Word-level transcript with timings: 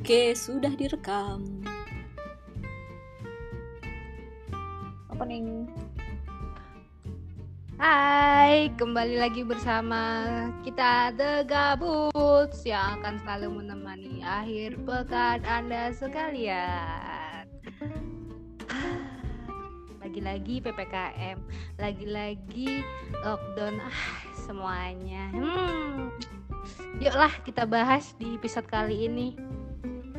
Oke, 0.00 0.32
sudah 0.32 0.72
direkam. 0.80 1.44
Opening. 5.12 5.68
Hai, 7.76 8.72
kembali 8.80 9.20
lagi 9.20 9.44
bersama 9.44 10.00
kita 10.64 11.12
The 11.20 11.44
Gabuts 11.44 12.64
yang 12.64 12.96
akan 12.96 13.20
selalu 13.20 13.60
menemani 13.60 14.24
akhir 14.24 14.80
pekan 14.88 15.44
Anda 15.44 15.92
sekalian. 15.92 17.44
Lagi-lagi 20.00 20.64
PPKM, 20.64 21.36
lagi-lagi 21.76 22.80
lockdown, 23.20 23.84
ah 23.84 24.00
semuanya. 24.48 25.28
Hmm. 25.36 26.08
Yuklah 27.04 27.36
kita 27.44 27.68
bahas 27.68 28.16
di 28.16 28.40
episode 28.40 28.64
kali 28.64 29.04
ini. 29.04 29.59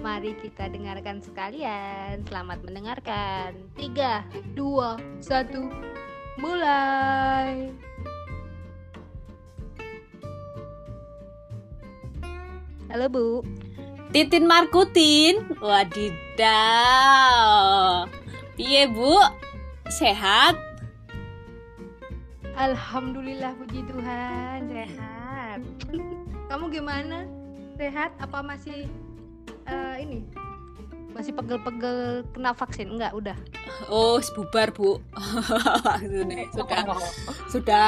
Mari 0.01 0.33
kita 0.41 0.65
dengarkan 0.65 1.21
sekalian. 1.21 2.25
Selamat 2.25 2.65
mendengarkan. 2.65 3.53
3, 3.77 4.25
2, 4.57 4.97
1 5.21 6.41
mulai. 6.41 7.69
Halo 12.89 13.13
Bu. 13.13 13.45
Titin 14.09 14.49
Markutin. 14.49 15.45
Wadidaw. 15.61 16.49
Piye, 18.57 18.89
Bu? 18.89 19.21
Sehat? 19.85 20.57
Alhamdulillah 22.57 23.53
puji 23.53 23.85
Tuhan 23.85 24.65
sehat. 24.65 25.61
Kamu 26.49 26.73
gimana? 26.73 27.29
Sehat? 27.77 28.17
Apa 28.17 28.41
masih 28.41 28.89
uh, 29.71 29.95
ini? 29.97 30.27
Masih 31.11 31.35
pegel-pegel 31.35 32.23
kena 32.31 32.51
vaksin? 32.55 32.87
Enggak, 32.91 33.11
udah. 33.15 33.37
Oh, 33.91 34.19
bubar, 34.35 34.71
Bu. 34.71 34.99
sudah 36.53 36.79
sudah 37.51 37.83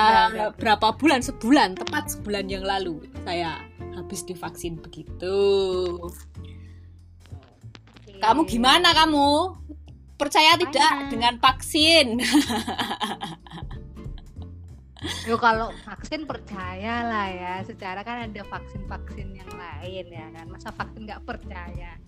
berapa 0.59 0.87
bulan? 0.99 1.23
Sebulan, 1.23 1.79
tepat 1.79 2.11
sebulan 2.15 2.45
yang 2.51 2.63
lalu 2.67 3.07
saya 3.23 3.63
habis 3.95 4.27
divaksin 4.27 4.79
begitu. 4.79 5.35
Kamu 8.19 8.47
gimana 8.47 8.91
kamu? 8.95 9.59
Percaya 10.19 10.55
tidak 10.55 11.11
dengan 11.11 11.39
vaksin? 11.39 12.19
Yo 15.27 15.35
kalau 15.35 15.75
vaksin 15.83 16.23
percaya 16.23 17.03
lah 17.03 17.27
ya. 17.27 17.53
Secara 17.67 18.03
kan 18.07 18.27
ada 18.31 18.41
vaksin-vaksin 18.47 19.35
yang 19.35 19.51
lain 19.51 20.05
ya 20.07 20.27
kan. 20.31 20.45
Masa 20.47 20.71
vaksin 20.71 21.03
nggak 21.03 21.23
percaya? 21.27 21.99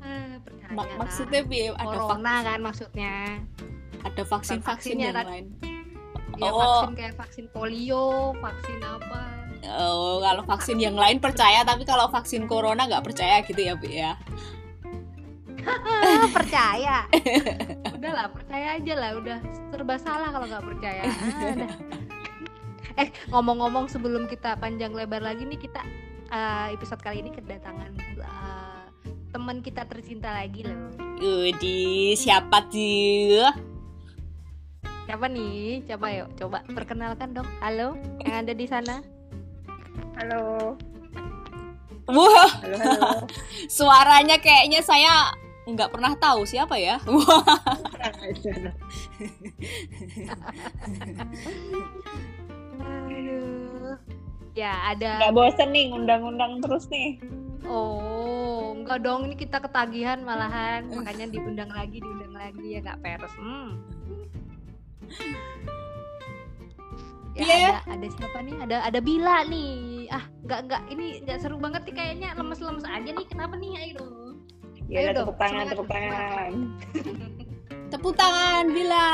Ah, 0.00 0.40
percaya. 0.40 0.72
Mak 0.72 0.88
maksudnya 0.96 1.40
bi 1.44 1.68
ada 1.68 1.96
corona 1.96 2.34
kan 2.40 2.58
maksudnya. 2.64 3.14
Ada 4.04 4.22
vaksin-vaksin 4.24 4.96
yang 4.96 5.16
lain. 5.16 5.52
Ya, 6.36 6.52
oh. 6.52 6.60
vaksin 6.60 6.92
kayak 7.00 7.14
vaksin 7.16 7.46
polio, 7.48 8.36
vaksin 8.44 8.78
apa? 8.84 9.24
Oh, 9.80 10.20
kalau 10.20 10.44
vaksin 10.44 10.76
yang 10.76 10.94
lain 10.94 11.16
percaya, 11.16 11.64
tapi 11.64 11.88
kalau 11.88 12.12
vaksin 12.12 12.44
corona 12.44 12.84
nggak 12.84 13.02
percaya 13.02 13.40
gitu 13.40 13.56
ya, 13.56 13.74
Bi 13.74 14.04
ya? 14.04 14.12
percaya. 16.36 17.08
Udahlah, 17.96 18.30
percaya 18.30 18.78
aja 18.78 18.94
lah. 18.94 19.10
Udah 19.18 19.38
serba 19.72 19.96
salah 19.98 20.28
kalau 20.30 20.46
nggak 20.46 20.64
percaya. 20.64 21.02
Ah, 21.08 21.56
eh 23.02 23.12
ngomong-ngomong 23.28 23.92
sebelum 23.92 24.24
kita 24.24 24.56
panjang 24.56 24.96
lebar 24.96 25.20
lagi 25.20 25.44
nih 25.44 25.60
kita 25.60 25.84
uh, 26.32 26.72
episode 26.72 27.04
kali 27.04 27.20
ini 27.20 27.28
kedatangan 27.28 27.92
uh, 28.24 28.88
teman 29.36 29.60
kita 29.60 29.84
tercinta 29.84 30.32
lagi 30.32 30.64
loh. 30.64 30.96
Udi 31.20 32.16
siapa 32.16 32.64
tuh? 32.72 33.52
Siapa 35.04 35.28
nih? 35.28 35.84
Coba 35.84 36.08
yuk, 36.08 36.32
coba 36.40 36.64
perkenalkan 36.72 37.36
dong. 37.36 37.46
Halo, 37.60 38.00
yang 38.24 38.48
ada 38.48 38.56
di 38.56 38.64
sana. 38.64 39.04
Halo. 40.16 40.74
Wah, 42.08 42.48
halo, 42.64 42.76
halo. 42.80 43.28
suaranya 43.76 44.40
kayaknya 44.40 44.80
saya 44.80 45.36
nggak 45.68 45.92
pernah 45.92 46.16
tahu 46.16 46.48
siapa 46.48 46.80
ya. 46.80 46.96
Wah. 52.86 53.98
Ya 54.56 54.72
ada. 54.88 55.20
Gak 55.20 55.34
bosen 55.36 55.68
nih 55.74 55.92
ngundang-undang 55.92 56.64
terus 56.64 56.88
nih. 56.88 57.20
Oh, 57.66 58.72
enggak 58.78 59.02
dong 59.02 59.26
ini 59.26 59.34
kita 59.34 59.58
ketagihan 59.58 60.22
malahan 60.22 60.86
makanya 60.86 61.26
diundang 61.26 61.70
lagi 61.74 61.98
diundang 61.98 62.30
lagi 62.30 62.78
ya 62.78 62.80
nggak 62.80 63.00
peres. 63.02 63.34
Hmm. 63.34 63.74
Ya 67.36 67.44
yeah. 67.44 67.80
ada, 67.84 68.00
ada 68.00 68.06
siapa 68.16 68.38
nih? 68.40 68.56
Ada 68.64 68.76
ada 68.86 69.00
Bila 69.02 69.44
nih. 69.50 70.08
Ah, 70.08 70.24
nggak 70.46 70.60
nggak 70.70 70.82
ini 70.94 71.06
nggak 71.26 71.38
seru 71.42 71.58
banget 71.58 71.82
nih 71.90 71.94
kayaknya 71.98 72.28
lemes-lemes 72.38 72.86
aja 72.86 73.10
nih. 73.10 73.26
Kenapa 73.26 73.54
nih? 73.58 73.70
Ayo. 73.76 74.04
Ya, 74.86 75.10
Ayo 75.10 75.10
tepuk 75.20 75.36
tangan, 75.36 75.64
tepuk 75.66 75.88
tangan. 75.90 76.52
Tepuk 77.86 78.18
tangan 78.18 78.66
Bila. 78.74 79.06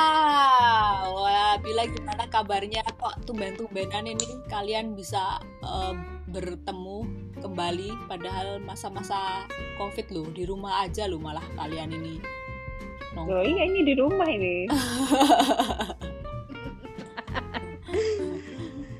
Wah, 1.12 1.60
Bila 1.60 1.84
gimana 1.92 2.24
kabarnya? 2.32 2.80
Kok 2.96 3.28
tumben-tumbenan 3.28 4.08
ini 4.08 4.24
kalian 4.48 4.96
bisa 4.96 5.36
uh, 5.60 5.92
bertemu 6.32 7.04
kembali 7.44 7.92
padahal 8.08 8.56
masa-masa 8.64 9.44
Covid 9.76 10.08
loh, 10.16 10.24
di 10.32 10.48
rumah 10.48 10.88
aja 10.88 11.04
loh 11.04 11.20
malah 11.20 11.44
kalian 11.52 11.92
ini. 11.92 12.16
Oh 13.12 13.44
iya 13.44 13.68
ini 13.68 13.84
di 13.84 13.92
rumah 13.92 14.24
ini. 14.24 14.64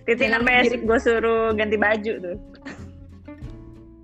Titin 0.04 0.36
sampai 0.36 0.68
gue 0.68 0.98
suruh 1.00 1.56
ganti 1.56 1.80
baju 1.80 2.12
tuh. 2.20 2.36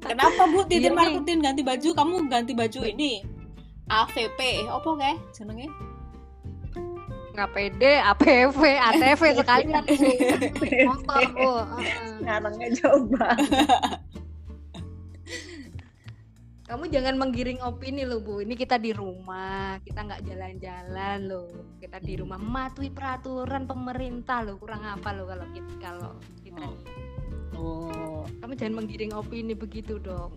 Kenapa 0.01 0.49
Bu 0.49 0.65
Titin 0.65 0.97
Markutin 0.97 1.45
ganti 1.45 1.61
baju? 1.61 1.93
Kamu 1.93 2.33
ganti 2.33 2.57
baju 2.57 2.81
ini 2.89 3.38
AVP 3.89 4.69
apa 4.69 4.89
kayak 5.01 5.19
jenenge 5.33 5.69
nggak 7.39 7.55
pede 7.55 8.03
APV 8.03 8.61
ATV 8.83 9.23
sekalian 9.39 9.85
motor 10.91 11.23
bu. 11.39 11.51
Ngarangnya 12.27 12.69
coba. 12.83 13.39
Kamu 16.67 16.85
jangan 16.91 17.15
menggiring 17.15 17.63
opini 17.63 18.03
loh 18.03 18.19
bu. 18.19 18.43
Ini 18.43 18.59
kita 18.59 18.83
di 18.83 18.91
rumah 18.91 19.79
kita 19.87 20.03
nggak 20.03 20.27
jalan-jalan 20.27 21.19
loh. 21.31 21.79
Kita 21.79 22.03
di 22.03 22.19
rumah 22.19 22.43
mematuhi 22.43 22.91
peraturan 22.91 23.71
pemerintah 23.71 24.43
loh. 24.43 24.59
Kurang 24.59 24.83
apa 24.83 25.15
loh 25.15 25.31
kalau 25.31 25.47
kita 25.55 25.73
kalau 25.79 26.13
kita 26.43 26.67
oh. 27.55 27.87
oh. 27.87 28.23
kamu 28.43 28.53
jangan 28.59 28.75
menggiring 28.83 29.15
opini 29.15 29.55
begitu 29.55 30.03
dong. 30.03 30.35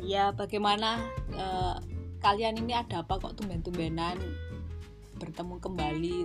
Ya 0.00 0.32
bagaimana 0.32 1.04
uh, 1.36 1.76
kalian 2.24 2.56
ini 2.56 2.72
ada 2.72 3.04
apa 3.04 3.20
kok 3.20 3.36
tumben-tumbenan 3.36 4.16
bertemu 5.20 5.60
kembali 5.60 6.16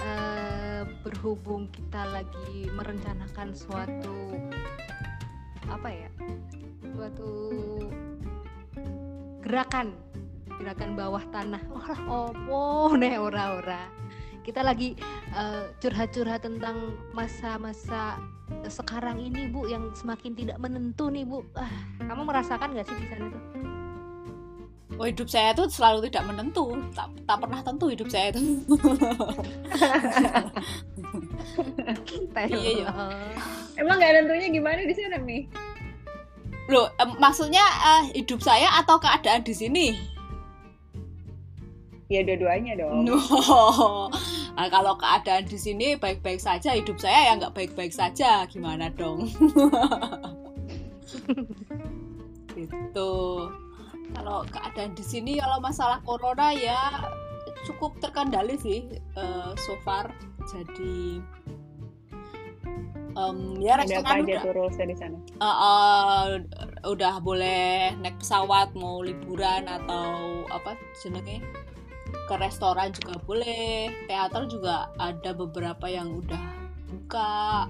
uh, 0.00 0.88
berhubung 1.04 1.68
kita 1.68 2.08
lagi 2.08 2.72
merencanakan 2.72 3.52
suatu 3.52 4.40
apa 5.68 5.88
ya? 5.92 6.08
Suatu 6.96 7.28
gerakan 9.44 9.92
gerakan 10.56 10.96
bawah 10.96 11.24
tanah. 11.28 11.60
Ora 11.68 11.96
opo 12.08 12.96
nih 12.96 13.20
ora 13.20 13.60
ora 13.60 13.82
kita 14.44 14.60
lagi 14.60 14.92
uh, 15.32 15.72
curhat-curhat 15.80 16.44
tentang 16.44 16.92
masa-masa 17.16 18.20
sekarang 18.68 19.16
ini 19.24 19.48
bu 19.48 19.64
yang 19.64 19.88
semakin 19.96 20.36
tidak 20.36 20.60
menentu 20.60 21.08
nih 21.08 21.24
bu 21.24 21.40
ah, 21.56 21.72
kamu 22.04 22.28
merasakan 22.28 22.76
nggak 22.76 22.84
sih 22.84 22.96
di 23.00 23.08
sana 23.08 23.32
tuh 23.32 23.42
Oh 24.94 25.10
hidup 25.10 25.26
saya 25.26 25.50
tuh 25.58 25.66
selalu 25.66 26.06
tidak 26.06 26.30
menentu, 26.30 26.70
tak, 26.94 27.10
tak 27.26 27.42
pernah 27.42 27.58
tentu 27.66 27.90
hidup 27.90 28.06
saya 28.06 28.30
itu. 28.30 28.62
iya, 32.46 32.70
iya. 32.78 32.86
Emang 33.74 33.98
nggak 33.98 34.22
tentunya 34.22 34.48
gimana 34.54 34.86
di 34.86 34.94
sana 34.94 35.18
nih? 35.18 35.50
Loh, 36.70 36.86
eh, 36.94 37.10
maksudnya 37.18 37.64
uh, 37.82 38.06
hidup 38.14 38.38
saya 38.38 38.70
atau 38.78 39.02
keadaan 39.02 39.42
di 39.42 39.50
sini? 39.50 40.13
Ya 42.14 42.22
dua-duanya 42.22 42.78
dong. 42.78 43.10
No. 43.10 43.18
Nah, 44.54 44.70
kalau 44.70 44.94
keadaan 44.94 45.50
di 45.50 45.58
sini 45.58 45.98
baik-baik 45.98 46.38
saja, 46.38 46.78
hidup 46.78 47.02
saya 47.02 47.26
ya 47.26 47.32
nggak 47.42 47.58
baik-baik 47.58 47.90
saja, 47.90 48.46
gimana 48.46 48.86
dong? 48.94 49.26
gitu. 52.54 53.12
Kalau 54.14 54.46
keadaan 54.46 54.94
di 54.94 55.02
sini, 55.02 55.42
kalau 55.42 55.58
masalah 55.58 55.98
corona 56.06 56.54
ya 56.54 57.02
cukup 57.66 57.98
terkendali 57.98 58.54
sih 58.54 58.86
uh, 59.18 59.58
so 59.58 59.74
far. 59.82 60.14
Jadi 60.46 61.18
um, 63.18 63.58
ya 63.58 63.80
restoran 63.80 64.22
di 64.22 64.94
sana? 64.94 65.18
Uh, 65.42 65.46
uh, 65.46 66.22
udah 66.86 67.18
boleh 67.18 67.96
naik 67.98 68.20
pesawat 68.20 68.70
mau 68.76 69.02
liburan 69.02 69.66
atau 69.66 70.44
apa 70.52 70.76
jenenge 71.00 71.40
ke 72.24 72.34
restoran 72.38 72.90
juga 72.94 73.18
boleh. 73.22 73.90
Teater 74.06 74.46
juga 74.48 74.88
ada 74.96 75.30
beberapa 75.34 75.86
yang 75.90 76.14
udah 76.14 76.44
buka. 76.88 77.68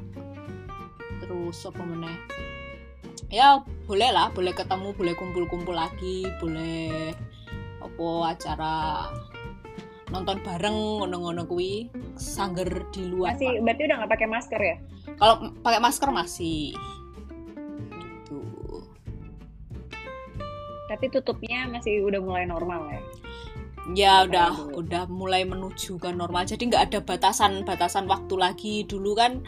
Terus 1.25 1.59
apa 1.67 1.83
meneh? 1.83 2.19
Ya 3.33 3.65
boleh 3.89 4.11
lah 4.15 4.31
boleh 4.31 4.55
ketemu 4.55 4.95
boleh 4.95 5.15
kumpul-kumpul 5.19 5.75
lagi 5.75 6.29
boleh 6.39 7.11
apa 7.83 8.09
acara 8.31 8.75
nonton 10.13 10.39
bareng 10.45 11.03
ngono-ngono 11.03 11.49
kuwi. 11.49 11.91
Sangger 12.15 12.87
di 12.95 13.11
luar 13.11 13.35
masih 13.35 13.59
berarti 13.59 13.83
udah 13.91 13.97
nggak 14.05 14.13
pakai 14.15 14.29
masker 14.31 14.61
ya? 14.61 14.77
Kalau 15.19 15.35
pakai 15.67 15.81
masker 15.83 16.09
masih. 16.15 16.77
Gitu. 17.91 18.41
Tapi 20.87 21.05
tutupnya 21.11 21.67
masih 21.67 22.07
udah 22.07 22.21
mulai 22.23 22.47
normal 22.47 22.87
ya 22.87 23.03
ya 23.93 24.25
udah 24.25 24.73
udah 24.73 25.05
mulai 25.13 25.45
menuju 25.45 26.01
ke 26.01 26.09
normal. 26.09 26.49
Jadi 26.49 26.73
nggak 26.73 26.85
ada 26.93 26.99
batasan 27.05 27.69
batasan 27.69 28.09
waktu 28.09 28.35
lagi. 28.41 28.75
Dulu 28.89 29.13
kan 29.13 29.45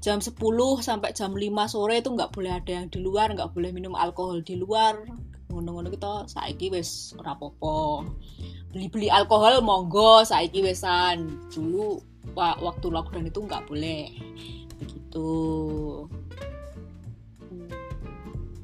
jam 0.00 0.24
10 0.24 0.32
sampai 0.80 1.12
jam 1.12 1.36
5 1.36 1.44
sore 1.68 2.00
itu 2.00 2.08
nggak 2.08 2.32
boleh 2.32 2.56
ada 2.56 2.72
yang 2.80 2.88
di 2.88 3.04
luar 3.04 3.36
nggak 3.36 3.52
boleh 3.52 3.70
minum 3.76 3.92
alkohol 3.92 4.40
di 4.40 4.56
luar. 4.56 4.96
Ngono-ngono 5.52 5.92
kita 5.92 6.30
saiki 6.30 6.72
wis 6.72 7.12
ora 7.20 7.36
apa-apa. 7.36 8.08
Beli-beli 8.72 9.12
alkohol 9.12 9.60
monggo. 9.60 10.24
Saiki 10.24 10.64
wesan 10.64 11.50
dulu 11.52 12.00
waktu 12.38 12.86
lockdown 12.88 13.28
itu 13.28 13.44
nggak 13.44 13.68
boleh. 13.68 14.08
Begitu. 14.80 15.28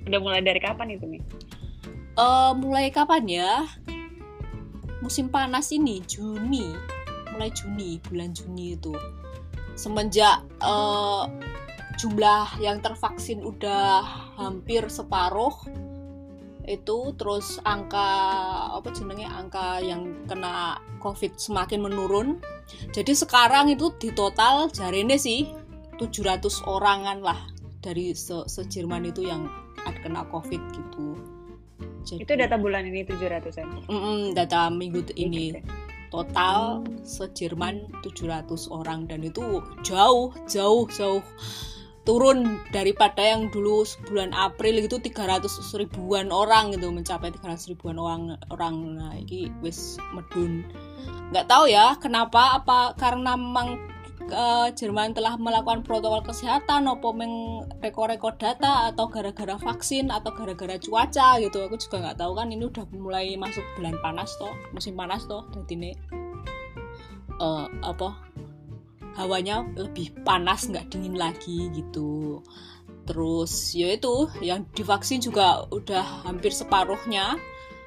Udah 0.06 0.20
mulai 0.22 0.40
dari 0.40 0.62
kapan 0.62 0.94
itu 0.94 1.04
nih 1.04 1.22
uh, 2.16 2.52
mulai 2.56 2.88
kapan 2.90 3.25
ya 3.28 3.52
musim 5.06 5.30
panas 5.30 5.70
ini 5.70 6.02
Juni 6.02 6.74
mulai 7.30 7.54
Juni 7.54 8.02
bulan 8.02 8.34
Juni 8.34 8.74
itu. 8.74 8.90
Semenjak 9.78 10.42
uh, 10.58 11.30
jumlah 11.94 12.58
yang 12.58 12.82
tervaksin 12.82 13.44
udah 13.46 14.02
hampir 14.34 14.82
separuh 14.90 15.54
itu 16.66 17.14
terus 17.14 17.62
angka 17.62 18.10
apa 18.74 18.90
jenenge 18.90 19.30
angka 19.30 19.78
yang 19.78 20.26
kena 20.26 20.82
covid 20.98 21.38
semakin 21.38 21.86
menurun. 21.86 22.42
Jadi 22.90 23.14
sekarang 23.14 23.70
itu 23.70 23.94
di 24.02 24.10
total 24.10 24.66
jari 24.74 25.06
ini 25.06 25.14
sih 25.14 25.46
700 26.02 26.66
orangan 26.66 27.22
lah 27.22 27.38
dari 27.78 28.10
se, 28.10 28.42
se 28.50 28.66
Jerman 28.66 29.06
itu 29.06 29.22
yang 29.22 29.46
kena 30.02 30.26
covid 30.26 30.58
gitu 30.74 31.35
jadi, 32.06 32.22
itu 32.22 32.32
data 32.38 32.56
bulan 32.56 32.86
ini 32.86 33.02
700 33.02 33.58
an 33.58 33.66
mm 33.82 33.90
-mm, 33.90 34.18
data 34.38 34.70
minggu 34.70 35.02
ini. 35.18 35.58
Total 36.06 36.86
se-Jerman 37.02 37.90
700 38.06 38.70
orang 38.70 39.10
dan 39.10 39.26
itu 39.26 39.58
jauh 39.82 40.30
jauh 40.46 40.86
jauh 40.86 41.20
turun 42.06 42.62
daripada 42.70 43.18
yang 43.18 43.50
dulu 43.50 43.82
bulan 44.06 44.30
April 44.30 44.78
itu 44.78 45.02
300 45.02 45.50
ribuan 45.82 46.30
orang 46.30 46.70
gitu 46.70 46.94
mencapai 46.94 47.34
300 47.34 47.74
ribuan 47.74 47.98
orang 47.98 48.38
orang. 48.54 48.94
Nah 48.94 49.12
ini 49.18 49.50
wis 49.60 49.98
medun. 50.14 50.62
Nggak 51.34 51.50
tahu 51.50 51.66
ya 51.66 51.98
kenapa 51.98 52.62
apa 52.62 52.94
karena 52.94 53.34
memang 53.34 53.82
uh, 54.32 54.69
Jerman 54.73 55.14
telah 55.14 55.38
melakukan 55.38 55.82
protokol 55.87 56.23
kesehatan 56.25 56.87
opo 56.90 57.12
meng 57.12 57.67
rekor-rekor 57.82 58.38
data 58.38 58.90
atau 58.90 59.06
gara-gara 59.11 59.55
vaksin 59.58 60.11
atau 60.11 60.32
gara-gara 60.34 60.78
cuaca 60.78 61.38
gitu. 61.43 61.58
Aku 61.67 61.76
juga 61.78 62.02
nggak 62.02 62.19
tahu 62.23 62.32
kan 62.34 62.49
ini 62.50 62.64
udah 62.67 62.84
mulai 62.94 63.34
masuk 63.38 63.62
bulan 63.78 63.96
panas 64.00 64.32
toh 64.38 64.55
musim 64.73 64.94
panas 64.96 65.26
toh 65.26 65.46
jadi 65.52 65.73
ini 65.75 65.90
uh, 67.38 67.67
apa 67.84 68.17
hawanya 69.17 69.64
lebih 69.76 70.12
panas 70.25 70.69
nggak 70.69 70.93
dingin 70.93 71.17
lagi 71.17 71.73
gitu. 71.73 72.43
Terus 73.06 73.75
ya 73.75 73.94
itu 73.94 74.26
yang 74.43 74.67
divaksin 74.75 75.23
juga 75.23 75.62
udah 75.70 76.26
hampir 76.26 76.50
separuhnya 76.50 77.38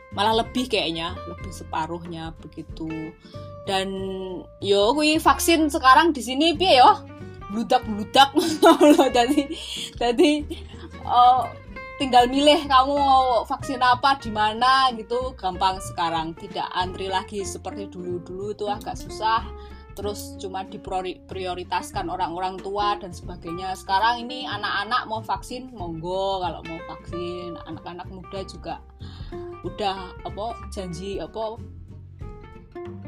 malah 0.09 0.41
lebih 0.41 0.65
kayaknya 0.65 1.13
lebih 1.29 1.53
separuhnya 1.53 2.33
begitu 2.41 3.13
dan 3.69 3.93
yo 4.57 4.97
kui 4.97 5.21
vaksin 5.21 5.69
sekarang 5.69 6.09
di 6.09 6.25
sini 6.25 6.57
piye 6.57 6.81
yo? 6.81 7.05
Bludak 7.53 7.85
bludak. 7.85 8.33
Jadi 9.17 9.45
jadi 9.93 10.31
uh, 11.05 11.45
tinggal 12.01 12.25
milih 12.25 12.65
kamu 12.65 12.93
mau 12.97 13.45
vaksin 13.45 13.77
apa 13.77 14.17
di 14.17 14.33
mana 14.33 14.89
gitu. 14.97 15.37
Gampang 15.37 15.77
sekarang. 15.77 16.33
Tidak 16.33 16.65
antri 16.73 17.13
lagi 17.13 17.45
seperti 17.45 17.85
dulu 17.93 18.25
dulu 18.25 18.57
itu 18.57 18.65
agak 18.65 18.97
susah. 18.97 19.45
Terus 19.93 20.39
cuma 20.41 20.65
diprioritaskan 20.65 22.09
orang-orang 22.09 22.57
tua 22.57 22.97
dan 22.97 23.13
sebagainya. 23.13 23.77
Sekarang 23.77 24.25
ini 24.25 24.49
anak-anak 24.49 25.05
mau 25.05 25.21
vaksin 25.21 25.69
monggo. 25.73 26.41
Kalau 26.41 26.65
mau 26.65 26.79
vaksin 26.89 27.53
anak-anak 27.69 28.07
muda 28.09 28.41
juga 28.49 28.81
udah 29.61 30.15
apa 30.23 30.45
janji 30.71 31.19
apa 31.19 31.59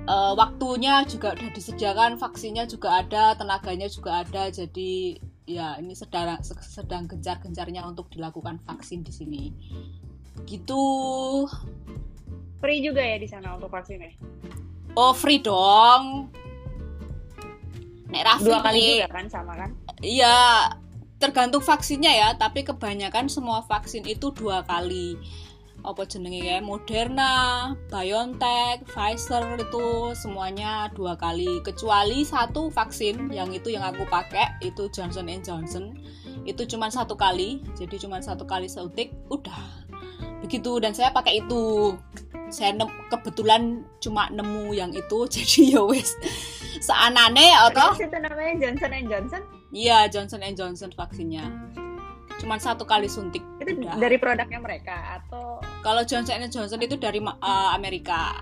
uh, 0.07 0.33
waktunya 0.37 1.03
juga 1.05 1.33
udah 1.35 1.49
disediakan 1.53 2.17
vaksinnya 2.17 2.65
juga 2.69 3.03
ada 3.03 3.35
tenaganya 3.37 3.89
juga 3.91 4.23
ada. 4.23 4.49
Jadi 4.49 5.19
ya 5.49 5.75
ini 5.81 5.97
sedang 5.97 6.39
sedang 6.45 7.09
gencar-gencarnya 7.09 7.83
untuk 7.83 8.07
dilakukan 8.13 8.61
vaksin 8.63 9.03
di 9.03 9.13
sini. 9.13 9.43
Gitu. 10.47 10.83
Free 12.61 12.79
juga 12.85 13.01
ya 13.01 13.17
di 13.17 13.27
sana 13.27 13.57
untuk 13.57 13.73
vaksinnya? 13.73 14.13
Oh 14.93 15.15
free 15.15 15.41
dong. 15.41 16.29
Nek 18.11 18.23
Raffi 18.27 18.43
dua 18.43 18.59
kali 18.59 18.79
juga 18.99 19.07
kan 19.07 19.25
sama 19.31 19.55
kan? 19.55 19.71
Iya, 20.03 20.67
tergantung 21.15 21.63
vaksinnya 21.63 22.11
ya, 22.11 22.29
tapi 22.35 22.67
kebanyakan 22.67 23.31
semua 23.31 23.63
vaksin 23.63 24.03
itu 24.03 24.35
dua 24.35 24.67
kali. 24.67 25.15
Apa 25.81 26.05
jenenge 26.05 26.45
ya? 26.45 26.57
Moderna, 26.61 27.33
BioNTech, 27.89 28.85
Pfizer 28.85 29.57
itu 29.57 30.13
semuanya 30.13 30.93
dua 30.93 31.17
kali. 31.17 31.61
Kecuali 31.65 32.21
satu 32.21 32.69
vaksin 32.69 33.33
yang 33.33 33.49
itu 33.51 33.73
yang 33.73 33.83
aku 33.83 34.05
pakai 34.09 34.61
itu 34.61 34.87
Johnson 34.93 35.29
Johnson. 35.41 35.97
Itu 36.45 36.65
cuma 36.65 36.89
satu 36.89 37.13
kali, 37.13 37.61
jadi 37.77 38.01
cuma 38.01 38.17
satu 38.21 38.49
kali 38.49 38.65
suntik, 38.65 39.13
udah 39.29 39.81
begitu 40.41 40.81
dan 40.81 40.91
saya 40.91 41.13
pakai 41.13 41.39
itu 41.45 41.95
saya 42.51 42.75
nem 42.75 42.89
kebetulan 43.07 43.87
cuma 44.03 44.27
nemu 44.33 44.75
yang 44.75 44.91
itu 44.91 45.23
jadi 45.39 45.79
ya 45.79 45.81
wes 45.87 46.17
seanane 46.83 47.55
atau 47.71 47.95
itu 47.95 48.17
namanya 48.19 48.53
Johnson 48.59 48.91
Johnson 49.07 49.41
iya 49.71 50.09
Johnson 50.11 50.43
Johnson 50.51 50.91
vaksinnya 50.91 51.45
cuma 52.41 52.57
satu 52.57 52.83
kali 52.83 53.05
suntik 53.05 53.45
itu 53.61 53.79
Udah. 53.79 53.95
dari 54.01 54.17
produknya 54.17 54.59
mereka 54.59 55.21
kalau 55.81 56.01
Johnson 56.05 56.45
Johnson 56.47 56.81
itu 56.81 56.95
dari 56.97 57.19
uh, 57.21 57.69
Amerika. 57.73 58.37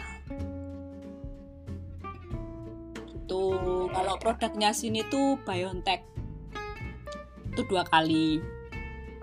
Gitu. 3.07 3.43
Kalau 3.89 4.15
produknya 4.19 4.75
sini 4.75 5.03
tuh 5.07 5.39
BioNTech. 5.47 6.03
Itu 7.55 7.61
dua 7.67 7.87
kali. 7.87 8.43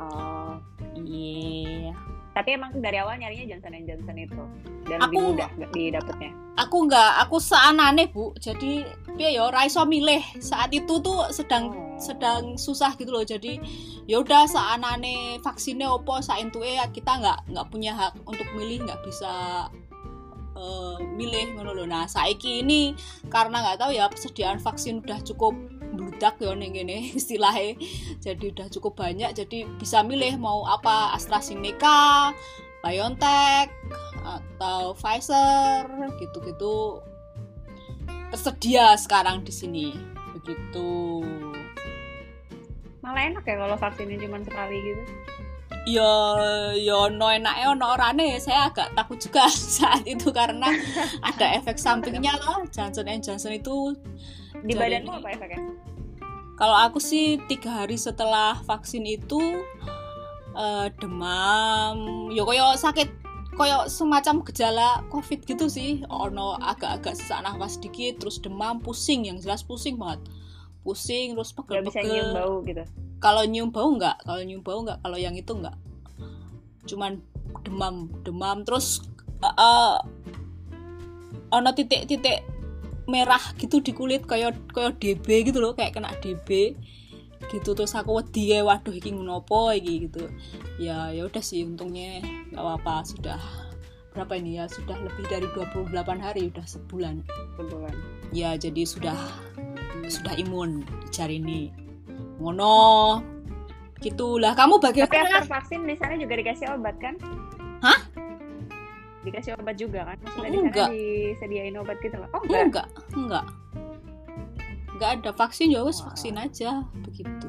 Oh. 0.01 0.59
Iya. 0.97 1.93
yeah 1.93 2.16
tapi 2.37 2.53
emang 2.53 2.77
dari 2.85 3.01
awal 3.01 3.17
nyarinya 3.17 3.57
Johnson 3.57 3.81
Johnson 3.89 4.17
itu. 4.21 4.43
Dan 4.85 5.01
aku, 5.01 5.09
lebih 5.09 5.21
mudah 5.33 5.49
didapatnya 5.73 6.31
aku 6.57 6.89
nggak 6.89 7.13
aku 7.29 7.37
seanane 7.39 8.09
bu. 8.11 8.33
Jadi 8.41 8.83
ya 9.21 9.29
yo 9.31 9.53
raiso 9.53 9.85
milih. 9.85 10.25
Saat 10.41 10.73
itu 10.73 10.99
tuh 11.05 11.29
sedang 11.31 11.71
oh. 11.71 12.01
sedang 12.01 12.57
susah 12.57 12.97
gitu 12.97 13.13
loh. 13.13 13.23
Jadi 13.23 13.61
ya 14.09 14.19
udah 14.25 14.49
seanane 14.49 15.39
vaksinnya 15.45 15.93
opo 15.93 16.19
saat 16.25 16.49
itu 16.49 16.65
ya 16.65 16.89
kita 16.91 17.21
nggak 17.21 17.39
nggak 17.53 17.67
punya 17.69 17.93
hak 17.95 18.17
untuk 18.25 18.49
milih 18.57 18.89
nggak 18.89 19.01
bisa 19.05 19.67
uh, 20.57 20.97
milih 21.15 21.55
ngono 21.55 21.77
loh. 21.77 21.87
Nah 21.87 22.09
saiki 22.09 22.65
ini 22.65 22.97
karena 23.29 23.63
nggak 23.63 23.79
tahu 23.85 23.91
ya 23.93 24.09
persediaan 24.09 24.59
vaksin 24.59 25.05
udah 25.05 25.21
cukup 25.23 25.55
bludak 25.97 26.37
ya 26.39 26.53
ning 26.53 26.77
gini 26.77 27.11
istilahnya 27.19 27.81
jadi 28.21 28.45
udah 28.53 28.69
cukup 28.69 29.01
banyak 29.01 29.33
jadi 29.33 29.65
bisa 29.81 30.05
milih 30.05 30.37
mau 30.37 30.69
apa 30.69 31.17
AstraZeneca 31.17 32.31
BioNTech 32.87 33.69
atau 34.23 34.95
Pfizer 34.95 35.91
gitu-gitu. 36.23 37.03
Tersedia 38.31 38.95
sekarang 38.95 39.43
di 39.43 39.51
sini 39.51 39.87
begitu. 40.39 41.23
Malah 43.03 43.23
enak 43.27 43.43
ya 43.43 43.59
kalau 43.59 43.75
vaksinnya 43.79 44.23
cuma 44.23 44.39
sekali 44.43 44.79
gitu. 44.83 45.03
Ya 45.87 46.15
ya 46.75 47.11
no 47.11 47.27
enaknya 47.31 47.75
no 47.75 47.87
orane. 47.95 48.39
Saya 48.39 48.71
agak 48.71 48.95
takut 48.95 49.19
juga 49.19 49.51
saat 49.79 50.07
itu 50.07 50.31
karena 50.31 50.71
ada 51.29 51.47
efek 51.59 51.79
sampingnya 51.79 52.39
loh. 52.43 52.67
Johnson 52.71 53.11
Johnson 53.23 53.55
itu 53.55 53.95
di 54.65 54.73
badanmu 54.73 55.13
apa 55.21 55.29
efeknya? 55.35 55.61
Kalau 56.57 56.77
aku 56.89 56.97
sih 56.97 57.37
tiga 57.53 57.85
hari 57.85 58.01
setelah 58.01 58.57
vaksin 58.65 59.05
itu 59.05 59.61
uh, 60.57 60.89
demam 60.97 62.29
yo 62.33 62.49
koyo 62.49 62.73
sakit 62.73 63.13
koyo 63.61 63.85
semacam 63.93 64.41
gejala 64.49 65.05
covid 65.13 65.45
gitu 65.45 65.69
sih. 65.69 66.01
Ono 66.09 66.57
agak-agak 66.57 67.13
sesak 67.13 67.45
nafas 67.45 67.77
sedikit 67.77 68.25
terus 68.25 68.41
demam 68.41 68.81
pusing 68.81 69.29
yang 69.29 69.37
jelas 69.37 69.61
pusing 69.61 70.01
banget. 70.01 70.25
Pusing 70.81 71.37
terus 71.37 71.53
pegel-pegel 71.53 71.93
bisa 71.93 72.01
nyium 72.09 72.29
bau 72.33 72.55
gitu? 72.65 72.85
Kalau 73.21 73.43
nyium 73.45 73.69
bau 73.69 73.89
nggak? 73.93 74.17
Kalau 74.25 74.41
nyium 74.41 74.63
bau 74.65 74.81
nggak? 74.81 74.99
Kalau 75.05 75.19
yang 75.21 75.37
itu 75.37 75.53
nggak. 75.53 75.77
Cuman 76.89 77.21
demam 77.69 78.09
demam 78.25 78.65
terus 78.65 79.05
uh, 79.45 79.53
uh, 79.61 79.95
ono 81.53 81.71
titik-titik 81.77 82.56
merah 83.07 83.43
gitu 83.57 83.79
di 83.79 83.95
kulit 83.95 84.27
kayak 84.27 84.59
kayak 84.75 84.99
DB 84.99 85.51
gitu 85.51 85.63
loh 85.63 85.73
kayak 85.79 85.95
kena 85.95 86.11
DB 86.19 86.75
gitu. 87.51 87.73
Terus 87.73 87.95
aku 87.95 88.19
wedi 88.19 88.55
ya 88.55 88.67
waduh 88.67 88.95
iki 88.95 89.15
ngopo 89.15 89.71
iki? 89.71 90.11
gitu. 90.11 90.27
Ya 90.83 91.15
ya 91.15 91.27
udah 91.27 91.43
sih 91.43 91.63
untungnya 91.63 92.21
nggak 92.53 92.63
apa-apa 92.63 93.07
sudah 93.07 93.41
berapa 94.13 94.33
ini 94.41 94.57
ya 94.57 94.65
sudah 94.67 94.97
lebih 94.97 95.25
dari 95.29 95.47
28 95.55 95.95
hari 96.19 96.51
udah 96.51 96.67
sebulan. 96.67 97.23
Sebulan 97.57 97.95
ya 98.35 98.59
jadi 98.59 98.83
sudah 98.83 99.19
sudah 100.11 100.35
imun 100.37 100.83
jari 101.15 101.39
ini. 101.39 101.71
Ngono. 102.43 103.23
Gitulah. 103.97 104.53
Kamu 104.53 104.77
bagaimana? 104.77 105.09
Tapi 105.09 105.25
after 105.25 105.49
vaksin 105.49 105.81
di 105.89 105.97
sana 105.97 106.21
juga 106.21 106.37
dikasih 106.37 106.69
obat 106.77 107.01
kan 107.01 107.17
dikasih 109.27 109.59
obat 109.59 109.75
juga 109.75 110.07
kan? 110.07 110.17
Maksudnya 110.23 110.51
di 110.51 110.71
sana 110.71 110.89
disediain 110.95 111.77
obat 111.77 111.99
gitu 111.99 112.17
loh. 112.17 112.29
Oh 112.31 112.41
enggak. 112.47 112.63
enggak. 112.63 112.87
Enggak. 113.13 113.45
Nggak 114.97 115.11
ada. 115.21 115.31
Vaksin 115.35 115.69
ya 115.75 115.83
wes 115.83 115.99
vaksin 116.01 116.39
aja. 116.39 116.87
Begitu. 117.05 117.49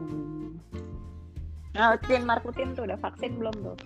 Hmm. 0.00 0.58
nah 1.76 1.94
Tin 2.00 2.24
Markutin 2.24 2.72
tuh 2.72 2.88
udah 2.88 2.98
vaksin 2.98 3.36
belum 3.36 3.54
tuh? 3.62 3.76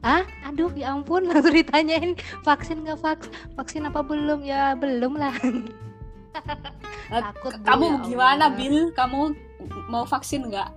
Ah, 0.00 0.24
aduh 0.48 0.72
ya 0.72 0.96
ampun 0.96 1.28
langsung 1.28 1.54
ditanyain. 1.54 2.16
Vaksin 2.42 2.84
nggak 2.84 3.00
vaks 3.00 3.28
vaksin 3.54 3.86
apa 3.86 4.02
belum? 4.02 4.42
Ya 4.42 4.74
belum 4.74 5.16
lah. 5.16 5.32
Takut 7.10 7.52
kamu 7.66 7.86
ya 7.86 7.96
gimana 8.06 8.44
Bill? 8.54 8.90
Kamu 8.94 9.34
mau 9.92 10.04
vaksin 10.08 10.48
nggak? 10.48 10.70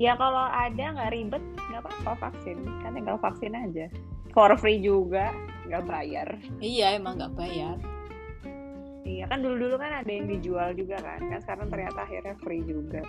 Ya 0.00 0.16
kalau 0.16 0.48
ada 0.48 0.84
nggak 0.96 1.12
ribet 1.12 1.44
nggak 1.80 2.04
apa-apa 2.04 2.28
vaksin 2.28 2.60
kan 2.84 2.92
tinggal 2.92 3.16
vaksin 3.16 3.56
aja. 3.56 3.88
For 4.36 4.52
free 4.60 4.84
juga 4.84 5.32
nggak 5.66 5.84
bayar. 5.88 6.28
Iya 6.60 7.00
emang 7.00 7.16
nggak 7.16 7.34
bayar. 7.34 7.76
Iya 9.08 9.24
kan 9.26 9.40
dulu-dulu 9.40 9.80
kan 9.80 10.04
ada 10.04 10.10
yang 10.12 10.28
dijual 10.28 10.76
juga 10.76 11.00
kan, 11.00 11.18
kan 11.24 11.40
sekarang 11.40 11.72
ternyata 11.72 12.04
akhirnya 12.04 12.36
free 12.44 12.62
juga. 12.62 13.00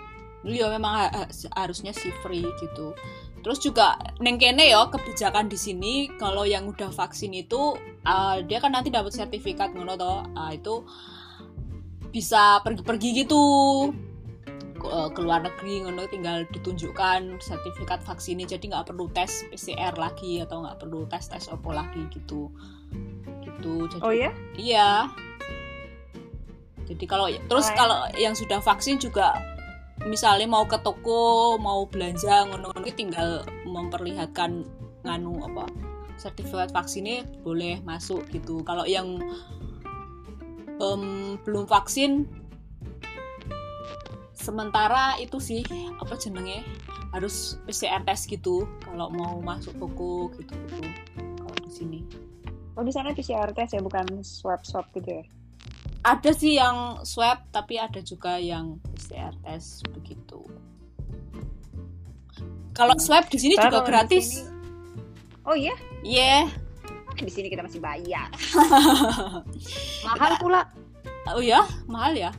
Dulu 0.42 0.56
ya 0.56 0.66
memang 0.72 1.12
harusnya 1.54 1.92
sih 1.92 2.10
free 2.24 2.48
gitu. 2.58 2.96
Terus 3.44 3.58
juga 3.60 4.00
neng 4.18 4.40
kene 4.40 4.72
ya 4.72 4.88
kebijakan 4.88 5.52
di 5.52 5.58
sini 5.60 5.94
kalau 6.16 6.48
yang 6.48 6.66
udah 6.66 6.90
vaksin 6.90 7.34
itu 7.34 7.76
uh, 8.08 8.40
dia 8.42 8.58
kan 8.58 8.72
nanti 8.72 8.88
dapat 8.88 9.12
sertifikat 9.12 9.76
ngono 9.76 9.94
toh. 9.94 10.26
Uh, 10.34 10.50
itu 10.54 10.74
bisa 12.12 12.60
pergi-pergi 12.60 13.24
gitu 13.24 13.42
ke 14.88 15.20
luar 15.22 15.46
negeri 15.46 15.86
ngono 15.86 16.08
tinggal 16.10 16.42
ditunjukkan 16.50 17.38
sertifikat 17.38 18.02
vaksinnya. 18.02 18.46
Jadi 18.48 18.72
nggak 18.72 18.90
perlu 18.90 19.06
tes 19.14 19.46
PCR 19.50 19.94
lagi 19.94 20.42
atau 20.42 20.66
nggak 20.66 20.82
perlu 20.82 21.06
tes 21.06 21.24
tes 21.28 21.46
opo 21.50 21.70
lagi 21.70 22.02
gitu. 22.10 22.50
Gitu 23.42 23.74
jadi, 23.92 24.02
oh 24.02 24.12
ya 24.12 24.30
iya. 24.58 24.90
Jadi 26.82 27.04
kalau 27.06 27.30
terus 27.46 27.70
oh, 27.70 27.74
kalau 27.78 28.00
yang 28.18 28.34
sudah 28.34 28.58
vaksin 28.58 28.98
juga 28.98 29.38
misalnya 30.02 30.50
mau 30.50 30.66
ke 30.66 30.76
toko 30.82 31.54
mau 31.62 31.86
belanja 31.86 32.50
ngono-ngono 32.50 32.90
tinggal 32.90 33.46
memperlihatkan 33.62 34.66
nganu 35.06 35.46
apa 35.46 35.70
sertifikat 36.18 36.70
vaksinnya 36.70 37.26
boleh 37.42 37.82
masuk 37.82 38.22
gitu. 38.30 38.62
Kalau 38.62 38.86
yang 38.86 39.18
um, 40.78 41.38
belum 41.42 41.66
vaksin 41.66 42.41
sementara 44.42 45.14
itu 45.22 45.38
sih 45.38 45.62
apa 46.02 46.18
jenenge 46.18 46.66
harus 47.14 47.62
PCR 47.62 48.02
test 48.02 48.26
gitu 48.26 48.66
kalau 48.82 49.06
mau 49.14 49.38
masuk 49.38 49.70
toko 49.78 50.34
gitu 50.34 50.50
gitu. 50.50 50.76
Kalau 51.38 51.56
di 51.62 51.70
sini. 51.70 52.00
Oh 52.74 52.82
di 52.82 52.90
sana 52.90 53.14
PCR 53.14 53.54
test 53.54 53.78
ya 53.78 53.80
bukan 53.80 54.26
swab 54.26 54.66
swab 54.66 54.90
gitu 54.98 55.22
ya? 55.22 55.24
Ada 56.02 56.34
sih 56.34 56.58
yang 56.58 57.06
swab 57.06 57.46
tapi 57.54 57.78
ada 57.78 58.02
juga 58.02 58.42
yang 58.42 58.82
PCR 58.98 59.32
test 59.46 59.86
begitu. 59.94 60.42
Kalau 62.74 62.98
hmm. 62.98 63.04
swab 63.04 63.30
di 63.30 63.38
sini 63.38 63.54
juga 63.54 63.86
gratis. 63.86 64.42
sini... 64.42 64.50
oh 65.46 65.54
iya? 65.54 65.78
Iya. 66.02 66.50
Yeah. 66.50 67.22
di 67.22 67.30
sini 67.30 67.46
kita 67.46 67.62
masih 67.62 67.78
bayar. 67.78 68.34
Mahal 70.10 70.32
pula. 70.42 70.66
Oh 71.30 71.38
ya 71.38 71.62
mahal 71.86 72.18
ya 72.18 72.34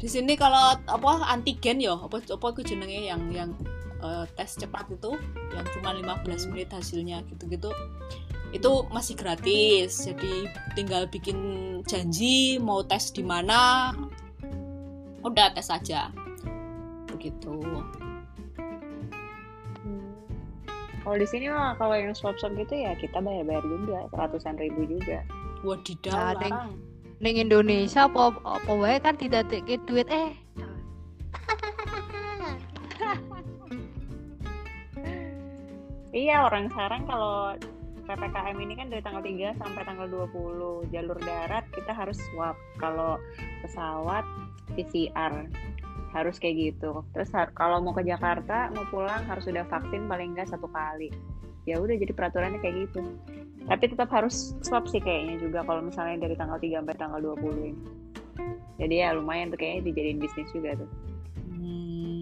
di 0.00 0.08
sini 0.08 0.32
kalau 0.32 0.80
apa 0.88 1.28
antigen 1.28 1.76
ya 1.76 1.92
apa 1.92 2.24
apa 2.24 2.46
aku 2.48 2.64
jenenge 2.64 3.04
yang 3.04 3.20
yang 3.28 3.52
uh, 4.00 4.24
tes 4.32 4.56
cepat 4.56 4.88
itu 4.88 5.12
yang 5.52 5.66
cuma 5.76 5.92
15 5.92 6.48
menit 6.50 6.72
hasilnya 6.72 7.20
gitu-gitu. 7.28 7.68
Itu 8.50 8.88
masih 8.88 9.14
gratis 9.14 10.08
jadi 10.08 10.48
tinggal 10.72 11.04
bikin 11.06 11.38
janji 11.84 12.56
mau 12.56 12.80
tes 12.80 13.12
di 13.12 13.20
mana 13.20 13.92
udah 15.20 15.52
tes 15.52 15.68
aja. 15.68 16.08
Begitu. 17.12 17.60
Hmm. 19.84 20.16
kalau 21.04 21.16
di 21.16 21.28
sini 21.28 21.48
mah 21.52 21.76
kalau 21.76 21.96
yang 21.96 22.12
swab 22.16 22.36
swab 22.40 22.56
gitu 22.56 22.76
ya 22.76 22.92
kita 22.96 23.20
bayar 23.20 23.44
bayar 23.44 23.64
juga 23.68 24.08
ratusan 24.16 24.56
ribu 24.56 24.96
juga. 24.96 25.20
Wadidaw 25.60 26.40
nah, 26.40 26.72
neng 27.20 27.36
Indonesia 27.36 28.08
apa 28.08 28.32
apa 28.48 28.72
wae 28.72 28.96
kan 28.96 29.12
tidak 29.20 29.52
tiket 29.52 29.84
duit 29.84 30.08
eh. 30.08 30.32
Iya 36.10 36.42
orang 36.48 36.66
sekarang 36.74 37.06
kalau 37.06 37.54
PPKM 38.02 38.56
ini 38.58 38.74
kan 38.74 38.90
dari 38.90 38.98
tanggal 38.98 39.22
3 39.22 39.62
sampai 39.62 39.82
tanggal 39.86 40.10
20 40.10 40.90
jalur 40.90 41.18
darat 41.22 41.62
kita 41.70 41.94
harus 41.94 42.18
swab 42.18 42.58
kalau 42.82 43.14
pesawat 43.62 44.26
PCR 44.74 45.46
harus 46.10 46.36
kayak 46.42 46.74
gitu. 46.74 47.06
Terus 47.14 47.30
kalau 47.54 47.78
mau 47.78 47.94
ke 47.94 48.02
Jakarta 48.02 48.74
mau 48.74 48.82
pulang 48.90 49.22
harus 49.30 49.46
sudah 49.46 49.62
vaksin 49.70 50.10
paling 50.10 50.34
enggak 50.34 50.50
satu 50.50 50.66
kali. 50.66 51.14
Ya 51.68 51.78
udah 51.78 51.94
jadi 51.94 52.10
peraturannya 52.10 52.58
kayak 52.58 52.90
gitu 52.90 53.06
tapi 53.70 53.86
tetap 53.86 54.10
harus 54.10 54.58
swab 54.66 54.90
sih 54.90 54.98
kayaknya 54.98 55.38
juga 55.38 55.62
kalau 55.62 55.78
misalnya 55.78 56.26
dari 56.26 56.34
tanggal 56.34 56.58
3 56.58 56.82
sampai 56.82 56.96
tanggal 56.98 57.20
20 57.22 57.54
ini. 57.62 57.72
Jadi 58.82 58.94
ya 58.98 59.14
lumayan 59.14 59.54
tuh 59.54 59.62
kayaknya 59.62 59.94
dijadiin 59.94 60.18
bisnis 60.18 60.50
juga 60.50 60.74
tuh. 60.74 60.90
Hmm. 61.54 62.18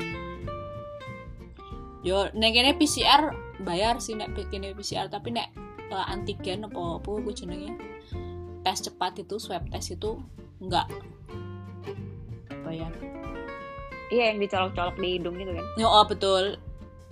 yo 2.05 2.31
nek 2.37 2.79
PCR 2.79 3.33
bayar 3.65 3.97
sih 3.99 4.15
nek 4.15 4.37
bikin 4.37 4.63
PCR 4.77 5.09
tapi 5.09 5.35
nek 5.35 5.51
uh, 5.89 6.07
antigen 6.13 6.69
apa 6.69 7.01
apa 7.01 7.11
gue 7.27 7.35
jenenge 7.35 7.75
tes 8.63 8.79
cepat 8.85 9.19
itu 9.19 9.41
swab 9.41 9.65
tes 9.73 9.89
itu 9.89 10.21
enggak 10.61 10.85
bayar. 12.61 12.93
Iya 14.13 14.37
yang 14.37 14.39
dicolok-colok 14.45 14.97
di 15.01 15.09
hidung 15.17 15.41
gitu 15.41 15.53
kan? 15.57 15.67
Yo 15.81 15.89
oh, 15.89 16.05
betul. 16.05 16.61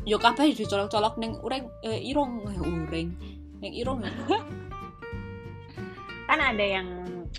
Yo 0.05 0.21
kabeh 0.21 0.53
dicolok-colok 0.53 1.17
neng 1.17 1.41
ureng 1.41 1.73
eh, 1.81 2.05
irong 2.05 2.45
eh, 2.53 2.61
ureng 2.61 3.11
neng 3.63 3.75
irong 3.75 4.01
ya 4.05 4.13
kan 6.27 6.39
ada 6.43 6.65
yang 6.65 6.89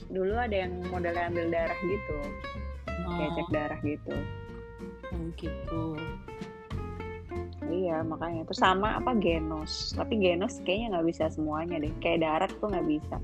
dulu 0.08 0.34
ada 0.40 0.56
yang 0.64 0.80
modelnya 0.88 1.28
ambil 1.28 1.52
darah 1.52 1.80
gitu. 1.84 2.18
Oh. 3.04 3.16
kayak 3.20 3.32
cek 3.36 3.50
darah 3.52 3.80
gitu. 3.84 4.16
Oh, 5.12 5.28
gitu. 5.36 5.84
Iya 7.68 8.08
makanya. 8.08 8.48
Itu 8.48 8.56
sama 8.56 8.96
apa 8.96 9.12
genos. 9.20 9.92
Tapi 9.92 10.16
genos 10.16 10.64
kayaknya 10.64 10.96
nggak 10.96 11.08
bisa 11.12 11.28
semuanya 11.28 11.84
deh. 11.84 11.92
Kayak 12.00 12.24
darat 12.24 12.52
tuh 12.64 12.72
nggak 12.72 12.88
bisa. 12.88 13.20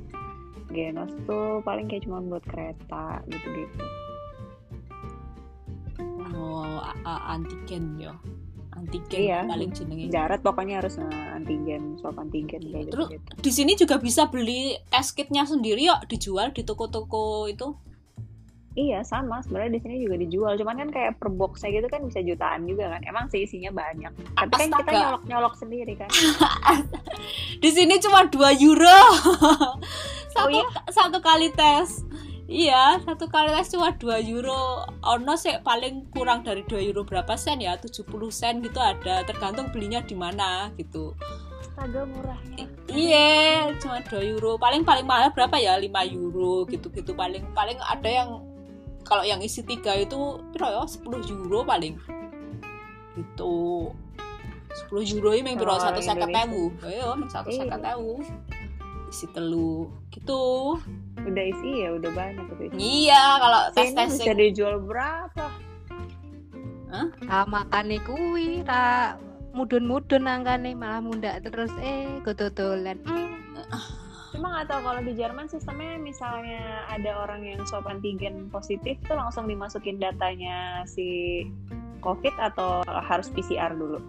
Genos 0.68 1.16
tuh 1.24 1.64
paling 1.64 1.88
kayak 1.88 2.04
cuma 2.04 2.20
buat 2.20 2.44
kereta 2.44 3.24
gitu 3.32 3.48
gitu 3.56 3.86
oh 6.34 6.82
antigen 7.06 7.98
ya 8.02 8.14
antigen 8.84 9.20
iya. 9.24 9.40
paling 9.48 9.72
jenenge. 9.72 10.12
Darat 10.12 10.40
pokoknya 10.44 10.84
harus 10.84 11.00
uh, 11.00 11.36
antigen 11.36 11.96
swab 11.98 12.20
antigen 12.20 12.60
iya. 12.60 12.84
terus 12.86 13.08
gitu. 13.16 13.32
di 13.40 13.52
sini 13.52 13.72
juga 13.80 13.96
bisa 14.04 14.28
beli 14.28 14.76
test 14.92 15.16
kitnya 15.16 15.48
sendiri 15.48 15.88
yuk 15.88 16.04
dijual 16.12 16.52
di 16.52 16.68
toko-toko 16.68 17.48
itu. 17.48 17.72
Iya 18.74 19.06
sama. 19.06 19.38
Sebenarnya 19.46 19.78
di 19.78 19.82
sini 19.86 19.96
juga 20.02 20.18
dijual. 20.18 20.58
Cuman 20.58 20.82
kan 20.82 20.90
kayak 20.90 21.22
per 21.22 21.30
boxnya 21.30 21.70
gitu 21.78 21.88
kan 21.94 22.02
bisa 22.10 22.26
jutaan 22.26 22.66
juga 22.66 22.90
kan. 22.98 23.02
Emang 23.06 23.30
sih 23.30 23.46
isinya 23.46 23.70
banyak. 23.70 24.10
Tapi 24.34 24.50
kan 24.50 24.70
kita 24.82 24.92
nyolok 24.98 25.24
nyolok 25.30 25.54
sendiri 25.54 25.94
kan. 25.94 26.10
Di 27.64 27.70
sini 27.70 28.02
cuma 28.02 28.26
2 28.26 28.66
euro. 28.66 29.02
Satu 30.34 30.50
oh, 30.50 30.66
iya? 30.66 30.66
satu 30.90 31.22
kali 31.22 31.54
tes 31.54 32.02
iya 32.48 33.00
satu 33.02 33.32
kali 33.32 33.50
tes 33.56 33.72
cuma 33.72 33.96
2 33.96 34.20
euro. 34.30 34.84
Ono 35.04 35.34
sih 35.40 35.56
paling 35.64 36.12
kurang 36.12 36.44
dari 36.44 36.64
2 36.68 36.80
euro 36.92 37.08
berapa 37.08 37.34
sen 37.40 37.64
ya? 37.64 37.80
70 37.80 38.04
sen 38.30 38.60
gitu 38.60 38.80
ada. 38.80 39.24
Tergantung 39.24 39.72
belinya 39.72 40.04
di 40.04 40.16
mana 40.16 40.72
gitu. 40.76 41.16
Astaga 41.64 42.04
murah. 42.06 42.38
iya 42.92 43.72
cuma 43.80 44.04
2 44.04 44.32
euro. 44.36 44.60
Paling 44.60 44.84
paling 44.84 45.08
mahal 45.08 45.32
berapa 45.32 45.56
ya? 45.58 45.80
5 45.80 45.88
euro 46.14 46.68
gitu 46.68 46.92
gitu 46.92 47.16
paling. 47.16 47.48
Paling 47.56 47.80
ada 47.80 48.10
yang 48.10 48.30
kalau 49.04 49.24
yang 49.28 49.44
isi 49.44 49.64
tiga 49.64 49.96
itu 49.96 50.40
piro 50.52 50.68
ya? 50.68 50.84
10 50.84 51.24
euro 51.32 51.64
paling. 51.64 51.96
Gitu. 53.16 53.56
10 54.90 55.16
euro 55.18 55.32
ini 55.32 55.54
piro? 55.56 55.74
Kalau 55.78 55.82
satu 55.82 56.02
seket 56.02 56.28
Indonesia. 56.28 56.50
ewu. 56.50 56.64
Ayo 56.82 57.08
satu 57.30 57.50
Iya. 57.50 57.60
seket 57.66 57.82
ewu. 57.94 58.14
Isi 59.14 59.26
telu. 59.32 59.94
Gitu 60.10 60.42
Udah 61.22 61.44
isi 61.46 61.86
ya 61.86 61.90
udah 61.94 62.12
banyak 62.12 62.46
itu. 62.50 62.64
isi. 62.74 62.78
iya 63.06 63.22
kalau 63.38 63.62
tes 63.76 63.90
Ini 63.92 63.98
tes 63.98 64.10
bisa 64.18 64.34
dijual 64.34 64.76
berapa? 64.82 65.46
Ah, 67.26 67.46
makane 67.50 67.98
kuwi 68.06 68.62
ra 68.62 69.18
mudun-mudun 69.54 70.30
angkane 70.30 70.74
malah 70.78 71.02
munda 71.02 71.38
terus 71.42 71.74
eh 71.82 72.22
ketutulan. 72.22 72.98
Hmm. 73.06 73.34
Cuma 74.34 74.50
nggak 74.50 74.66
tahu 74.66 74.82
kalau 74.82 75.02
di 75.06 75.14
Jerman 75.14 75.46
sistemnya 75.46 76.02
misalnya 76.02 76.90
ada 76.90 77.22
orang 77.22 77.46
yang 77.46 77.62
swab 77.70 77.86
antigen 77.86 78.50
positif 78.50 78.98
itu 78.98 79.14
langsung 79.14 79.46
dimasukin 79.46 80.02
datanya 80.02 80.82
si 80.90 81.46
COVID 82.02 82.34
atau 82.42 82.82
harus 82.86 83.30
PCR 83.30 83.78
dulu? 83.78 84.02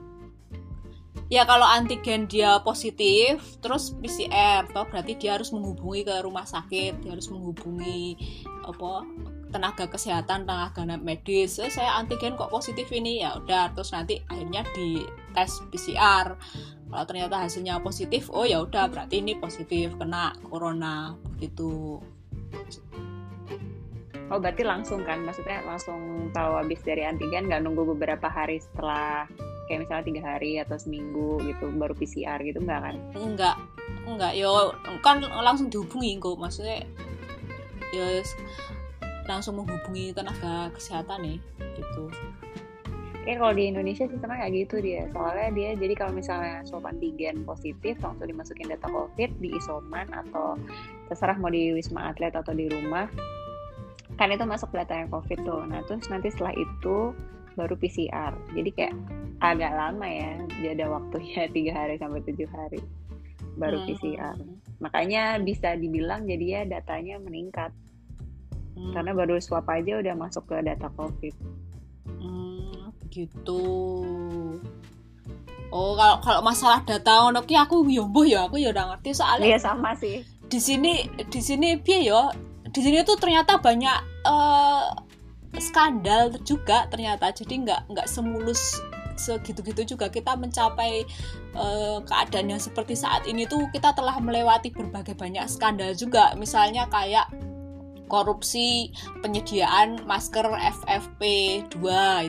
Ya 1.33 1.49
kalau 1.49 1.65
antigen 1.65 2.29
dia 2.29 2.61
positif 2.61 3.41
terus 3.65 3.97
PCR 3.97 4.69
toh 4.69 4.85
berarti 4.89 5.17
dia 5.17 5.37
harus 5.41 5.51
menghubungi 5.51 6.05
ke 6.05 6.15
rumah 6.21 6.45
sakit 6.45 7.01
dia 7.01 7.11
harus 7.17 7.33
menghubungi 7.33 8.17
apa 8.65 9.09
tenaga 9.55 9.87
kesehatan 9.87 10.51
tenaga 10.51 10.83
medis. 10.99 11.63
"Eh, 11.63 11.71
saya 11.71 11.95
antigen 12.03 12.35
kok 12.35 12.51
positif 12.51 12.91
ini? 12.91 13.23
Ya 13.23 13.39
udah 13.39 13.71
terus 13.71 13.95
nanti 13.95 14.19
akhirnya 14.27 14.67
di 14.75 15.07
tes 15.31 15.63
PCR 15.71 16.35
kalau 16.91 17.05
ternyata 17.07 17.43
hasilnya 17.43 17.79
positif 17.83 18.31
oh 18.35 18.43
ya 18.43 18.63
udah 18.63 18.91
berarti 18.91 19.23
ini 19.23 19.39
positif 19.39 19.95
kena 19.95 20.35
corona 20.47 21.15
begitu. 21.35 22.03
Oh 24.33 24.39
berarti 24.43 24.63
langsung 24.67 25.07
kan? 25.07 25.23
Maksudnya 25.23 25.63
langsung 25.63 26.31
tahu 26.35 26.59
habis 26.59 26.83
dari 26.83 27.07
antigen 27.07 27.47
nggak 27.47 27.63
nunggu 27.63 27.95
beberapa 27.95 28.27
hari 28.27 28.59
setelah 28.59 29.29
kayak 29.67 29.89
misalnya 29.89 30.05
tiga 30.05 30.23
hari 30.25 30.61
atau 30.61 30.77
seminggu 30.77 31.41
gitu 31.45 31.73
baru 31.75 31.95
PCR 31.97 32.39
gitu 32.45 32.61
nggak 32.61 32.81
kan? 32.81 32.97
enggak 33.17 33.57
enggak 34.05 34.33
yo 34.37 34.73
kan 35.01 35.25
langsung 35.25 35.73
dihubungi 35.73 36.21
kok 36.21 36.37
maksudnya 36.37 36.85
ya 37.95 38.21
langsung 39.25 39.57
menghubungi 39.57 40.13
tenaga 40.13 40.69
kesehatan 40.77 41.25
nih 41.25 41.39
gitu 41.81 42.13
Kayak 43.25 43.41
kalau 43.41 43.55
di 43.57 43.65
Indonesia 43.73 44.05
sistemnya 44.05 44.37
kayak 44.45 44.53
gitu 44.53 44.77
dia. 44.85 45.09
Soalnya 45.17 45.49
dia 45.57 45.71
jadi 45.81 45.95
kalau 45.97 46.13
misalnya 46.13 46.61
swab 46.69 46.85
antigen 46.85 47.41
positif 47.49 47.97
langsung 48.05 48.29
dimasukin 48.29 48.69
data 48.69 48.85
COVID 48.85 49.41
di 49.41 49.49
isoman 49.57 50.13
atau 50.13 50.61
terserah 51.09 51.41
mau 51.41 51.49
di 51.49 51.73
wisma 51.73 52.13
atlet 52.13 52.37
atau 52.37 52.53
di 52.53 52.69
rumah. 52.69 53.09
Kan 54.21 54.29
itu 54.29 54.45
masuk 54.45 54.69
data 54.77 54.93
yang 54.93 55.09
COVID 55.09 55.41
tuh. 55.41 55.65
Nah 55.65 55.81
terus 55.89 56.05
nanti 56.13 56.29
setelah 56.29 56.53
itu 56.53 57.17
baru 57.55 57.75
PCR. 57.75 58.35
Jadi 58.53 58.71
kayak 58.71 58.95
agak 59.39 59.73
lama 59.73 60.07
ya. 60.07 60.33
Dia 60.61 60.71
ada 60.75 60.87
waktunya 60.91 61.47
tiga 61.57 61.73
hari 61.75 61.95
sampai 61.97 62.23
tujuh 62.23 62.49
hari 62.49 62.81
baru 63.55 63.79
Hmm. 63.79 63.87
PCR. 63.89 64.37
Makanya 64.79 65.23
bisa 65.39 65.75
dibilang 65.75 66.27
jadi 66.27 66.47
ya 66.47 66.63
datanya 66.69 67.19
meningkat 67.19 67.71
Hmm. 68.75 68.91
karena 68.91 69.15
baru 69.15 69.39
swab 69.39 69.71
aja 69.71 70.03
udah 70.03 70.15
masuk 70.15 70.51
ke 70.51 70.59
data 70.61 70.91
COVID. 70.93 71.35
Hmm, 72.19 72.91
begitu 72.99 73.63
oh 75.71 75.93
kalau 75.95 76.17
kalau 76.19 76.41
masalah 76.43 76.83
data 76.83 77.23
ngono 77.23 77.43
ki 77.43 77.55
aku 77.55 77.83
yo 77.87 78.07
mbuh 78.07 78.23
ya 78.25 78.47
aku 78.47 78.59
ya 78.59 78.71
udah 78.71 78.95
ngerti 78.95 79.11
soalnya 79.11 79.47
Iya 79.47 79.59
sama 79.59 79.95
sih. 79.95 80.23
di 80.45 80.59
sini 80.59 81.03
di 81.27 81.39
sini 81.39 81.79
piye 81.79 82.11
yo 82.11 82.31
di 82.67 82.79
sini 82.79 83.03
tuh 83.03 83.15
ternyata 83.15 83.59
banyak 83.59 83.99
eh, 84.23 84.85
skandal 85.61 86.33
juga 86.43 86.87
ternyata. 86.89 87.31
Jadi 87.31 87.67
nggak 87.67 87.91
nggak 87.91 88.09
semulus 88.09 88.81
segitu-gitu 89.15 89.95
juga. 89.95 90.11
Kita 90.11 90.35
mencapai 90.35 91.07
eh, 91.55 91.99
keadaan 92.03 92.51
yang 92.51 92.63
seperti 92.63 92.99
saat 92.99 93.27
ini 93.27 93.47
tuh 93.47 93.67
kita 93.71 93.95
telah 93.95 94.19
melewati 94.19 94.75
berbagai 94.75 95.15
banyak 95.15 95.47
skandal 95.47 95.95
juga. 95.95 96.35
Misalnya 96.35 96.87
korupsi 98.09 98.93
penyediaan 99.25 100.05
masker 100.05 100.45
FFP2 100.85 101.79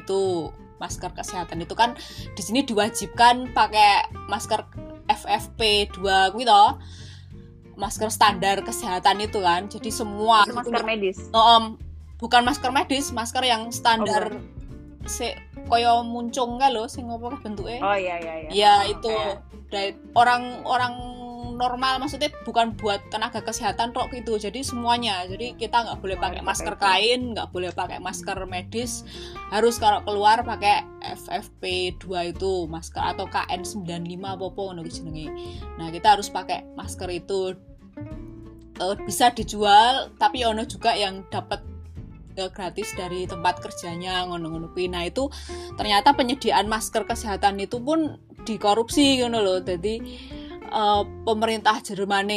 itu 0.01 0.49
masker 0.79 1.11
kesehatan. 1.13 1.61
Itu 1.63 1.75
kan 1.77 1.93
di 2.33 2.41
sini 2.41 2.63
diwajibkan 2.63 3.51
pakai 3.53 4.09
masker 4.29 4.65
FFP2 5.05 5.99
gitu 6.41 6.63
masker 7.75 8.07
standar 8.07 8.63
kesehatan 8.63 9.19
itu 9.19 9.43
kan. 9.43 9.67
Jadi 9.67 9.91
semua 9.91 10.47
gitu 10.47 10.55
masker 10.55 10.83
medis. 10.87 11.29
Oh, 11.35 11.75
bukan 12.25 12.41
masker 12.41 12.73
medis, 12.73 13.13
masker 13.13 13.45
yang 13.45 13.69
standar 13.69 14.33
Oh, 14.33 14.41
se 15.05 15.37
koyo 15.69 16.01
muncung 16.01 16.57
nggak 16.57 16.73
loh, 16.73 16.89
sing 16.89 17.05
apa 17.05 17.37
bentuknya? 17.37 17.77
Oh 17.85 17.93
iya 17.93 18.17
iya 18.17 18.33
iya. 18.41 18.49
ya 18.49 18.73
Oh, 18.81 18.91
itu 18.97 19.13
kayak- 19.13 19.41
dari 19.69 19.91
orang-orang 20.17 20.93
normal 21.55 22.03
maksudnya 22.03 22.33
bukan 22.43 22.73
buat 22.75 22.99
tenaga 23.13 23.39
kesehatan 23.39 23.93
kok 23.93 24.09
gitu. 24.09 24.35
Jadi 24.35 24.65
semuanya. 24.65 25.23
Jadi 25.29 25.53
kita 25.55 25.85
nggak 25.85 26.01
boleh 26.01 26.17
pakai 26.17 26.41
masker 26.41 26.75
kain 26.75 27.31
nggak 27.31 27.47
boleh 27.53 27.71
pakai 27.71 28.01
masker 28.01 28.35
medis. 28.43 29.05
Harus 29.53 29.77
kalau 29.77 30.01
keluar 30.03 30.41
pakai 30.41 30.83
FFP2 31.05 32.35
itu 32.35 32.65
masker 32.67 32.99
atau 32.99 33.29
KN95 33.29 34.19
apa 34.19 34.45
ngono 34.51 34.81
jenenge. 34.83 35.29
Nah 35.77 35.93
kita 35.93 36.17
harus 36.17 36.27
pakai 36.27 36.65
masker 36.73 37.07
itu. 37.13 37.53
Eh, 38.75 38.95
bisa 39.07 39.31
dijual 39.31 40.11
tapi 40.19 40.43
ono 40.43 40.67
juga 40.67 40.91
yang 40.91 41.23
dapat 41.31 41.74
gratis 42.51 42.91
dari 42.93 43.23
tempat 43.25 43.63
kerjanya 43.63 44.27
ngono-ngono. 44.27 44.69
Nah 44.91 45.03
itu 45.07 45.31
ternyata 45.79 46.11
penyediaan 46.13 46.67
masker 46.67 47.07
kesehatan 47.07 47.57
itu 47.63 47.79
pun 47.79 48.19
dikorupsi 48.45 49.23
ngono 49.23 49.39
loh. 49.41 49.59
Jadi 49.63 49.95
eh, 50.65 51.03
pemerintah 51.25 51.81
Jerman 51.81 52.29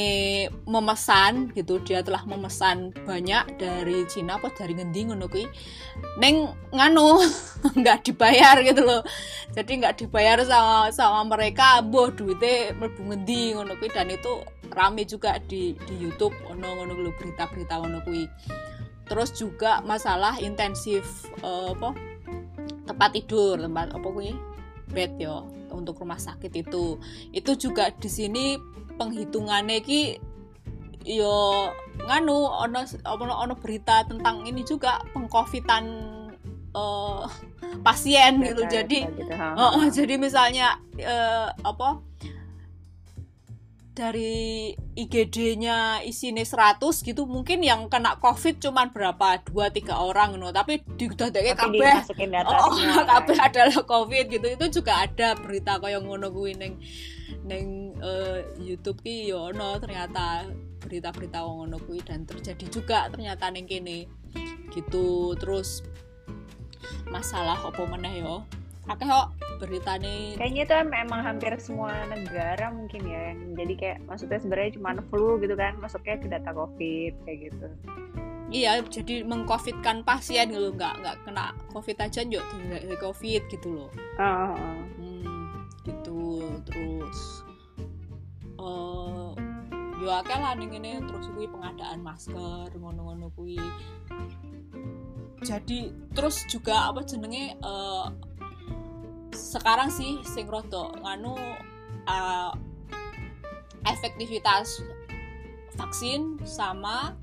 memesan 0.64 1.52
gitu, 1.52 1.82
dia 1.84 2.00
telah 2.00 2.24
memesan 2.24 2.94
banyak 3.04 3.60
dari 3.60 4.06
Cina 4.08 4.40
apa 4.40 4.54
dari 4.54 4.78
ngendi 4.78 5.10
ngono 5.12 5.26
kuwi. 5.28 5.44
Neng 6.22 6.48
nganu 6.72 7.20
nggak 7.80 8.08
dibayar 8.08 8.56
gitu 8.62 8.82
loh. 8.86 9.02
Jadi 9.52 9.82
nggak 9.82 10.06
dibayar 10.06 10.38
sama 10.46 10.94
sama 10.94 11.20
mereka, 11.26 11.82
boh 11.82 12.08
duitnya 12.14 12.72
mlebu 12.78 13.02
ngendi 13.12 13.58
ngono 13.58 13.74
dan 13.90 14.08
itu 14.08 14.32
rame 14.68 15.02
juga 15.08 15.40
di 15.42 15.74
di 15.88 15.94
YouTube 15.98 16.34
ono 16.46 16.78
ngono 16.78 16.94
berita-berita 17.18 17.80
ngono 17.82 17.98
kuwi. 18.04 18.24
Terus 19.08 19.32
juga 19.32 19.80
masalah 19.82 20.36
intensif 20.38 21.26
eh, 21.40 21.72
apa 21.72 21.96
tempat 22.84 23.10
tidur, 23.16 23.56
tempat 23.56 23.92
apa 23.96 24.06
kuwi? 24.08 24.36
Bed 24.88 25.20
yo 25.20 25.48
untuk 25.72 26.00
rumah 26.00 26.16
sakit 26.20 26.52
itu. 26.64 26.96
Itu 27.32 27.56
juga 27.56 27.92
di 27.92 28.08
sini 28.08 28.56
penghitungannya 28.96 29.78
ki 29.84 30.02
yo 31.08 31.68
nganu 32.04 32.36
ono 32.36 32.84
ono 33.08 33.34
ono 33.36 33.54
berita 33.56 34.04
tentang 34.04 34.44
ini 34.44 34.64
juga 34.64 35.00
pengcovidan 35.12 35.84
eh, 36.72 37.24
pasien 37.84 38.40
gitu. 38.44 38.64
Jadi 38.68 39.08
gitu, 39.08 39.32
oh, 39.56 39.84
jadi 39.88 40.14
misalnya 40.20 40.80
eh, 40.96 41.48
apa 41.64 42.00
dari 43.98 44.70
IGD-nya 44.94 46.06
isinya 46.06 46.46
100 46.46 46.78
gitu 47.02 47.26
mungkin 47.26 47.66
yang 47.66 47.90
kena 47.90 48.14
COVID 48.22 48.62
cuman 48.62 48.94
berapa? 48.94 49.42
Dua 49.42 49.74
tiga 49.74 49.98
orang 49.98 50.38
no 50.38 50.54
tapi 50.54 50.78
di 50.94 51.10
Tapi 51.10 51.34
dadake 51.34 51.58
kabeh 51.58 51.94
data 52.30 52.54
oh, 52.62 52.78
semua. 52.78 53.02
kan. 53.02 53.26
kabeh 53.26 53.38
adalah 53.42 53.82
COVID 53.82 54.24
gitu. 54.30 54.46
Itu 54.46 54.66
juga 54.70 55.02
ada 55.02 55.34
berita 55.34 55.82
kayak 55.82 56.06
ngono 56.06 56.30
kuwi 56.30 56.54
neng 56.54 56.78
neng 57.42 57.98
eh, 57.98 58.46
YouTube 58.62 59.02
ki 59.02 59.34
yo 59.34 59.50
ono. 59.50 59.82
Ternyata 59.82 60.46
berita-berita 60.86 61.42
ngono 61.42 61.82
kuwi 61.82 61.98
dan 62.06 62.22
terjadi 62.22 62.70
juga 62.70 63.10
ternyata 63.10 63.50
neng 63.50 63.66
kene. 63.66 64.06
Gitu. 64.70 65.34
Terus 65.42 65.82
masalah 67.10 67.58
apa 67.58 67.82
meneh 67.82 68.22
yo 68.22 68.46
akeh 68.88 69.04
kok 69.04 69.28
beritane 69.60 70.38
Kayaknya 70.40 70.62
itu 70.64 70.74
em- 70.74 70.98
emang 71.04 71.20
hampir 71.20 71.52
semua 71.60 71.92
negara 72.08 72.72
mungkin 72.72 73.04
ya 73.04 73.34
yang 73.34 73.40
jadi 73.52 73.74
kayak 73.76 73.98
maksudnya 74.08 74.38
sebenarnya 74.40 74.74
cuma 74.80 74.96
flu 75.12 75.36
gitu 75.42 75.54
kan 75.54 75.76
masuknya 75.76 76.16
ke 76.16 76.26
data 76.30 76.50
covid 76.56 77.12
kayak 77.28 77.38
gitu. 77.52 77.66
Iya, 78.48 78.80
jadi 78.88 79.28
mengcovidkan 79.28 80.08
pasien 80.08 80.48
gitu, 80.48 80.72
nggak 80.72 81.04
nggak 81.04 81.16
kena 81.28 81.52
covid 81.68 82.00
aja 82.00 82.24
yuk 82.24 82.40
dari 82.48 82.96
covid 82.96 83.42
gitu 83.52 83.68
loh. 83.68 83.90
Oh, 84.16 84.24
oh, 84.24 84.52
oh. 84.56 84.80
Hmm, 84.96 85.68
gitu 85.84 86.20
terus 86.64 87.44
eh 88.58 89.30
yo 89.98 90.06
ya 90.06 90.22
akeh 90.22 90.38
lah 90.38 90.54
ning 90.54 90.70
ngene 90.70 91.02
terus 91.10 91.26
kuwi 91.34 91.50
pengadaan 91.50 91.98
masker 92.06 92.70
ngono-ngono 92.78 93.34
kuwi 93.34 93.58
jadi 95.42 95.90
terus 96.14 96.46
juga 96.46 96.90
apa 96.90 97.02
jenenge 97.02 97.58
eh, 97.58 98.06
sekarang 99.48 99.88
sih 99.88 100.20
sing 100.28 100.44
rada 100.44 100.92
nganu 101.00 101.32
eh, 102.04 102.52
efektivitas 103.88 104.84
vaksin 105.80 106.36
sama 106.44 107.16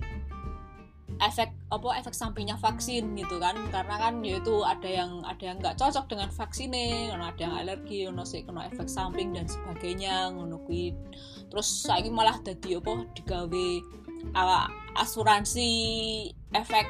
efek 1.22 1.54
apa 1.70 2.02
efek 2.02 2.18
sampingnya 2.18 2.58
vaksin 2.58 3.14
gitu 3.14 3.38
kan. 3.38 3.54
Karena 3.70 3.96
kan 4.02 4.26
yaitu 4.26 4.66
ada 4.66 4.90
yang 4.90 5.22
ada 5.22 5.44
yang 5.54 5.62
nggak 5.62 5.78
cocok 5.78 6.10
dengan 6.10 6.34
vaksinnya 6.34 7.14
ngono 7.14 7.30
ada 7.30 7.42
yang 7.46 7.56
alergi 7.56 8.10
ngono 8.10 8.26
sih 8.26 8.42
kena 8.42 8.66
efek 8.74 8.90
samping 8.90 9.32
dan 9.38 9.46
sebagainya 9.46 10.34
ngono 10.34 10.58
terus 11.56 11.88
saya 11.88 12.10
malah 12.10 12.42
jadi 12.42 12.82
apa 12.82 13.06
digawe 13.16 13.68
uh, 14.34 14.68
asuransi 14.98 15.70
efek 16.52 16.88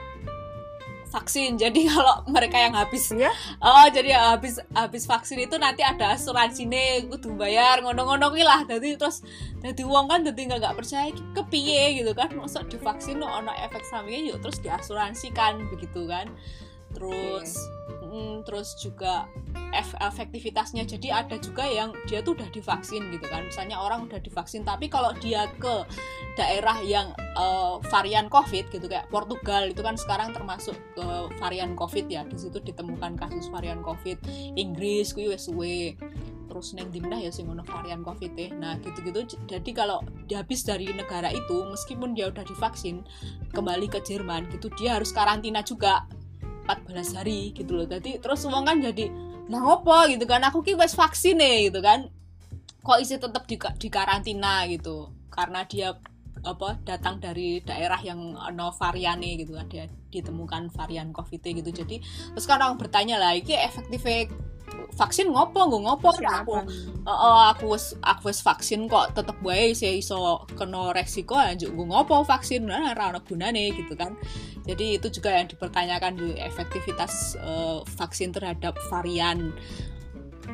vaksin. 1.15 1.55
Jadi 1.55 1.87
kalau 1.91 2.27
mereka 2.27 2.59
yang 2.59 2.75
habis. 2.75 3.07
Iya? 3.15 3.31
oh 3.63 3.87
jadi 3.87 4.35
habis 4.35 4.59
habis 4.75 5.07
vaksin 5.07 5.39
itu 5.39 5.55
nanti 5.55 5.81
ada 5.81 6.11
asuransi 6.19 6.67
nih 6.67 7.07
kudu 7.07 7.39
bayar 7.39 7.79
ngono-ngono 7.79 8.35
lah. 8.35 8.67
Jadi 8.67 8.99
terus 8.99 9.23
jadi 9.63 9.81
uang 9.87 10.11
kan 10.11 10.19
jadi 10.27 10.41
nggak 10.51 10.59
nggak 10.59 10.75
percaya 10.75 11.09
kepiye 11.31 12.03
gitu 12.03 12.11
kan. 12.11 12.29
Masuk 12.35 12.67
divaksin 12.67 13.23
no 13.23 13.31
ono 13.31 13.55
efek 13.55 13.87
sampingnya 13.87 14.35
yuk 14.35 14.43
terus 14.43 14.59
diasuransikan 14.59 15.71
begitu 15.71 16.03
kan. 16.05 16.27
Terus 16.91 17.55
mm, 18.15 18.47
terus 18.47 18.79
juga 18.79 19.27
ef- 19.75 19.99
efektivitasnya. 19.99 20.87
Jadi 20.87 21.11
ada 21.11 21.35
juga 21.35 21.67
yang 21.67 21.91
dia 22.07 22.23
tuh 22.23 22.39
udah 22.39 22.47
divaksin 22.55 23.11
gitu 23.11 23.27
kan. 23.27 23.43
Misalnya 23.43 23.83
orang 23.83 24.07
udah 24.07 24.23
divaksin 24.23 24.63
tapi 24.63 24.87
kalau 24.87 25.11
dia 25.19 25.51
ke 25.59 25.83
daerah 26.39 26.79
yang 26.79 27.11
eh, 27.19 27.75
varian 27.91 28.31
covid 28.31 28.71
gitu 28.71 28.87
kayak 28.87 29.11
Portugal 29.11 29.67
itu 29.67 29.83
kan 29.83 29.99
sekarang 29.99 30.31
termasuk 30.31 30.79
ke 30.95 31.05
varian 31.35 31.75
covid 31.75 32.07
ya. 32.07 32.23
Di 32.23 32.39
situ 32.39 32.63
ditemukan 32.63 33.19
kasus 33.19 33.51
varian 33.51 33.83
covid. 33.83 34.17
Inggris 34.55 35.11
suwe 35.35 35.99
terus 36.55 36.71
neng 36.71 36.87
dimna 36.87 37.19
ya 37.19 37.27
ono 37.43 37.67
varian 37.67 37.99
covid 37.99 38.31
eh 38.39 38.47
nah 38.55 38.79
gitu-gitu. 38.79 39.27
Jadi 39.43 39.75
kalau 39.75 39.99
habis 40.31 40.63
dari 40.63 40.87
negara 40.87 41.27
itu 41.27 41.67
meskipun 41.67 42.15
dia 42.15 42.31
udah 42.31 42.47
divaksin 42.47 43.03
kembali 43.51 43.91
ke 43.91 43.99
Jerman 43.99 44.47
gitu 44.55 44.71
dia 44.79 44.95
harus 44.95 45.11
karantina 45.11 45.59
juga 45.59 46.07
14 46.65 47.17
hari 47.17 47.53
gitu 47.53 47.77
loh. 47.77 47.87
Jadi 47.87 48.17
terus 48.19 48.43
uang 48.45 48.65
kan 48.65 48.77
jadi 48.81 49.09
nah 49.45 49.61
apa 49.61 50.09
gitu 50.09 50.25
kan. 50.25 50.41
Aku 50.49 50.65
ki 50.65 50.73
wis 50.75 50.97
vaksin 50.97 51.37
nih 51.37 51.69
gitu 51.69 51.79
kan. 51.79 52.09
Kok 52.85 52.99
isi 53.01 53.17
tetap 53.17 53.45
di, 53.45 53.57
di 53.57 53.87
karantina 53.89 54.65
gitu. 54.69 55.09
Karena 55.29 55.65
dia 55.65 55.93
apa 56.45 56.77
datang 56.85 57.17
dari 57.19 57.59
daerah 57.65 57.97
yang 57.99 58.37
no 58.53 58.69
variane 58.71 59.41
gitu 59.41 59.57
ada 59.57 59.89
ditemukan 60.13 60.69
varian 60.71 61.09
covid 61.11 61.41
gitu. 61.41 61.69
Jadi 61.73 61.99
terus 62.01 62.45
kan 62.45 62.61
orang 62.61 62.77
bertanya 62.77 63.19
lah 63.19 63.33
iki 63.33 63.57
efektif 63.57 64.05
vaksin 64.95 65.27
ngopo 65.29 65.59
gue 65.67 65.81
ngopo? 65.83 66.09
Ya 66.23 66.41
aku 66.41 66.63
Oh, 67.05 67.41
aku 67.53 67.77
wis 67.77 67.93
aku 68.01 68.33
wis 68.33 68.41
vaksin 68.41 68.89
kok 68.89 69.13
tetep 69.13 69.37
wae 69.45 69.77
sih 69.77 70.01
iso 70.01 70.41
kena 70.57 70.89
resiko 70.89 71.37
lanjut 71.37 71.69
gue 71.69 71.85
ngopo 71.85 72.25
vaksin 72.25 72.65
nah 72.65 72.95
ora 72.95 73.13
ono 73.13 73.21
gunane 73.21 73.75
gitu 73.75 73.93
kan. 73.93 74.17
Jadi 74.65 74.97
itu 74.97 75.07
juga 75.13 75.37
yang 75.37 75.45
dipertanyakan 75.45 76.17
di 76.17 76.29
efektivitas 76.41 77.37
eh, 77.37 77.79
vaksin 77.85 78.33
terhadap 78.33 78.73
varian. 78.89 79.53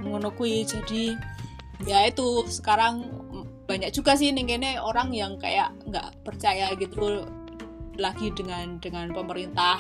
Ngono 0.04 0.36
kuwi. 0.36 0.68
Jadi 0.68 1.16
ya 1.88 2.04
itu 2.06 2.46
sekarang 2.52 3.08
banyak 3.72 3.92
juga 3.96 4.20
sih 4.20 4.36
ning 4.36 4.52
kene 4.52 4.76
orang 4.84 5.16
yang 5.16 5.40
kayak 5.40 5.72
nggak 5.88 6.12
percaya 6.28 6.76
gitu 6.76 7.24
lagi 7.96 8.36
dengan 8.36 8.84
dengan 8.84 9.16
pemerintah 9.16 9.80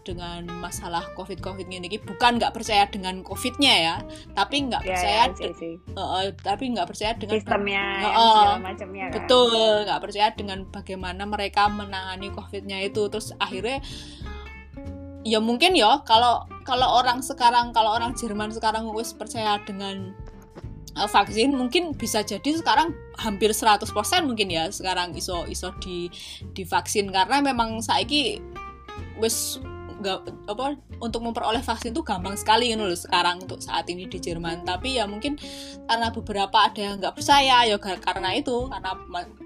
dengan 0.00 0.48
masalah 0.58 1.04
covid 1.12 1.44
covid 1.44 1.68
ini 1.68 1.86
bukan 2.00 2.40
nggak 2.40 2.56
percaya 2.56 2.88
dengan 2.88 3.20
covidnya 3.20 3.74
ya 3.76 3.96
tapi 4.32 4.64
nggak 4.66 4.82
percaya 4.82 5.28
ya, 5.28 5.52
sih. 5.52 5.76
Eh, 5.76 6.00
eh, 6.00 6.32
tapi 6.40 6.72
nggak 6.72 6.88
percaya 6.88 7.12
dengan 7.14 7.36
sistemnya 7.36 7.84
segala 8.08 8.58
macamnya 8.58 9.04
kan? 9.12 9.14
Betul 9.20 9.86
nggak 9.86 10.00
percaya 10.00 10.28
dengan 10.32 10.58
bagaimana 10.72 11.22
mereka 11.28 11.68
menangani 11.68 12.32
covidnya 12.32 12.80
itu. 12.80 13.06
Terus 13.12 13.36
akhirnya 13.36 13.84
ya 15.20 15.38
mungkin 15.38 15.76
ya 15.76 16.00
kalau 16.08 16.48
kalau 16.64 16.96
orang 16.96 17.20
sekarang 17.20 17.76
kalau 17.76 17.92
orang 17.92 18.16
Jerman 18.16 18.48
sekarang 18.56 18.88
wis 18.96 19.12
percaya 19.12 19.60
dengan 19.68 20.16
eh, 20.96 21.08
vaksin 21.08 21.54
mungkin 21.54 21.94
bisa 21.94 22.24
jadi 22.24 22.56
sekarang 22.56 22.94
hampir 23.18 23.52
100% 23.52 23.84
mungkin 24.24 24.48
ya 24.48 24.70
sekarang 24.72 25.12
iso 25.14 25.44
iso 25.46 25.74
di 25.82 26.08
divaksin. 26.56 27.12
Karena 27.12 27.42
memang 27.44 27.84
saiki 27.84 28.40
wis 29.20 29.60
nggak 30.00 30.48
apa 30.48 30.80
untuk 31.04 31.20
memperoleh 31.20 31.60
vaksin 31.60 31.92
tuh 31.92 32.00
gampang 32.00 32.32
sekali 32.32 32.72
gitu 32.72 32.88
loh 32.88 32.96
sekarang 32.96 33.44
untuk 33.44 33.60
saat 33.60 33.84
ini 33.92 34.08
di 34.08 34.16
Jerman. 34.16 34.64
Tapi 34.64 34.96
ya 34.96 35.04
mungkin 35.04 35.36
karena 35.84 36.08
beberapa 36.08 36.56
ada 36.56 36.80
yang 36.80 36.96
nggak 36.96 37.20
percaya 37.20 37.68
ya 37.68 37.76
karena 37.76 38.32
itu 38.32 38.66
karena 38.72 38.96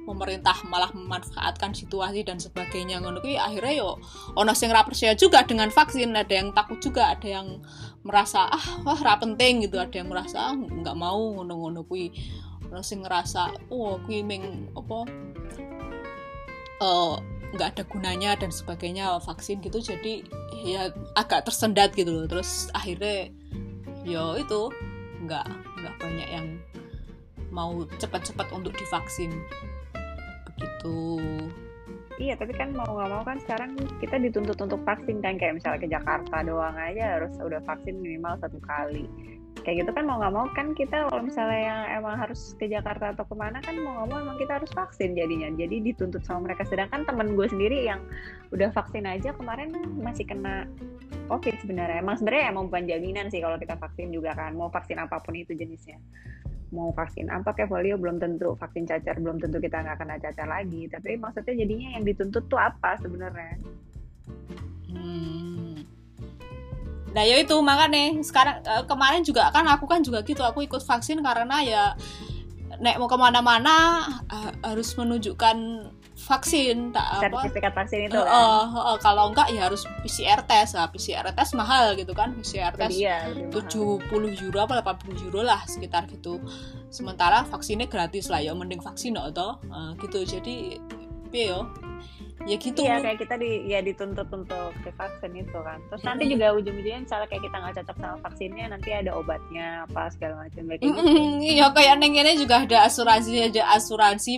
pemerintah 0.07 0.55
malah 0.71 0.95
memanfaatkan 0.95 1.75
situasi 1.75 2.23
dan 2.23 2.39
sebagainya 2.39 3.03
ngono. 3.03 3.19
Akhirnya 3.21 3.75
yo 3.75 3.99
ono 4.39 4.55
sing 4.55 4.71
percaya 4.71 5.19
juga 5.19 5.43
dengan 5.43 5.75
vaksin 5.75 6.15
ada 6.15 6.35
yang 6.35 6.55
takut 6.55 6.79
juga 6.79 7.11
ada 7.11 7.27
yang 7.27 7.59
merasa 8.05 8.47
ah 8.53 8.67
wah 8.85 9.01
ra 9.01 9.17
penting 9.17 9.65
gitu. 9.65 9.81
Ada 9.81 10.05
yang 10.05 10.13
merasa 10.13 10.53
ah, 10.53 10.55
nggak 10.55 10.97
mau 10.97 11.35
ngono-ngono. 11.41 11.83
Kuwi 11.89 12.13
ono 12.69 12.81
sing 12.85 13.03
ngerasa 13.03 13.73
oh 13.73 13.99
kuwi 14.05 14.21
meng 14.21 14.71
apa 14.77 15.09
eh, 16.85 17.15
nggak 17.55 17.69
ada 17.75 17.83
gunanya 17.89 18.31
dan 18.37 18.53
sebagainya 18.53 19.19
vaksin 19.25 19.65
gitu. 19.65 19.81
Jadi 19.81 20.23
ya 20.63 20.93
agak 21.17 21.49
tersendat 21.49 21.97
gitu 21.97 22.13
loh. 22.13 22.29
Terus 22.29 22.69
akhirnya 22.77 23.33
yo 24.05 24.37
itu 24.37 24.69
nggak 25.25 25.47
nggak 25.81 25.95
banyak 25.97 26.29
yang 26.29 26.47
mau 27.49 27.89
cepat-cepat 27.97 28.53
untuk 28.53 28.77
divaksin. 28.77 29.33
Begitu 30.55 30.99
Iya, 32.15 32.39
tapi 32.39 32.55
kan 32.55 32.71
mau 32.71 32.87
nggak 32.87 33.11
mau 33.11 33.23
kan 33.27 33.43
sekarang 33.43 33.75
kita 33.99 34.23
dituntut 34.23 34.55
untuk 34.63 34.79
vaksin 34.87 35.19
kan 35.19 35.35
kayak 35.35 35.59
misalnya 35.59 35.83
ke 35.83 35.89
Jakarta 35.91 36.47
doang 36.47 36.79
aja 36.79 37.19
harus 37.19 37.35
udah 37.43 37.59
vaksin 37.67 37.99
minimal 37.99 38.39
satu 38.39 38.63
kali. 38.63 39.11
Kayak 39.67 39.87
gitu 39.87 39.91
kan 39.97 40.05
mau 40.07 40.23
nggak 40.23 40.35
mau 40.35 40.47
kan 40.55 40.79
kita 40.79 41.11
kalau 41.11 41.27
misalnya 41.27 41.59
yang 41.59 41.81
emang 41.99 42.15
harus 42.15 42.55
ke 42.55 42.71
Jakarta 42.71 43.19
atau 43.19 43.27
ke 43.27 43.35
mana 43.35 43.59
kan 43.67 43.75
mau 43.83 43.99
nggak 43.99 44.09
mau 44.15 44.19
emang 44.31 44.39
kita 44.39 44.63
harus 44.63 44.71
vaksin 44.71 45.19
jadinya. 45.19 45.51
Jadi 45.59 45.91
dituntut 45.91 46.23
sama 46.23 46.47
mereka. 46.47 46.63
Sedangkan 46.71 47.03
temen 47.03 47.35
gue 47.35 47.51
sendiri 47.51 47.83
yang 47.83 47.99
udah 48.55 48.71
vaksin 48.71 49.11
aja 49.11 49.35
kemarin 49.35 49.75
masih 49.99 50.23
kena 50.23 50.71
COVID 51.27 51.67
sebenarnya. 51.67 51.99
Emang 51.99 52.15
sebenarnya 52.15 52.47
emang 52.55 52.71
bukan 52.71 52.87
jaminan 52.87 53.27
sih 53.27 53.43
kalau 53.43 53.59
kita 53.59 53.75
vaksin 53.75 54.15
juga 54.15 54.39
kan. 54.39 54.55
Mau 54.55 54.71
vaksin 54.71 55.03
apa 55.03 55.19
pun 55.19 55.35
itu 55.35 55.51
jenisnya 55.51 55.99
mau 56.75 56.91
vaksin 56.91 57.31
apa 57.31 57.55
kayak 57.55 57.71
polio 57.71 57.95
belum 57.95 58.19
tentu 58.19 58.59
vaksin 58.59 58.85
cacar 58.85 59.23
belum 59.23 59.39
tentu 59.39 59.63
kita 59.63 59.81
nggak 59.87 59.97
kena 60.03 60.19
cacar 60.19 60.51
lagi 60.51 60.91
tapi 60.91 61.15
maksudnya 61.15 61.55
jadinya 61.55 61.89
yang 61.95 62.05
dituntut 62.05 62.45
tuh 62.51 62.59
apa 62.59 62.99
sebenarnya 62.99 63.57
Hmm. 64.95 65.83
Nah 67.13 67.23
ya 67.27 67.37
itu 67.43 67.57
makanya 67.61 68.23
sekarang 68.23 68.63
eh, 68.63 68.85
kemarin 68.87 69.23
juga 69.27 69.51
kan 69.51 69.67
aku 69.67 69.85
kan 69.91 70.01
juga 70.01 70.23
gitu 70.23 70.41
aku 70.41 70.65
ikut 70.65 70.81
vaksin 70.81 71.21
karena 71.21 71.57
ya 71.63 71.85
nek 72.79 72.99
mau 72.99 73.11
ke 73.11 73.19
mana-mana 73.19 74.07
eh, 74.31 74.53
harus 74.65 74.95
menunjukkan 74.95 75.57
vaksin 76.25 76.91
tak 76.91 77.07
apa 77.21 77.45
sertifikat 77.45 77.73
vaksin 77.77 77.99
itu 78.09 78.17
Eh, 78.17 78.25
kan 78.25 78.33
eh, 78.73 78.89
eh, 78.91 78.97
kalau 79.05 79.25
enggak 79.31 79.49
ya 79.53 79.69
harus 79.69 79.85
PCR 80.01 80.41
test 80.49 80.73
nah, 80.75 80.89
PCR 80.89 81.27
test 81.37 81.53
mahal 81.53 81.93
gitu 81.95 82.17
kan 82.17 82.33
PCR 82.33 82.73
test 82.73 82.97
iya 82.97 83.29
lebih 83.29 83.53
mahal. 83.53 84.01
70 84.33 84.45
euro 84.49 84.59
apa 84.65 84.75
80 84.81 85.25
euro 85.29 85.41
lah 85.45 85.61
sekitar 85.69 86.09
gitu 86.09 86.41
sementara 86.89 87.45
vaksinnya 87.45 87.87
gratis 87.87 88.33
lah 88.33 88.41
ya 88.41 88.57
mending 88.57 88.81
vaksin 88.81 89.15
atau 89.21 89.61
gitu 90.01 90.25
jadi 90.25 90.81
yo 91.35 91.69
ya 92.45 92.57
gitu 92.61 92.85
Iya 92.85 93.01
kayak 93.01 93.19
kita 93.25 93.35
di 93.41 93.65
ya 93.73 93.81
dituntut 93.81 94.29
untuk 94.29 94.77
ke 94.85 94.91
vaksin 94.99 95.33
itu 95.33 95.59
kan. 95.65 95.81
Terus 95.89 96.03
nanti 96.05 96.29
Mm-mm. 96.29 96.35
juga 96.37 96.47
ujung-ujungnya 96.61 97.01
misalnya 97.09 97.27
kayak 97.31 97.43
kita 97.49 97.57
nggak 97.57 97.75
cocok 97.81 97.97
sama 97.97 98.17
vaksinnya 98.21 98.67
nanti 98.69 98.91
ada 98.93 99.11
obatnya 99.17 99.67
apa 99.89 100.13
segala 100.13 100.45
macam 100.45 100.63
kayak 100.69 100.81
gitu. 100.83 101.01
Iya 101.41 101.67
kayak 101.73 101.95
neng 102.05 102.13
ini 102.15 102.33
juga 102.37 102.67
ada 102.69 102.85
asuransi 102.85 103.49
ada 103.49 103.63
asuransi 103.73 104.33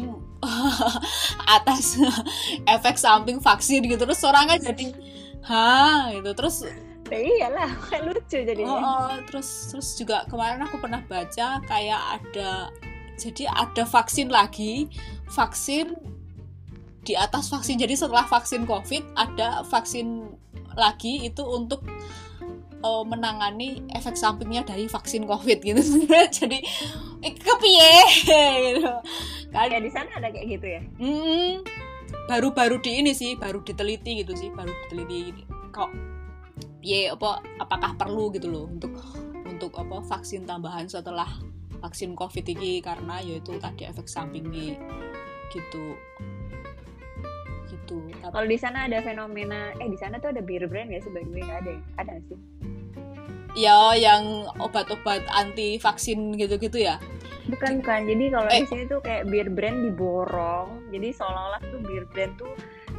atas 1.57 2.01
efek 2.75 2.97
samping 2.99 3.39
vaksin 3.39 3.85
gitu. 3.87 4.03
Terus 4.03 4.21
orangnya 4.27 4.59
jadi 4.61 4.93
ha 5.47 6.11
gitu. 6.13 6.31
Terus 6.35 6.67
Ya 7.07 7.23
iyalah 7.23 7.71
kayak 7.87 8.03
lucu 8.03 8.35
oh, 8.35 8.43
jadinya. 8.43 8.79
oh, 8.83 9.15
terus 9.31 9.71
terus 9.71 9.95
juga 9.95 10.27
kemarin 10.27 10.59
aku 10.67 10.83
pernah 10.83 10.99
baca 11.07 11.63
kayak 11.63 12.03
ada 12.19 12.75
jadi 13.15 13.47
ada 13.47 13.87
vaksin 13.87 14.27
lagi 14.27 14.91
vaksin 15.31 15.95
di 17.07 17.15
atas 17.15 17.47
vaksin. 17.47 17.79
Jadi 17.79 17.95
setelah 17.95 18.27
vaksin 18.27 18.67
covid 18.67 19.07
ada 19.15 19.63
vaksin 19.71 20.35
lagi 20.75 21.23
itu 21.31 21.47
untuk 21.47 21.87
eh, 22.87 23.03
menangani 23.03 23.83
efek 23.91 24.15
sampingnya 24.15 24.63
dari 24.63 24.87
vaksin 24.87 25.27
covid 25.27 25.59
gitu. 25.59 25.83
Jadi 26.39 26.59
eh, 27.27 27.35
kepiye? 27.35 27.95
Gitu. 28.71 28.83
Kan. 29.51 29.67
Kayak 29.73 29.83
di 29.83 29.91
sana 29.91 30.11
ada 30.15 30.29
kayak 30.31 30.47
gitu 30.59 30.67
ya? 30.67 30.81
Mm, 31.01 31.65
baru-baru 32.27 32.83
di 32.83 33.03
ini 33.03 33.13
sih 33.15 33.35
baru 33.39 33.63
diteliti 33.63 34.23
gitu 34.23 34.35
sih 34.35 34.51
baru 34.51 34.71
diteliti 34.87 35.47
kok 35.71 35.91
ya 36.83 37.15
apa 37.15 37.43
apakah 37.63 37.95
perlu 37.99 38.31
gitu 38.35 38.51
loh 38.51 38.67
untuk 38.71 38.95
untuk 39.47 39.75
apa 39.79 40.03
vaksin 40.03 40.47
tambahan 40.47 40.91
setelah 40.91 41.27
vaksin 41.79 42.19
covid 42.19 42.43
ini 42.47 42.83
karena 42.83 43.23
yaitu 43.23 43.59
tadi 43.63 43.87
efek 43.87 44.11
sampingnya 44.11 44.79
gitu 45.55 45.95
gitu 47.77 48.01
tapi 48.17 48.33
Kalau 48.33 48.49
di 48.49 48.57
sana 48.57 48.79
ada 48.85 48.99
fenomena, 49.01 49.71
eh 49.77 49.87
di 49.87 49.97
sana 49.97 50.17
tuh 50.17 50.33
ada 50.33 50.41
beer 50.41 50.65
brand 50.65 50.89
ya 50.89 50.99
sih? 50.99 51.11
By 51.11 51.21
the 51.21 51.31
way 51.31 51.43
nggak 51.43 51.61
ada 51.61 51.71
ya? 51.71 51.81
Ada 51.97 52.11
nggak 52.13 52.25
sih? 52.27 52.39
ya 53.57 53.97
yang 53.97 54.25
obat-obat 54.59 55.25
anti 55.31 55.77
vaksin 55.77 56.37
gitu-gitu 56.37 56.77
ya 56.79 57.01
Bukan 57.47 57.79
bukan. 57.79 58.01
Jadi 58.05 58.25
kalau 58.29 58.49
Eh. 58.51 58.59
di 58.59 58.67
sini 58.67 58.83
tuh 58.85 58.99
kayak 58.99 59.31
beer 59.31 59.47
brand 59.47 59.79
diborong. 59.81 60.91
Jadi 60.91 61.15
seolah-olah 61.15 61.63
tuh 61.63 61.79
beer 61.79 62.03
brand 62.11 62.35
tuh 62.35 62.51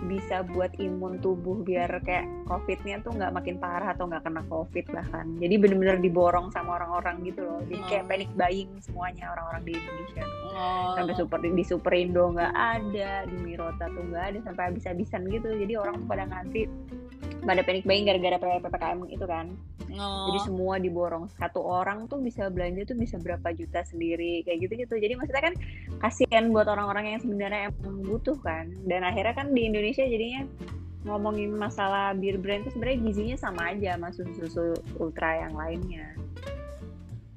bisa 0.07 0.41
buat 0.47 0.71
imun 0.79 1.19
tubuh 1.19 1.61
biar 1.61 1.91
kayak 2.01 2.25
covidnya 2.47 3.03
tuh 3.03 3.13
nggak 3.13 3.35
makin 3.35 3.55
parah 3.59 3.91
atau 3.93 4.07
nggak 4.07 4.23
kena 4.23 4.41
covid 4.47 4.85
bahkan. 4.89 5.27
Jadi 5.37 5.55
bener-bener 5.59 5.99
diborong 5.99 6.49
sama 6.49 6.79
orang-orang 6.79 7.21
gitu 7.27 7.43
loh. 7.43 7.59
Jadi 7.67 7.81
kayak 7.85 8.03
Oh. 8.03 8.09
panic 8.09 8.29
buying 8.33 8.71
semuanya 8.79 9.25
orang-orang 9.35 9.61
di 9.67 9.73
Indonesia. 9.75 10.23
Oh, 10.57 10.95
Sampai 10.95 11.13
super 11.19 11.39
di 11.43 11.63
Superindo 11.67 12.23
nggak 12.33 12.53
ada, 12.55 13.11
di 13.27 13.35
Mirota 13.43 13.85
tuh 13.91 14.03
nggak 14.07 14.23
ada 14.33 14.39
sampai 14.41 14.63
habis-habisan 14.71 15.27
gitu. 15.29 15.51
Jadi 15.53 15.73
orang 15.75 15.99
tuh 16.01 16.07
pada 16.07 16.23
ngantri 16.25 16.65
pada 17.47 17.63
panic 17.63 17.87
buying 17.87 18.03
gara-gara 18.07 18.37
ppkm 18.37 19.07
itu 19.07 19.25
kan. 19.25 19.47
oh. 19.95 20.27
Jadi 20.29 20.39
semua 20.43 20.75
diborong. 20.77 21.31
Satu 21.39 21.63
orang 21.63 22.05
tuh 22.11 22.19
bisa 22.19 22.51
belanja 22.51 22.91
tuh 22.91 22.97
bisa 22.99 23.15
berapa 23.17 23.55
juta 23.55 23.81
sendiri 23.87 24.43
kayak 24.43 24.67
gitu-gitu. 24.67 24.99
Jadi 24.99 25.13
maksudnya 25.15 25.43
kan 25.47 25.55
kasihan 26.03 26.51
buat 26.51 26.67
orang-orang 26.67 27.15
yang 27.15 27.19
sebenarnya 27.23 27.71
emang 27.71 28.03
butuh 28.03 28.35
kan. 28.43 28.67
Dan 28.83 29.07
akhirnya 29.07 29.33
kan 29.33 29.55
di 29.55 29.63
Indonesia 29.63 29.96
jadinya 30.05 30.45
ngomongin 31.07 31.55
masalah 31.55 32.11
beer 32.13 32.35
brand 32.37 32.67
tuh 32.67 32.75
sebenarnya 32.75 32.99
gizinya 33.09 33.37
sama 33.39 33.71
aja 33.71 33.95
sama 33.95 34.11
susu-susu 34.11 34.75
ultra 34.99 35.47
yang 35.47 35.55
lainnya. 35.57 36.13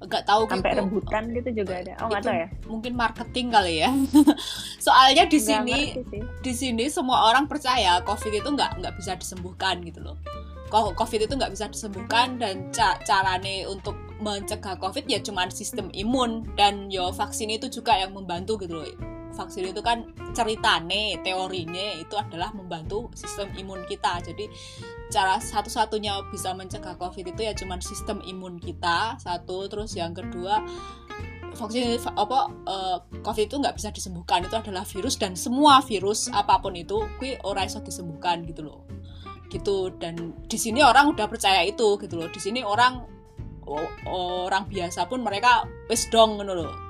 nggak 0.01 0.25
tahu 0.25 0.49
Sampai 0.49 0.73
gitu. 0.75 0.81
rebutan 0.81 1.23
gitu 1.37 1.51
juga 1.61 1.75
ada. 1.85 1.93
Oh 2.01 2.09
nggak 2.09 2.25
Itu 2.25 2.29
tahu 2.33 2.41
ya? 2.41 2.49
mungkin 2.73 2.93
marketing 2.97 3.47
kali 3.53 3.75
ya 3.85 3.91
soalnya 4.89 5.29
di 5.29 5.37
sini 5.39 5.93
di 6.41 6.53
sini 6.57 6.89
semua 6.89 7.29
orang 7.29 7.45
percaya 7.45 8.01
COVID 8.09 8.33
itu 8.33 8.49
nggak 8.49 8.81
nggak 8.81 8.95
bisa 8.97 9.13
disembuhkan 9.21 9.85
gitu 9.85 10.01
loh. 10.01 10.17
COVID 10.73 11.21
itu 11.27 11.35
nggak 11.37 11.53
bisa 11.53 11.67
disembuhkan 11.69 12.39
dan 12.41 12.71
ca 12.73 12.97
carane 13.05 13.67
untuk 13.69 13.93
mencegah 14.25 14.79
COVID 14.81 15.05
ya 15.05 15.21
cuman 15.21 15.53
sistem 15.53 15.93
imun 15.93 16.49
dan 16.57 16.89
yo 16.89 17.13
vaksin 17.13 17.51
itu 17.53 17.69
juga 17.69 17.93
yang 18.01 18.17
membantu 18.17 18.57
gitu 18.57 18.81
loh. 18.81 18.89
Vaksin 19.41 19.73
itu 19.73 19.81
kan 19.81 20.05
ceritane, 20.37 21.17
teorinya 21.25 21.97
itu 21.97 22.13
adalah 22.13 22.53
membantu 22.53 23.09
sistem 23.17 23.49
imun 23.57 23.89
kita. 23.89 24.21
Jadi 24.21 24.53
cara 25.09 25.41
satu-satunya 25.41 26.29
bisa 26.29 26.53
mencegah 26.53 27.01
COVID 27.01 27.33
itu 27.33 27.41
ya 27.41 27.57
cuman 27.57 27.81
sistem 27.81 28.21
imun 28.21 28.61
kita 28.61 29.17
satu. 29.17 29.65
Terus 29.73 29.97
yang 29.97 30.13
kedua 30.13 30.61
vaksin 31.57 31.97
apa 32.21 32.53
eh, 32.69 32.99
COVID 33.25 33.45
itu 33.49 33.57
nggak 33.57 33.81
bisa 33.81 33.89
disembuhkan. 33.89 34.45
Itu 34.45 34.61
adalah 34.61 34.85
virus 34.85 35.17
dan 35.17 35.33
semua 35.33 35.81
virus 35.81 36.29
apa 36.29 36.61
pun 36.61 36.77
itu 36.77 37.01
kui 37.17 37.41
ora 37.41 37.65
iso 37.65 37.81
disembuhkan 37.81 38.45
gitu 38.45 38.69
loh. 38.69 38.85
Gitu. 39.49 39.97
Dan 39.97 40.37
di 40.45 40.61
sini 40.61 40.85
orang 40.85 41.17
udah 41.17 41.25
percaya 41.33 41.65
itu 41.65 41.97
gitu 41.97 42.21
loh. 42.21 42.29
Di 42.29 42.37
sini 42.37 42.61
orang 42.61 43.09
orang 44.11 44.67
biasa 44.67 45.07
pun 45.09 45.25
mereka 45.25 45.65
wis 45.87 46.11
dong 46.11 46.43
ngono 46.43 46.53
loh 46.59 46.90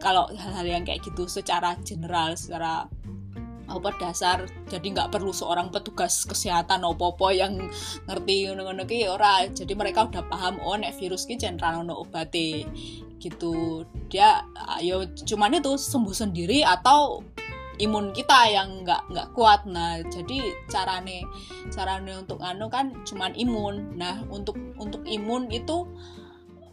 kalau 0.00 0.26
hal-hal 0.32 0.66
yang 0.66 0.82
kayak 0.82 1.04
gitu 1.04 1.28
secara 1.28 1.76
general 1.84 2.32
secara 2.34 2.88
apa 3.70 3.94
dasar 4.02 4.50
jadi 4.66 4.82
nggak 4.82 5.14
perlu 5.14 5.30
seorang 5.30 5.70
petugas 5.70 6.26
kesehatan 6.26 6.82
opo-opo 6.82 7.30
yang 7.30 7.70
ngerti 8.10 8.50
ngono-ngono 8.50 8.82
ki 8.84 9.06
ora. 9.06 9.46
Jadi 9.46 9.72
mereka 9.78 10.10
udah 10.10 10.26
paham 10.26 10.58
oh 10.58 10.74
nek 10.74 10.98
virus 10.98 11.24
ki 11.24 11.38
jan 11.38 11.56
ra 11.56 11.78
ono 11.78 12.02
obate 12.02 12.66
gitu. 13.22 13.86
Dia 14.10 14.42
ayo 14.82 15.06
cuman 15.14 15.62
itu 15.62 15.78
sembuh 15.78 16.14
sendiri 16.14 16.66
atau 16.66 17.22
imun 17.78 18.12
kita 18.12 18.50
yang 18.50 18.82
nggak 18.82 19.06
nggak 19.06 19.28
kuat. 19.38 19.64
Nah 19.70 20.02
jadi 20.10 20.50
carane 20.66 21.22
carane 21.70 22.12
untuk 22.18 22.42
anu 22.42 22.66
kan 22.66 22.90
cuman 23.06 23.38
imun. 23.38 23.94
Nah 23.94 24.26
untuk 24.34 24.58
untuk 24.82 25.06
imun 25.06 25.46
itu 25.54 25.86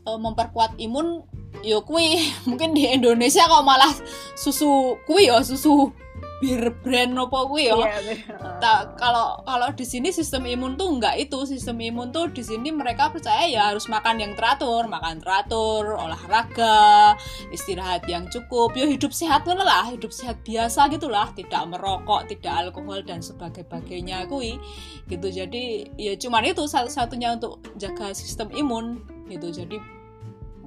eh, 0.10 0.18
memperkuat 0.18 0.82
imun 0.82 1.22
yo 1.64 1.84
kui. 1.84 2.20
Mungkin 2.50 2.74
di 2.74 2.88
Indonesia 2.90 3.46
kok 3.48 3.66
malah 3.66 3.92
susu 4.38 4.98
kui 5.08 5.28
yo 5.28 5.42
susu 5.42 5.92
bir 6.38 6.70
brand 6.86 7.18
opo 7.18 7.50
kui 7.50 7.66
yo. 7.66 7.82
Bener. 7.82 8.22
Ta- 8.62 8.94
kalau 8.94 9.42
kalau 9.42 9.74
di 9.74 9.86
sini 9.86 10.14
sistem 10.14 10.46
imun 10.46 10.78
tuh 10.78 10.86
nggak 11.02 11.18
itu. 11.18 11.40
Sistem 11.50 11.82
imun 11.82 12.14
tuh 12.14 12.30
di 12.30 12.46
sini 12.46 12.70
mereka 12.70 13.10
percaya 13.10 13.50
ya 13.50 13.74
harus 13.74 13.90
makan 13.90 14.22
yang 14.22 14.34
teratur. 14.38 14.86
Makan 14.86 15.18
teratur 15.18 15.98
olahraga 15.98 17.18
istirahat 17.50 18.06
yang 18.06 18.30
cukup. 18.30 18.78
Ya 18.78 18.86
hidup 18.86 19.10
sehat 19.14 19.50
ngono 19.50 19.66
lah. 19.66 19.90
Hidup 19.90 20.14
sehat 20.14 20.46
biasa 20.46 20.94
gitulah 20.94 21.34
tidak 21.34 21.66
merokok 21.66 22.30
tidak 22.30 22.54
alkohol 22.54 23.02
dan 23.02 23.26
sebagainya 23.26 24.30
kui. 24.30 24.62
Gitu. 25.10 25.28
Jadi 25.34 25.90
ya 25.98 26.14
cuman 26.22 26.54
itu 26.54 26.70
satu-satunya 26.70 27.42
untuk 27.42 27.66
jaga 27.82 28.14
sistem 28.14 28.54
imun. 28.54 29.02
Gitu. 29.26 29.50
Jadi 29.52 29.97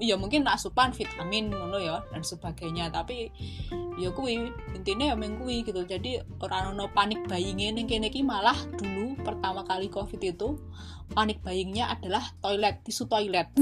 ya 0.01 0.17
mungkin 0.17 0.49
asupan 0.49 0.91
vitamin 0.97 1.53
ngono 1.53 1.77
ya 1.79 2.03
dan 2.09 2.25
sebagainya. 2.25 2.89
Tapi 2.91 3.31
ya 4.01 4.11
kuwi 4.11 4.51
intinya 4.75 5.13
ya 5.13 5.17
meng 5.17 5.39
kuwi 5.39 5.63
gitu. 5.63 5.85
Jadi 5.85 6.19
orang 6.41 6.75
ono 6.75 6.89
panik 6.91 7.23
buyingnya 7.29 7.77
ning 7.77 7.87
kene 7.87 8.09
malah 8.25 8.57
dulu 8.81 9.21
pertama 9.21 9.63
kali 9.63 9.93
covid 9.93 10.19
itu 10.25 10.57
panik 11.13 11.45
buyingnya 11.45 11.93
adalah 11.93 12.25
toilet 12.41 12.81
tisu 12.83 13.07
toilet. 13.07 13.53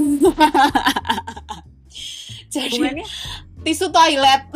Jadi? 2.49 3.05
Tisu 3.63 3.91
toilet. 3.91 4.47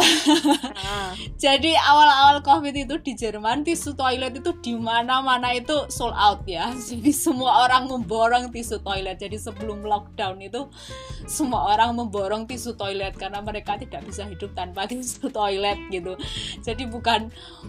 Jadi 1.43 1.75
awal-awal 1.75 2.39
covid 2.39 2.71
itu 2.71 2.95
di 3.03 3.13
Jerman 3.19 3.67
tisu 3.67 3.99
toilet 3.99 4.39
itu 4.39 4.51
di 4.63 4.73
mana-mana 4.79 5.51
itu 5.51 5.87
sold 5.91 6.15
out 6.15 6.43
ya. 6.47 6.71
Jadi 6.89 7.11
semua 7.11 7.67
orang 7.67 7.91
memborong 7.91 8.49
tisu 8.49 8.79
toilet. 8.79 9.19
Jadi 9.19 9.35
sebelum 9.35 9.83
lockdown 9.83 10.39
itu 10.39 10.71
semua 11.27 11.75
orang 11.75 11.95
memborong 11.99 12.47
tisu 12.47 12.79
toilet 12.79 13.15
karena 13.19 13.43
mereka 13.43 13.75
tidak 13.75 14.07
bisa 14.07 14.23
hidup 14.23 14.55
tanpa 14.55 14.87
tisu 14.91 15.27
toilet 15.29 15.79
gitu. 15.91 16.15
Jadi 16.63 16.87
bukan 16.87 17.27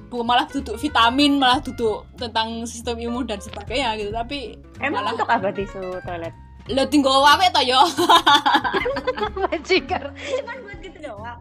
bukan 0.09 0.25
malah 0.25 0.47
duduk 0.49 0.79
vitamin 0.79 1.37
malah 1.37 1.61
duduk 1.61 2.07
tentang 2.15 2.63
sistem 2.65 2.97
imun 3.03 3.27
dan 3.27 3.43
sebagainya 3.43 3.99
gitu. 3.99 4.11
Tapi 4.15 4.39
Emang 4.83 5.03
malah 5.03 5.13
untuk 5.15 5.31
apa 5.31 5.49
tisu 5.55 5.99
toilet? 6.03 6.44
Lo 6.67 6.83
tinggal 6.87 7.21
wae 7.21 7.49
to 7.49 7.61
yo 7.63 7.77
Majikan. 9.43 10.03
Cuman 10.11 10.57
buat 10.61 10.79
gitu 10.81 10.99
doang. 11.03 11.41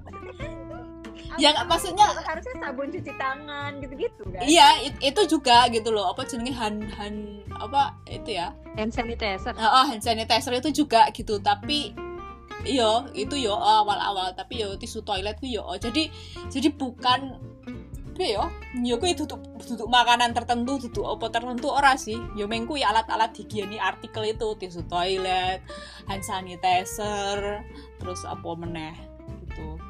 Ya, 1.33 1.49
nggak, 1.49 1.65
maksudnya- 1.65 2.13
harusnya 2.19 2.53
sabun 2.55 2.87
cuci 2.87 3.09
tangan 3.11 3.81
gitu-gitu 3.81 4.21
kan? 4.27 4.45
iya 4.45 4.77
it- 4.79 5.01
itu 5.01 5.21
juga 5.27 5.65
gitu 5.67 5.89
loh 5.89 6.05
apa 6.07 6.21
jenenge 6.23 6.53
hand 6.53 6.85
hand 6.93 7.41
apa 7.51 7.97
itu 8.05 8.37
ya 8.37 8.53
Hand 8.71 8.91
sanitizer. 8.91 9.49
oh 9.51 9.83
hand 9.83 9.97
sanitizer 9.99 10.53
itu 10.53 10.69
juga 10.75 11.09
gitu 11.09 11.41
tapi 11.41 11.97
iyo 12.61 13.09
itu 13.11 13.33
yo 13.35 13.49
awal-awal 13.51 14.29
tapi 14.31 14.61
yo 14.61 14.77
tisu 14.77 15.01
toilet 15.01 15.33
ku 15.35 15.49
yo 15.49 15.65
jadi 15.75 16.05
jadi 16.47 16.69
bukan 16.69 17.33
apa 18.13 18.23
yo. 18.29 18.45
Yo 18.85 18.95
ku 19.01 19.09
tutup 19.17 19.41
tutup 19.57 19.89
makanan 19.89 20.37
tertentu 20.37 20.77
tutup 20.77 21.17
apa 21.17 21.33
tertentu 21.33 21.73
ora 21.73 21.97
sih. 21.97 22.21
Yo 22.37 22.45
mengku 22.45 22.77
ya 22.77 22.93
alat-alat 22.93 23.33
higieni 23.33 23.81
artikel 23.81 24.21
itu 24.29 24.53
tisu 24.61 24.85
toilet 24.85 25.65
hand 26.05 26.21
sanitizer 26.21 27.65
terus 27.97 28.21
apa 28.29 28.49
meneh 28.53 28.93
gitu. 29.49 29.81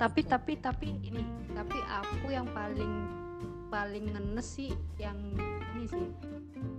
Tapi 0.00 0.24
tapi 0.24 0.56
tapi 0.56 0.88
ini 1.04 1.20
tapi 1.52 1.76
aku 1.84 2.32
yang 2.32 2.48
paling 2.56 3.06
paling 3.68 4.08
ngenes 4.12 4.48
sih 4.48 4.72
yang 4.96 5.16
ini 5.76 5.84
sih 5.84 6.04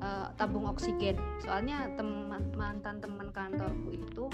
eh, 0.01 0.27
tabung 0.33 0.65
oksigen. 0.65 1.17
Soalnya 1.45 1.93
teman 1.93 2.49
mantan 2.57 2.97
teman 2.97 3.29
kantorku 3.29 3.93
itu 3.93 4.25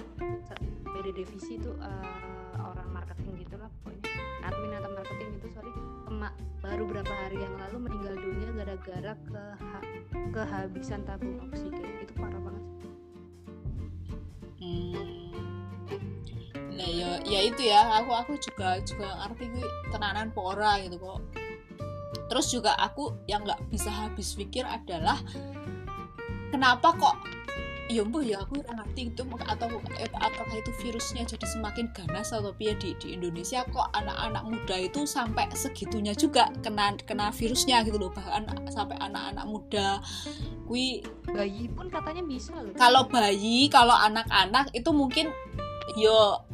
beda 0.88 1.12
divisi 1.12 1.59
itu 1.59 1.75
eh, 1.75 2.55
orang 2.55 2.88
marketing 2.88 3.35
gitulah 3.43 3.67
pokoknya. 3.83 4.03
Admin 4.47 4.71
atau 4.79 4.91
marketing 4.95 5.29
itu 5.39 5.47
sorry 5.51 5.88
baru 6.60 6.84
berapa 6.86 7.13
hari 7.25 7.39
yang 7.39 7.55
lalu 7.55 7.88
meninggal 7.88 8.15
dunia 8.19 8.49
gara-gara 8.51 9.13
keha- 9.25 9.88
kehabisan 10.36 11.01
tabung 11.08 11.39
oksigen 11.47 12.03
itu 12.03 12.13
parah 12.19 12.41
banget. 12.43 12.65
Hmm. 14.60 15.32
Nah, 16.75 16.89
ya, 16.91 17.10
ya 17.23 17.39
itu 17.47 17.62
ya, 17.63 17.82
aku 18.03 18.12
aku 18.12 18.34
juga 18.39 18.79
juga 18.84 19.08
ngerti 19.23 19.43
gue 19.55 19.67
tenanan 19.91 20.32
po 20.36 20.51
ora 20.51 20.79
gitu 20.84 20.99
kok. 20.99 21.19
Terus 22.29 22.47
juga 22.51 22.75
aku 22.77 23.15
yang 23.25 23.47
nggak 23.47 23.71
bisa 23.71 23.89
habis 23.89 24.36
pikir 24.36 24.67
adalah 24.67 25.17
kenapa 26.51 26.93
kok 26.93 27.15
ya 27.89 28.06
mbah 28.06 28.21
ya 28.21 28.38
aku 28.45 28.62
ora 28.62 28.86
ngerti 28.86 29.10
itu 29.10 29.23
atau 29.25 29.67
apakah 30.21 30.56
itu 30.56 30.71
virusnya 30.78 31.25
jadi 31.25 31.45
semakin 31.49 31.89
ganas 31.89 32.30
atau 32.30 32.54
ya 32.62 32.78
di 32.78 32.93
di 33.02 33.17
Indonesia 33.17 33.65
kok 33.65 33.89
anak-anak 33.97 34.45
muda 34.45 34.75
itu 34.78 35.10
sampai 35.10 35.49
segitunya 35.58 36.13
juga 36.13 36.54
kena 36.62 36.93
kena 37.10 37.34
virusnya 37.34 37.82
gitu 37.82 37.97
loh 37.97 38.13
bahkan 38.13 38.45
sampai 38.69 38.93
anak-anak 39.02 39.45
muda. 39.49 39.89
Kui 40.69 41.02
bayi 41.25 41.65
pun 41.73 41.89
katanya 41.89 42.21
bisa 42.21 42.54
loh. 42.62 42.78
Kalau 42.78 43.10
bayi 43.10 43.65
kalau 43.73 43.97
anak-anak 43.97 44.69
itu 44.78 44.93
mungkin 44.93 45.34
yo 45.97 46.45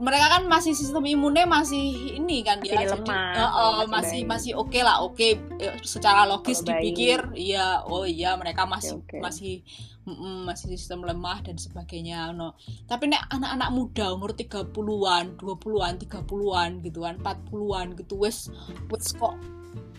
mereka 0.00 0.26
kan 0.32 0.42
masih 0.48 0.72
sistem 0.72 1.04
imunnya 1.04 1.44
masih 1.44 2.16
ini 2.16 2.40
kan 2.40 2.56
Masih 2.58 2.72
ya 2.72 2.88
lemah, 2.88 3.04
jadi, 3.04 3.36
kalau 3.36 3.52
oh, 3.52 3.72
masih 3.84 3.90
masih 3.92 4.18
bayi. 4.18 4.30
masih 4.32 4.52
oke 4.56 4.80
lah 4.80 4.96
oke 5.04 5.28
Ya, 5.60 5.70
secara 5.84 6.24
logis 6.24 6.64
Kalau 6.64 6.72
bayi. 6.72 6.80
dipikir 6.88 7.18
iya 7.36 7.84
oh 7.84 8.08
iya 8.08 8.32
mereka 8.40 8.64
masih 8.64 8.96
oke. 8.96 9.20
masih 9.20 9.60
mm, 10.08 10.48
masih 10.48 10.72
sistem 10.72 11.04
lemah 11.04 11.44
dan 11.44 11.60
sebagainya 11.60 12.32
no 12.32 12.56
tapi 12.88 13.12
nek 13.12 13.28
anak-anak 13.28 13.70
muda 13.70 14.06
umur 14.10 14.32
30-an 14.32 15.36
20-an 15.36 15.94
30-an 16.00 16.70
gitu 16.80 16.98
kan 17.04 17.14
40-an 17.20 17.86
gitu 18.00 18.14
wes 18.16 18.48
wes 18.88 19.12
kok 19.12 19.36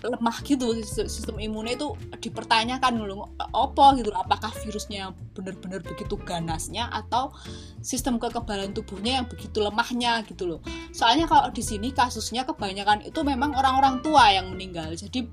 lemah 0.01 0.37
gitu 0.41 0.73
sistem, 0.81 1.37
imunnya 1.37 1.77
itu 1.77 1.93
dipertanyakan 2.17 3.05
loh 3.05 3.29
apa 3.37 3.85
gitu 4.01 4.09
apakah 4.17 4.49
virusnya 4.65 5.13
benar-benar 5.37 5.85
begitu 5.85 6.17
ganasnya 6.25 6.89
atau 6.89 7.29
sistem 7.85 8.17
kekebalan 8.17 8.73
tubuhnya 8.73 9.21
yang 9.21 9.27
begitu 9.29 9.61
lemahnya? 9.61 10.25
gitu 10.25 10.47
loh. 10.47 10.59
Soalnya 10.93 11.29
kalau 11.29 11.53
di 11.53 11.61
sini 11.61 11.93
kasusnya 11.93 12.45
kebanyakan 12.45 13.05
itu 13.05 13.21
memang 13.21 13.53
orang-orang 13.53 14.01
tua 14.01 14.33
yang 14.33 14.53
meninggal 14.53 14.93
jadi 14.97 15.25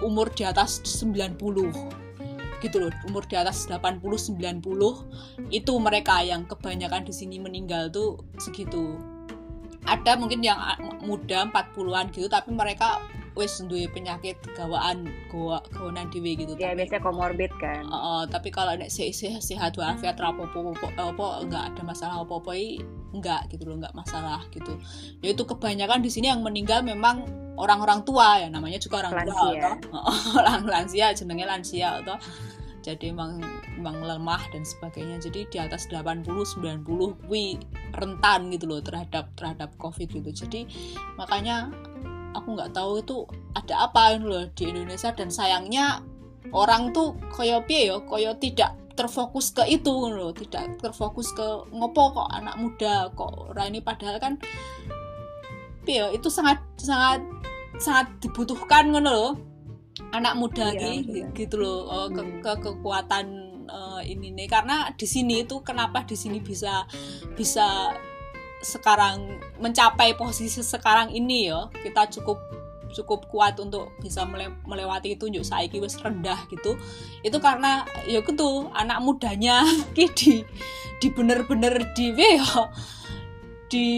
umur 0.00 0.32
di 0.32 0.48
atas 0.48 0.80
90 0.84 1.36
gitu 2.60 2.76
loh 2.76 2.92
umur 3.08 3.24
di 3.24 3.40
atas 3.40 3.64
80 3.72 4.04
90 4.04 4.60
itu 5.48 5.72
mereka 5.80 6.20
yang 6.20 6.44
kebanyakan 6.44 7.08
di 7.08 7.12
sini 7.16 7.40
meninggal 7.40 7.88
tuh 7.88 8.20
segitu. 8.36 9.00
Ada 9.88 10.20
mungkin 10.20 10.44
yang 10.44 10.60
muda 11.00 11.48
40-an 11.48 12.12
gitu 12.12 12.28
tapi 12.28 12.52
mereka 12.52 13.00
wis 13.40 13.64
duwe 13.64 13.88
penyakit 13.88 14.36
gawaan 14.52 15.08
gawa 15.32 15.64
gawanan 15.72 16.12
dhewe 16.12 16.36
gitu 16.36 16.52
ya 16.60 16.76
tapi 16.76 16.84
biasanya 16.84 17.00
komorbid 17.00 17.52
kan. 17.56 17.88
Uh, 17.88 18.28
tapi 18.28 18.52
kalau 18.52 18.76
nek 18.76 18.92
se 18.92 19.08
se 19.16 19.32
sehat 19.40 19.80
walafiat 19.80 20.20
rapopo 20.20 20.76
apa 20.76 21.26
enggak 21.40 21.64
ada 21.72 21.82
masalah 21.82 22.20
apa 22.20 22.34
apa 22.36 22.52
enggak 23.16 23.42
gitu 23.48 23.64
loh 23.64 23.80
enggak 23.80 23.96
masalah 23.96 24.44
gitu. 24.52 24.76
Ya 25.24 25.32
itu 25.32 25.42
kebanyakan 25.48 26.04
di 26.04 26.12
sini 26.12 26.28
yang 26.28 26.44
meninggal 26.44 26.84
memang 26.84 27.24
orang-orang 27.56 28.04
tua 28.04 28.44
ya 28.44 28.48
namanya 28.52 28.76
juga 28.76 29.08
orang 29.08 29.24
tua 29.24 29.56
Lansia. 29.56 29.70
toh. 29.80 30.04
orang 30.44 30.60
lansia 30.68 31.06
jenenge 31.16 31.44
lansia 31.48 31.88
atau 32.04 32.16
jadi 32.80 33.12
emang 33.12 33.44
emang 33.76 34.00
lemah 34.00 34.40
dan 34.52 34.64
sebagainya. 34.64 35.20
Jadi 35.20 35.44
di 35.52 35.58
atas 35.60 35.88
80 35.92 36.24
90 36.24 37.28
wi 37.28 37.60
rentan 37.92 38.48
gitu 38.52 38.64
loh 38.68 38.80
terhadap 38.80 39.28
terhadap 39.36 39.76
covid 39.76 40.08
gitu. 40.08 40.32
Jadi 40.32 40.64
makanya 41.20 41.68
aku 42.34 42.48
nggak 42.56 42.72
tahu 42.74 43.00
itu 43.02 43.16
ada 43.54 43.86
apa 43.90 44.16
gitu 44.16 44.26
loh 44.30 44.44
di 44.54 44.64
Indonesia 44.70 45.10
dan 45.14 45.28
sayangnya 45.30 46.00
orang 46.54 46.90
tuh 46.94 47.14
koyo 47.30 47.62
piye 47.66 47.90
yo 47.90 48.02
koyo 48.06 48.34
tidak 48.38 48.74
terfokus 48.98 49.54
ke 49.54 49.64
itu 49.70 49.90
loh 49.90 50.30
tidak 50.34 50.76
terfokus 50.78 51.32
ke 51.32 51.46
ngopo 51.72 52.12
kok 52.14 52.28
anak 52.36 52.56
muda 52.60 53.08
kok 53.14 53.52
ora 53.54 53.64
ini 53.66 53.80
padahal 53.80 54.18
kan 54.20 54.34
piye 55.84 56.04
yo, 56.04 56.06
itu 56.12 56.28
sangat 56.28 56.60
sangat 56.76 57.22
sangat 57.80 58.06
dibutuhkan 58.20 58.90
ngono 58.92 59.10
loh 59.10 59.32
anak 60.12 60.34
muda 60.36 60.72
Iya, 60.72 61.00
maksudnya. 61.00 61.26
gitu 61.36 61.54
loh 61.60 61.78
eh, 61.88 62.08
ke, 62.12 62.20
Hmm. 62.22 62.40
ke 62.40 62.52
kekuatan 62.60 63.26
eh, 63.68 64.00
ini 64.10 64.32
nih 64.34 64.48
karena 64.50 64.90
di 64.96 65.06
sini 65.06 65.44
itu 65.44 65.60
kenapa 65.62 66.02
di 66.04 66.16
sini 66.18 66.40
bisa 66.42 66.84
bisa 67.36 67.94
sekarang 68.60 69.40
mencapai 69.56 70.12
posisi 70.16 70.60
sekarang 70.60 71.12
ini 71.12 71.48
ya 71.48 71.68
kita 71.80 72.08
cukup 72.20 72.38
cukup 72.90 73.30
kuat 73.30 73.56
untuk 73.62 73.94
bisa 74.02 74.26
mele- 74.26 74.58
melewati 74.66 75.14
itu 75.14 75.30
yuk 75.30 75.46
saiki 75.46 75.78
wis 75.78 75.96
rendah 75.98 76.36
gitu. 76.50 76.76
Itu 77.22 77.38
karena 77.38 77.86
ya 78.04 78.20
gitu 78.20 78.68
anak 78.74 78.98
mudanya 79.00 79.62
ki 79.96 80.10
di 80.12 80.32
di 81.00 81.08
bener-bener 81.08 81.94
di 81.96 82.12
ya 82.12 82.68
di 83.70 83.88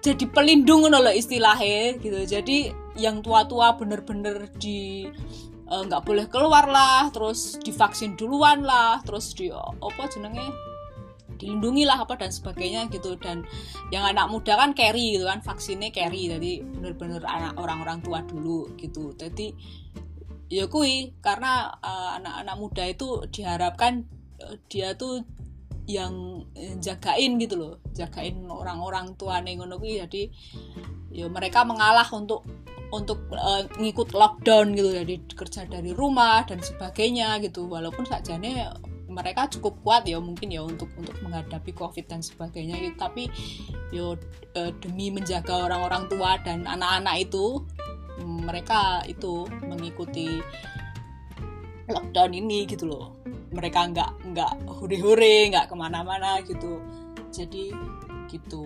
jadi 0.00 0.24
pelindung 0.32 0.84
ngono 0.88 1.00
loh 1.00 1.14
istilahnya 1.14 1.96
gitu. 2.02 2.18
Jadi 2.26 2.58
yang 2.98 3.22
tua-tua 3.22 3.78
bener-bener 3.78 4.50
di 4.58 5.06
eh, 5.70 5.82
nggak 5.86 6.02
boleh 6.04 6.26
keluar 6.26 6.66
lah 6.66 7.08
terus 7.14 7.56
divaksin 7.62 8.18
duluan 8.18 8.66
lah 8.66 8.98
terus 9.06 9.32
di 9.32 9.48
apa 9.54 10.02
jenenge 10.10 10.69
dilindungi 11.38 11.84
lah 11.86 12.02
apa 12.02 12.18
dan 12.18 12.32
sebagainya 12.32 12.88
gitu. 12.90 13.14
Dan 13.20 13.46
yang 13.94 14.08
anak 14.08 14.26
muda 14.32 14.56
kan 14.56 14.74
carry 14.74 15.18
gitu 15.18 15.28
kan 15.28 15.44
vaksinnya 15.44 15.94
carry. 15.94 16.32
Jadi 16.32 16.64
bener-bener 16.64 17.22
anak 17.22 17.54
orang-orang 17.60 18.00
tua 18.02 18.24
dulu 18.24 18.72
gitu. 18.80 19.14
Jadi 19.14 19.52
ya 20.50 20.66
kui 20.66 21.14
karena 21.22 21.70
eh, 21.78 22.10
anak-anak 22.18 22.56
muda 22.58 22.84
itu 22.90 23.22
diharapkan 23.30 24.02
eh, 24.42 24.56
dia 24.66 24.98
tuh 24.98 25.22
yang 25.90 26.46
eh, 26.54 26.74
jagain 26.78 27.38
gitu 27.38 27.54
loh. 27.58 27.74
Jagain 27.94 28.46
orang-orang 28.46 29.14
tua 29.18 29.42
ngono 29.42 29.78
kuwi 29.78 30.02
jadi 30.06 30.22
ya 31.10 31.26
mereka 31.26 31.66
mengalah 31.66 32.06
untuk 32.14 32.46
untuk 32.90 33.30
eh, 33.34 33.66
ngikut 33.78 34.14
lockdown 34.14 34.74
gitu. 34.74 34.90
Jadi 34.94 35.14
kerja 35.34 35.66
dari 35.66 35.90
rumah 35.94 36.46
dan 36.46 36.62
sebagainya 36.62 37.38
gitu. 37.42 37.66
Walaupun 37.66 38.06
sajane 38.06 38.70
mereka 39.10 39.50
cukup 39.50 39.82
kuat 39.82 40.02
ya 40.06 40.22
mungkin 40.22 40.54
ya 40.54 40.62
untuk 40.62 40.88
untuk 40.94 41.18
menghadapi 41.20 41.74
covid 41.74 42.06
dan 42.06 42.22
sebagainya. 42.22 42.78
Gitu 42.78 42.96
tapi 42.96 43.26
yo 43.90 44.14
eh, 44.54 44.70
demi 44.78 45.10
menjaga 45.10 45.66
orang-orang 45.66 46.06
tua 46.06 46.38
dan 46.40 46.64
anak-anak 46.64 47.26
itu 47.26 47.66
mereka 48.22 49.02
itu 49.10 49.48
mengikuti 49.66 50.38
lockdown 51.90 52.32
ini 52.32 52.64
gitu 52.70 52.86
loh. 52.86 53.18
Mereka 53.50 53.90
nggak 53.90 54.10
nggak 54.30 54.52
hure-hure 54.70 55.50
nggak 55.50 55.66
ke 55.66 55.74
mana-mana 55.74 56.38
gitu. 56.46 56.78
Jadi 57.34 57.74
gitu 58.30 58.62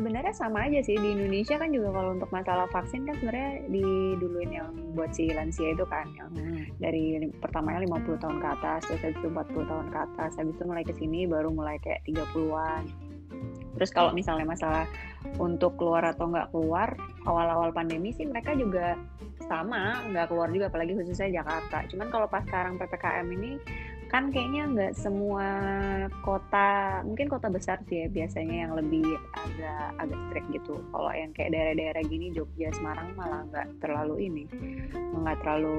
sebenarnya 0.00 0.32
sama 0.32 0.64
aja 0.64 0.80
sih 0.80 0.96
di 0.96 1.12
Indonesia 1.12 1.60
kan 1.60 1.68
juga 1.68 1.92
kalau 1.92 2.16
untuk 2.16 2.32
masalah 2.32 2.64
vaksin 2.72 3.04
kan 3.04 3.20
sebenarnya 3.20 3.68
diduluin 3.68 4.48
yang 4.48 4.72
buat 4.96 5.12
si 5.12 5.28
lansia 5.28 5.76
itu 5.76 5.84
kan 5.84 6.08
yang 6.16 6.32
dari 6.80 7.20
lim- 7.20 7.36
pertamanya 7.36 7.84
50 7.84 8.16
tahun 8.16 8.40
ke 8.40 8.48
atas 8.48 8.80
terus 8.88 9.04
habis 9.04 9.20
itu 9.20 9.28
40 9.28 9.68
tahun 9.68 9.86
ke 9.92 9.98
atas 10.00 10.30
habis 10.40 10.56
itu 10.56 10.64
mulai 10.64 10.84
ke 10.88 10.96
sini 10.96 11.28
baru 11.28 11.52
mulai 11.52 11.76
kayak 11.84 12.00
30-an 12.08 12.88
terus 13.76 13.92
kalau 13.92 14.16
misalnya 14.16 14.48
masalah 14.48 14.88
untuk 15.36 15.76
keluar 15.76 16.00
atau 16.08 16.32
nggak 16.32 16.48
keluar 16.48 16.96
awal-awal 17.28 17.68
pandemi 17.68 18.08
sih 18.16 18.24
mereka 18.24 18.56
juga 18.56 18.96
sama 19.50 20.00
nggak 20.08 20.30
keluar 20.30 20.48
juga 20.54 20.70
apalagi 20.70 20.94
khususnya 20.94 21.42
Jakarta. 21.42 21.82
Cuman 21.90 22.06
kalau 22.06 22.30
pas 22.30 22.46
sekarang 22.46 22.78
PPKM 22.78 23.26
ini 23.34 23.58
kan 24.10 24.34
kayaknya 24.34 24.66
nggak 24.74 24.92
semua 24.98 25.46
kota 26.26 26.98
mungkin 27.06 27.30
kota 27.30 27.46
besar 27.46 27.78
sih 27.86 28.04
ya 28.04 28.06
biasanya 28.10 28.66
yang 28.66 28.72
lebih 28.74 29.06
agak 29.38 29.86
agak 30.02 30.20
strict 30.26 30.48
gitu. 30.50 30.74
Kalau 30.90 31.10
yang 31.14 31.30
kayak 31.30 31.54
daerah-daerah 31.54 32.02
gini 32.10 32.34
Jogja 32.34 32.74
Semarang 32.74 33.14
malah 33.14 33.46
nggak 33.54 33.68
terlalu 33.78 34.26
ini 34.26 34.44
nggak 35.14 35.38
terlalu 35.46 35.78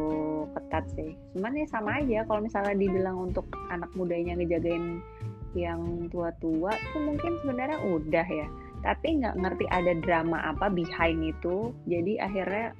ketat 0.56 0.86
sih. 0.96 1.12
Cuman 1.36 1.60
ya 1.60 1.68
sama 1.68 2.00
aja 2.00 2.24
kalau 2.24 2.40
misalnya 2.40 2.76
dibilang 2.80 3.18
untuk 3.20 3.46
anak 3.68 3.92
mudanya 4.00 4.40
ngejagain 4.40 5.04
yang 5.52 6.08
tua-tua 6.08 6.72
tuh 6.96 7.02
mungkin 7.04 7.36
sebenarnya 7.44 7.84
udah 7.84 8.28
ya 8.32 8.48
tapi 8.82 9.22
nggak 9.22 9.38
ngerti 9.38 9.66
ada 9.70 9.94
drama 10.02 10.38
apa 10.52 10.70
behind 10.74 11.22
itu. 11.22 11.74
Jadi 11.86 12.18
akhirnya 12.18 12.74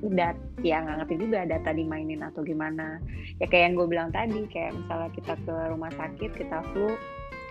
dat 0.00 0.36
ya 0.64 0.80
nggak 0.80 1.04
ngerti 1.04 1.14
juga 1.20 1.38
data 1.44 1.70
dimainin 1.74 2.22
atau 2.24 2.40
gimana. 2.46 3.02
Ya 3.42 3.46
kayak 3.50 3.70
yang 3.70 3.74
gue 3.76 3.86
bilang 3.90 4.10
tadi 4.14 4.46
kayak 4.48 4.74
misalnya 4.74 5.10
kita 5.12 5.34
ke 5.44 5.54
rumah 5.70 5.92
sakit 5.94 6.30
kita 6.34 6.58
flu. 6.72 6.94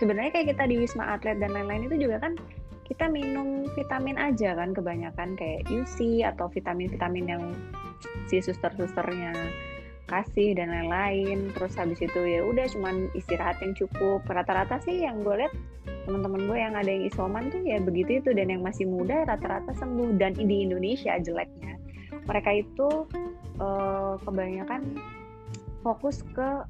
Sebenarnya 0.00 0.32
kayak 0.32 0.56
kita 0.56 0.64
di 0.64 0.76
wisma 0.80 1.14
atlet 1.14 1.36
dan 1.38 1.52
lain-lain 1.52 1.86
itu 1.92 2.08
juga 2.08 2.24
kan 2.24 2.34
kita 2.90 3.06
minum 3.06 3.70
vitamin 3.78 4.18
aja 4.18 4.58
kan 4.58 4.74
kebanyakan 4.74 5.38
kayak 5.38 5.62
UC 5.70 6.26
atau 6.26 6.50
vitamin-vitamin 6.50 7.26
yang 7.30 7.42
si 8.26 8.42
suster-susternya 8.42 9.30
kasih 10.10 10.58
dan 10.58 10.74
lain-lain. 10.74 11.54
Terus 11.54 11.78
habis 11.78 12.02
itu 12.02 12.20
ya 12.20 12.42
udah 12.42 12.66
cuman 12.74 13.06
istirahat 13.14 13.62
yang 13.62 13.78
cukup. 13.78 14.26
Rata-rata 14.26 14.82
sih 14.82 15.06
yang 15.06 15.22
gue 15.22 15.46
lihat 15.46 15.54
teman-teman 16.10 16.50
gue 16.50 16.58
yang 16.58 16.74
ada 16.74 16.90
yang 16.90 17.06
isoman 17.06 17.48
tuh 17.54 17.62
ya 17.62 17.78
begitu 17.78 18.18
itu 18.18 18.34
dan 18.34 18.50
yang 18.50 18.66
masih 18.66 18.90
muda 18.90 19.22
rata-rata 19.24 19.70
sembuh. 19.78 20.18
Dan 20.18 20.34
di 20.34 20.66
Indonesia 20.66 21.14
jeleknya 21.22 21.78
mereka 22.26 22.50
itu 22.50 23.06
eh, 23.62 24.14
kebanyakan 24.26 24.82
fokus 25.80 26.26
ke 26.34 26.66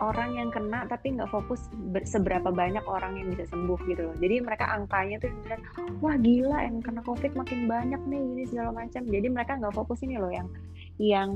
orang 0.00 0.32
yang 0.32 0.48
kena 0.48 0.88
tapi 0.88 1.12
nggak 1.12 1.28
fokus 1.28 1.68
ber- 1.92 2.08
seberapa 2.08 2.48
banyak 2.48 2.82
orang 2.88 3.20
yang 3.20 3.28
bisa 3.36 3.44
sembuh 3.52 3.78
gitu 3.84 4.10
loh. 4.10 4.16
Jadi 4.16 4.40
mereka 4.40 4.72
angkanya 4.72 5.20
tuh 5.20 5.30
bilang 5.44 5.62
wah 6.00 6.16
gila 6.16 6.58
yang 6.64 6.80
kena 6.80 7.04
covid 7.04 7.36
makin 7.36 7.68
banyak 7.68 8.00
nih 8.08 8.20
ini 8.20 8.44
segala 8.48 8.72
macam. 8.72 9.04
Jadi 9.04 9.26
mereka 9.28 9.60
nggak 9.60 9.76
fokus 9.76 10.00
ini 10.02 10.16
loh 10.16 10.32
yang 10.32 10.48
yang 10.96 11.30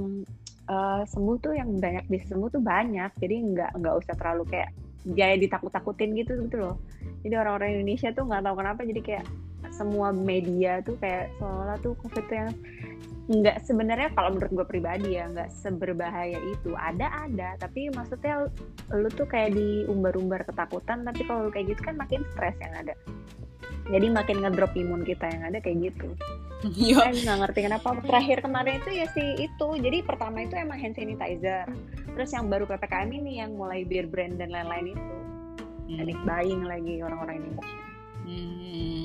eh, 0.68 1.02
sembuh 1.08 1.36
tuh 1.40 1.52
yang 1.56 1.70
banyak 1.78 2.04
bisa 2.08 2.34
sembuh 2.34 2.48
tuh 2.52 2.62
banyak. 2.62 3.10
Jadi 3.20 3.36
nggak 3.54 3.70
nggak 3.80 3.94
usah 4.04 4.14
terlalu 4.16 4.44
kayak 4.48 4.70
jaya 5.04 5.36
ditakut-takutin 5.36 6.16
gitu 6.16 6.38
gitu 6.48 6.56
loh. 6.56 6.76
Jadi 7.20 7.34
orang-orang 7.36 7.80
Indonesia 7.80 8.08
tuh 8.12 8.24
nggak 8.24 8.42
tahu 8.44 8.54
kenapa 8.60 8.80
jadi 8.88 9.00
kayak 9.04 9.26
semua 9.72 10.12
media 10.12 10.84
tuh 10.84 10.96
kayak 11.00 11.32
seolah 11.40 11.76
tuh 11.80 11.96
covid 11.98 12.24
tuh 12.28 12.36
yang 12.36 12.50
nggak 13.24 13.64
sebenarnya 13.64 14.12
kalau 14.12 14.36
menurut 14.36 14.52
gue 14.52 14.66
pribadi 14.68 15.16
ya 15.16 15.24
nggak 15.32 15.48
seberbahaya 15.48 16.36
itu. 16.36 16.76
Ada 16.76 17.28
ada. 17.28 17.56
Tapi 17.56 17.88
maksudnya 17.92 18.48
lu 18.92 19.08
tuh 19.08 19.24
kayak 19.24 19.56
diumbar-umbar 19.56 20.44
ketakutan 20.44 21.08
tapi 21.08 21.24
kalau 21.24 21.48
kayak 21.48 21.72
gitu 21.72 21.80
kan 21.80 21.96
makin 21.96 22.20
stres 22.36 22.56
yang 22.60 22.74
ada. 22.76 22.94
Jadi 23.84 24.06
makin 24.08 24.40
ngedrop 24.40 24.72
imun 24.76 25.04
kita 25.04 25.28
yang 25.28 25.42
ada 25.48 25.58
kayak 25.60 25.92
gitu. 25.92 26.08
Iya. 26.64 27.12
saya 27.12 27.12
nggak 27.12 27.38
ngerti 27.44 27.60
kenapa. 27.68 27.88
Terakhir 28.08 28.38
kemarin 28.40 28.80
itu 28.80 28.90
ya 28.96 29.06
sih 29.12 29.28
itu. 29.36 29.68
Jadi 29.76 29.98
pertama 30.00 30.40
itu 30.40 30.56
emang 30.56 30.80
hand 30.80 30.96
sanitizer. 30.96 31.68
Terus 32.16 32.30
yang 32.32 32.48
baru 32.48 32.64
ppkm 32.64 33.08
ini 33.12 33.32
yang 33.44 33.52
mulai 33.52 33.84
beer 33.84 34.08
brand 34.08 34.40
dan 34.40 34.48
lain-lain 34.48 34.96
itu. 34.96 35.14
Panic 35.92 36.16
buying 36.24 36.64
lagi 36.64 37.04
orang-orang 37.04 37.44
Indonesia. 37.44 37.76
Hmm. 38.24 39.02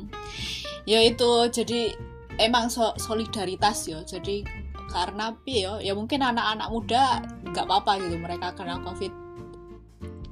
Ya 0.87 1.03
itu. 1.03 1.31
Jadi 1.51 1.91
emang 2.39 2.71
so- 2.71 2.95
solidaritas 2.95 3.85
ya. 3.85 3.99
Jadi 4.07 4.41
karena 4.89 5.35
ya, 5.45 5.77
ya 5.83 5.93
mungkin 5.93 6.25
anak-anak 6.25 6.69
muda 6.73 7.21
nggak 7.53 7.65
apa-apa 7.67 8.01
gitu 8.01 8.17
mereka 8.17 8.55
kena 8.57 8.81
covid. 8.81 9.13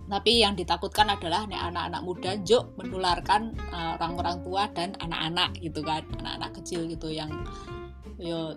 Tapi 0.07 0.39
yang 0.39 0.55
ditakutkan 0.55 1.11
adalah 1.11 1.43
nih 1.45 1.59
anak-anak 1.59 2.01
muda 2.07 2.31
juk 2.47 2.71
menularkan 2.79 3.51
uh, 3.75 3.99
orang-orang 3.99 4.39
tua 4.39 4.63
dan 4.71 4.95
anak-anak 5.03 5.59
gitu 5.59 5.83
kan, 5.83 5.99
anak-anak 6.23 6.51
kecil 6.63 6.87
gitu 6.87 7.11
yang 7.11 7.29
yo 8.15 8.55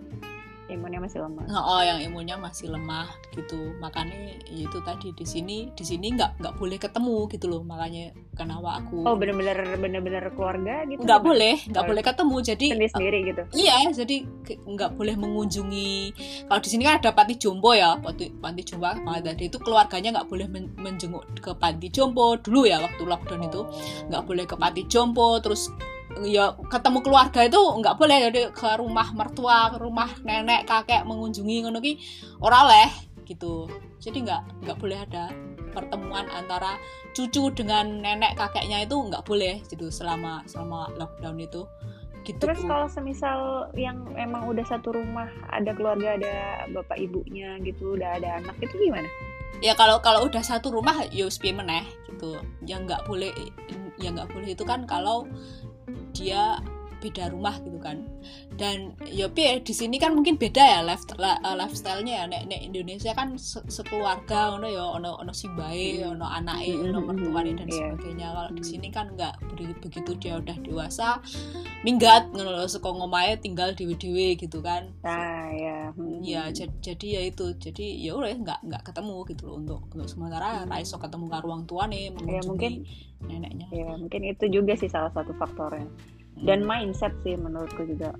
imunnya 0.71 0.99
masih 1.03 1.19
lemah. 1.21 1.45
Oh 1.51 1.81
yang 1.83 1.99
imunnya 1.99 2.35
masih 2.39 2.71
lemah 2.71 3.07
gitu. 3.35 3.75
Makanya 3.77 4.39
ya 4.47 4.65
itu 4.67 4.77
tadi 4.81 5.11
di 5.11 5.25
sini 5.27 5.69
di 5.75 5.83
sini 5.83 6.15
nggak 6.15 6.39
nggak 6.39 6.53
boleh 6.55 6.77
ketemu 6.79 7.27
gitu 7.29 7.45
loh. 7.51 7.61
Makanya 7.61 8.15
kenapa 8.33 8.81
aku 8.81 9.03
oh 9.03 9.15
bener-bener 9.19 9.55
bener-bener 9.77 10.23
keluarga 10.33 10.87
gitu? 10.87 11.03
Nggak 11.03 11.21
boleh 11.21 11.55
nggak 11.67 11.83
Kalau 11.83 11.89
boleh 11.91 12.03
ketemu. 12.03 12.35
Jadi 12.41 12.67
sendiri 12.71 12.89
sendiri 12.89 13.17
gitu? 13.27 13.41
Iya, 13.53 13.75
jadi 13.91 14.17
nggak 14.65 14.91
boleh 14.95 15.15
mengunjungi. 15.19 15.95
Kalau 16.47 16.61
di 16.63 16.69
sini 16.71 16.83
kan 16.87 16.97
ada 17.03 17.11
panti 17.11 17.35
jompo 17.35 17.75
ya, 17.75 17.99
panti, 17.99 18.31
panti 18.31 18.61
jompo 18.63 18.87
tadi 19.21 19.43
itu 19.51 19.57
keluarganya 19.59 20.09
nggak 20.19 20.27
boleh 20.31 20.47
men- 20.49 20.73
menjenguk 20.79 21.27
ke 21.37 21.51
panti 21.59 21.91
jompo 21.91 22.39
dulu 22.39 22.65
ya 22.65 22.79
waktu 22.79 23.03
lockdown 23.03 23.41
itu. 23.45 23.61
Nggak 24.09 24.23
boleh 24.23 24.45
ke 24.47 24.55
panti 24.55 24.81
jompo, 24.87 25.37
terus 25.43 25.69
ya 26.25 26.53
ketemu 26.67 26.99
keluarga 27.03 27.41
itu 27.45 27.59
nggak 27.59 27.95
boleh. 27.97 28.17
Jadi 28.29 28.41
ke 28.51 28.69
rumah 28.77 29.07
mertua, 29.15 29.71
ke 29.73 29.77
rumah 29.79 30.09
nenek 30.25 30.67
kakek 30.67 31.07
mengunjungi 31.07 31.65
ngono 31.65 31.79
ki 31.79 31.97
ora 32.43 32.67
oleh 32.67 32.89
gitu. 33.25 33.69
Jadi 34.01 34.27
nggak 34.27 34.67
nggak 34.67 34.77
boleh 34.77 34.99
ada 35.07 35.31
pertemuan 35.71 36.27
antara 36.31 36.75
cucu 37.15 37.51
dengan 37.55 38.03
nenek 38.03 38.35
kakeknya 38.35 38.83
itu 38.83 38.95
nggak 38.95 39.23
boleh 39.23 39.63
gitu 39.71 39.87
selama 39.87 40.43
selama 40.47 40.91
lockdown 40.99 41.39
itu. 41.39 41.63
Gitu. 42.21 42.37
Terus 42.37 42.61
kalau 42.61 42.85
semisal 42.85 43.73
yang 43.73 44.05
emang 44.13 44.45
udah 44.45 44.61
satu 44.61 44.93
rumah 44.93 45.25
ada 45.49 45.73
keluarga 45.73 46.21
ada 46.21 46.69
bapak 46.69 47.01
ibunya 47.01 47.57
gitu 47.65 47.97
udah 47.97 48.21
ada 48.21 48.37
anak 48.37 48.53
itu 48.61 48.77
gimana? 48.77 49.09
ya 49.61 49.77
kalau 49.77 50.01
kalau 50.01 50.25
udah 50.25 50.41
satu 50.41 50.73
rumah 50.73 51.05
ya 51.13 51.29
meneh 51.53 51.85
gitu. 52.09 52.41
Yang 52.65 52.81
nggak 52.89 53.01
boleh 53.05 53.31
yang 54.01 54.17
nggak 54.17 54.33
boleh. 54.33 54.49
Itu 54.57 54.65
kan 54.65 54.89
kalau 54.89 55.29
dia 56.13 56.59
beda 57.01 57.33
rumah 57.33 57.57
gitu 57.59 57.81
kan. 57.81 58.05
Dan 58.53 58.93
ya 59.09 59.25
di 59.33 59.73
sini 59.73 59.97
kan 59.97 60.13
mungkin 60.13 60.37
beda 60.37 60.61
ya 60.61 60.79
life 60.85 61.03
eh, 61.17 61.55
lifestyle-nya 61.57 62.13
ya. 62.13 62.23
Nek 62.29 62.41
nek 62.47 62.61
Indonesia 62.61 63.11
kan 63.11 63.33
se- 63.35 63.65
sekeluarga 63.65 64.53
ono 64.53 64.69
ya 64.69 64.85
ono 64.85 65.17
ono 65.17 65.33
si 65.33 65.49
bae 65.49 66.05
ono 66.05 66.23
anake 66.23 66.77
ono 66.77 67.01
mertuane 67.01 67.57
dan 67.57 67.65
Iya. 67.65 67.97
sebagainya. 67.97 68.27
Kalau 68.31 68.51
di 68.53 68.63
sini 68.63 68.87
kan 68.87 69.09
nggak 69.11 69.33
begitu 69.81 70.11
dia 70.21 70.37
udah 70.37 70.57
dewasa 70.61 71.17
minggat 71.81 72.29
ngono 72.29 72.53
lho 72.53 72.69
saka 72.69 72.93
ngomahe 72.93 73.41
tinggal 73.41 73.73
dewe-dewe 73.73 74.37
gitu 74.37 74.61
kan. 74.61 74.93
Nah 75.01 75.49
ya. 75.49 75.89
ya 76.21 76.43
jadi, 76.53 76.73
jadi 76.79 77.07
ya 77.17 77.21
itu 77.25 77.45
jadi 77.57 77.85
ya 77.97 78.13
udah 78.13 78.29
nggak 78.37 78.59
nggak 78.69 78.83
ketemu 78.85 79.15
gitu 79.25 79.41
loh 79.49 79.55
untuk 79.57 79.81
untuk 79.89 80.05
sementara. 80.05 80.63
Ra 80.69 80.77
iso 80.77 81.01
ketemu 81.01 81.25
karo 81.25 81.49
wong 81.49 81.65
tuane 81.65 82.13
mengunjungi 82.13 82.45
mungkin- 82.45 82.85
neneknya. 83.21 83.67
Ya 83.69 83.93
mungkin 83.97 84.21
itu 84.25 84.45
juga 84.49 84.73
sih 84.73 84.89
salah 84.89 85.09
satu 85.09 85.33
faktornya. 85.33 85.85
Dan 86.41 86.65
mindset 86.65 87.13
sih 87.21 87.37
menurutku 87.37 87.85
juga. 87.85 88.11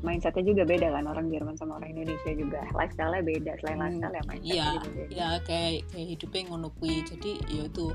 Mindsetnya 0.00 0.44
juga 0.44 0.62
beda 0.64 0.96
kan 0.96 1.04
orang 1.04 1.28
Jerman 1.28 1.60
sama 1.60 1.76
orang 1.76 1.92
Indonesia 1.92 2.32
juga 2.32 2.64
lifestyle-nya 2.72 3.20
beda 3.20 3.52
selain 3.60 3.76
Hmm, 3.76 3.84
lifestyle 4.00 4.16
ya 4.16 4.22
mindsetnya 4.24 4.48
iya 4.48 4.66
juga 4.72 4.88
beda. 4.96 5.12
ya 5.12 5.28
kayak 5.44 5.72
kayak 5.92 6.06
hidupnya 6.08 6.40
ngono 6.48 6.68
kuwi 6.80 6.96
jadi 7.04 7.30
ya 7.52 7.62
itu 7.68 7.86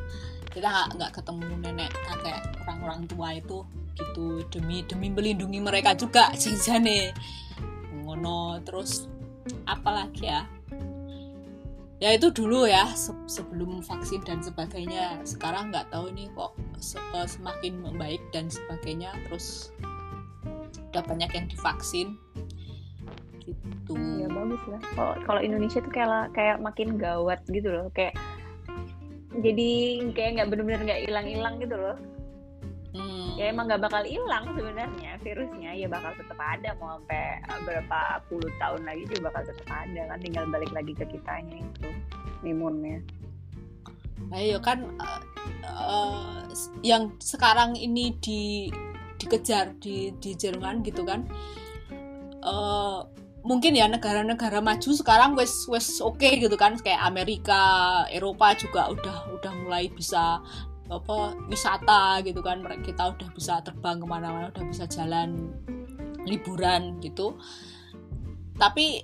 kita 0.53 0.69
nggak 0.93 1.11
ketemu 1.17 1.41
nenek 1.65 1.89
kakek 2.05 2.37
orang-orang 2.61 3.01
tua 3.09 3.27
itu 3.33 3.57
gitu 3.97 4.25
demi 4.53 4.77
demi 4.85 5.07
melindungi 5.09 5.57
mereka 5.57 5.97
juga 5.97 6.29
jane 6.37 7.09
ngono 8.05 8.61
terus 8.61 9.09
apalagi 9.65 10.29
ya 10.29 10.45
ya 12.03 12.11
itu 12.11 12.27
dulu 12.27 12.67
ya 12.67 12.91
se- 12.91 13.15
sebelum 13.25 13.79
vaksin 13.79 14.19
dan 14.27 14.43
sebagainya 14.43 15.23
sekarang 15.23 15.71
nggak 15.71 15.87
tahu 15.89 16.11
ini 16.11 16.27
kok 16.35 16.51
se- 16.83 16.99
eh, 17.15 17.27
semakin 17.27 17.79
membaik 17.79 18.19
dan 18.35 18.51
sebagainya 18.51 19.15
terus 19.27 19.71
udah 20.91 21.03
banyak 21.07 21.31
yang 21.31 21.47
divaksin 21.47 22.19
gitu 23.45 23.95
Ya 24.19 24.27
bagus 24.27 24.63
lah. 24.65 24.81
Kalau 24.97 25.13
kalau 25.23 25.41
Indonesia 25.43 25.77
tuh 25.77 25.93
kayak 25.93 26.33
kayak 26.33 26.57
makin 26.57 26.97
gawat 26.97 27.45
gitu 27.45 27.69
loh, 27.69 27.87
kayak 27.93 28.17
jadi 29.37 30.01
kayak 30.15 30.31
nggak 30.39 30.47
bener-bener 30.49 30.81
nggak 30.81 31.01
hilang-hilang 31.05 31.55
gitu 31.61 31.75
loh. 31.77 31.95
Hmm. 32.95 33.35
Ya 33.35 33.51
emang 33.51 33.67
nggak 33.67 33.83
bakal 33.83 34.07
hilang 34.07 34.47
sebenarnya 34.55 35.19
virusnya, 35.19 35.75
ya 35.75 35.91
bakal 35.91 36.15
tetap 36.15 36.39
ada 36.39 36.71
mau 36.79 36.95
sampai 36.95 37.43
berapa 37.67 37.99
puluh 38.31 38.47
tahun 38.55 38.87
lagi 38.87 39.03
juga 39.11 39.27
bakal 39.27 39.51
tetap 39.51 39.67
ada 39.67 40.01
kan, 40.07 40.17
tinggal 40.23 40.45
balik 40.47 40.71
lagi 40.71 40.95
ke 40.95 41.05
kitanya 41.11 41.59
itu 41.59 41.89
imunnya. 42.47 43.03
Nah, 44.31 44.39
iya 44.39 44.57
kan 44.63 44.87
eh, 44.87 45.21
eh, 45.67 46.41
yang 46.87 47.11
sekarang 47.19 47.75
ini 47.75 48.15
di 48.23 48.71
dikejar 49.19 49.75
di 49.83 50.15
di 50.23 50.31
Jerman 50.39 50.79
gitu 50.87 51.03
kan. 51.03 51.27
eh 52.45 52.99
mungkin 53.45 53.77
ya 53.77 53.85
negara-negara 53.85 54.57
maju 54.57 54.89
sekarang 54.89 55.37
wes 55.37 55.69
wes 55.69 56.01
oke 56.01 56.25
gitu 56.25 56.57
kan 56.57 56.81
kayak 56.81 56.97
Amerika, 57.05 58.01
Eropa 58.09 58.57
juga 58.57 58.89
udah 58.89 59.17
udah 59.37 59.53
mulai 59.61 59.85
bisa 59.93 60.41
apa 60.89 61.33
wisata 61.49 62.21
gitu 62.21 62.39
kan. 62.45 62.61
Kita 62.81 63.13
udah 63.15 63.29
bisa 63.33 63.61
terbang 63.65 63.97
ke 64.01 64.05
mana-mana 64.05 64.49
udah 64.53 64.65
bisa 64.67 64.85
jalan 64.85 65.49
liburan 66.25 66.97
gitu. 67.01 67.37
Tapi 68.55 69.03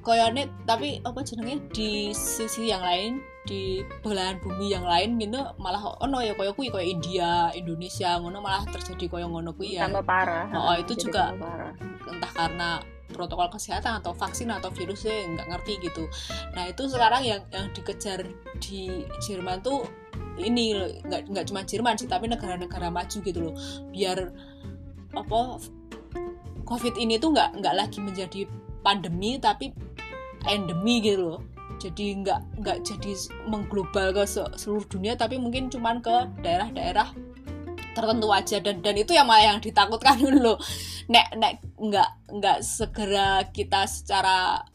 koyone 0.00 0.48
tapi 0.64 1.02
apa 1.04 1.20
jenenge? 1.22 1.68
Di 1.70 2.10
sisi 2.14 2.70
yang 2.70 2.80
lain 2.82 3.20
di 3.46 3.78
belahan 4.02 4.42
bumi 4.42 4.74
yang 4.74 4.82
lain 4.82 5.22
gitu 5.22 5.38
malah 5.62 5.78
ono 6.02 6.18
ya 6.18 6.34
koyo 6.34 6.50
kuwi 6.50 6.66
koyo 6.66 6.82
India 6.82 7.46
Indonesia 7.54 8.18
ngono 8.18 8.42
malah 8.42 8.66
terjadi 8.66 9.06
koyo 9.06 9.30
ngono 9.30 9.54
kuwi 9.54 9.78
ya. 9.78 9.86
Tambah 9.86 10.02
parah. 10.02 10.50
Oh, 10.50 10.74
itu 10.74 10.98
Jadi 10.98 11.02
juga- 11.06 11.30
parah. 11.38 11.70
entah 12.06 12.32
karena 12.34 12.68
protokol 13.06 13.48
kesehatan 13.54 14.02
atau 14.02 14.10
vaksin 14.14 14.50
atau 14.50 14.68
virusnya 14.74 15.26
nggak 15.30 15.46
ngerti 15.46 15.72
gitu. 15.78 16.10
Nah 16.58 16.66
itu 16.66 16.90
sekarang 16.90 17.22
yang 17.22 17.42
yang 17.54 17.70
dikejar 17.70 18.26
di 18.58 19.06
Jerman 19.22 19.62
tuh 19.62 19.86
ini 20.36 20.76
nggak 21.04 21.32
nggak 21.32 21.44
cuma 21.48 21.64
Jerman 21.64 21.96
sih 21.96 22.08
tapi 22.08 22.28
negara-negara 22.28 22.92
maju 22.92 23.18
gitu 23.20 23.38
loh. 23.40 23.54
Biar 23.90 24.32
apa 25.16 25.40
COVID 26.66 26.94
ini 26.98 27.16
tuh 27.16 27.32
nggak 27.32 27.62
nggak 27.62 27.74
lagi 27.74 27.98
menjadi 28.02 28.40
pandemi 28.84 29.40
tapi 29.40 29.72
endemi 30.46 31.00
gitu 31.00 31.36
loh. 31.36 31.40
Jadi 31.76 32.20
nggak 32.24 32.62
nggak 32.62 32.78
jadi 32.84 33.12
mengglobal 33.48 34.12
ke 34.16 34.24
se- 34.24 34.54
seluruh 34.56 34.84
dunia 34.88 35.16
tapi 35.16 35.36
mungkin 35.36 35.68
cuman 35.68 36.00
ke 36.00 36.16
daerah-daerah 36.40 37.12
tertentu 37.92 38.28
aja. 38.32 38.56
Dan 38.60 38.84
dan 38.84 38.96
itu 38.96 39.16
yang 39.16 39.28
malah 39.28 39.56
yang 39.56 39.58
ditakutkan 39.60 40.20
dulu 40.24 40.56
nek 41.06 41.32
nek 41.38 41.62
nggak 41.78 42.10
nggak 42.34 42.58
segera 42.60 43.46
kita 43.54 43.86
secara 43.86 44.66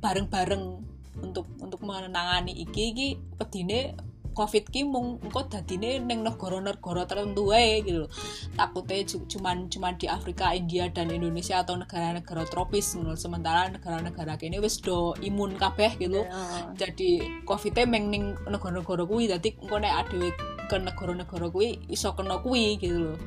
bareng-bareng 0.00 0.94
untuk 1.20 1.46
untuk 1.62 1.80
menangani 1.84 2.52
iki 2.64 2.82
iki 2.90 3.08
pedine 3.38 3.94
covid 4.34 4.66
ki 4.68 4.82
mung 4.84 5.22
engko 5.22 5.46
dadine 5.46 6.02
ning 6.02 6.26
negara-negara 6.26 7.06
tertentu 7.06 7.54
wae 7.54 7.80
gitu 7.80 8.04
loh. 8.04 8.10
Takutnya 8.58 9.06
cu- 9.06 9.26
cuman 9.30 9.70
cuman 9.70 9.94
di 9.96 10.06
Afrika, 10.10 10.50
India 10.52 10.90
dan 10.90 11.08
Indonesia 11.08 11.62
atau 11.62 11.78
negara-negara 11.78 12.44
tropis 12.50 12.98
ngono. 12.98 13.14
Sementara 13.14 13.70
negara-negara 13.70 14.34
kene 14.36 14.58
wis 14.58 14.82
do 14.82 15.14
imun 15.22 15.54
kabeh 15.54 15.94
gitu. 15.96 16.26
Ya, 16.26 16.74
Jadi 16.74 17.22
covid-nya 17.46 17.86
meng 17.86 18.10
ning 18.10 18.34
negara-negara 18.50 19.06
kuwi 19.06 19.30
dadi 19.30 19.54
engko 19.56 19.78
nek 19.78 19.94
adewe 20.04 20.28
ke 20.66 20.76
negara-negara 20.76 21.46
kuwi 21.48 21.78
iso 21.88 22.12
kena 22.18 22.42
kuwi 22.42 22.76
gitu 22.82 23.14
loh. 23.14 23.18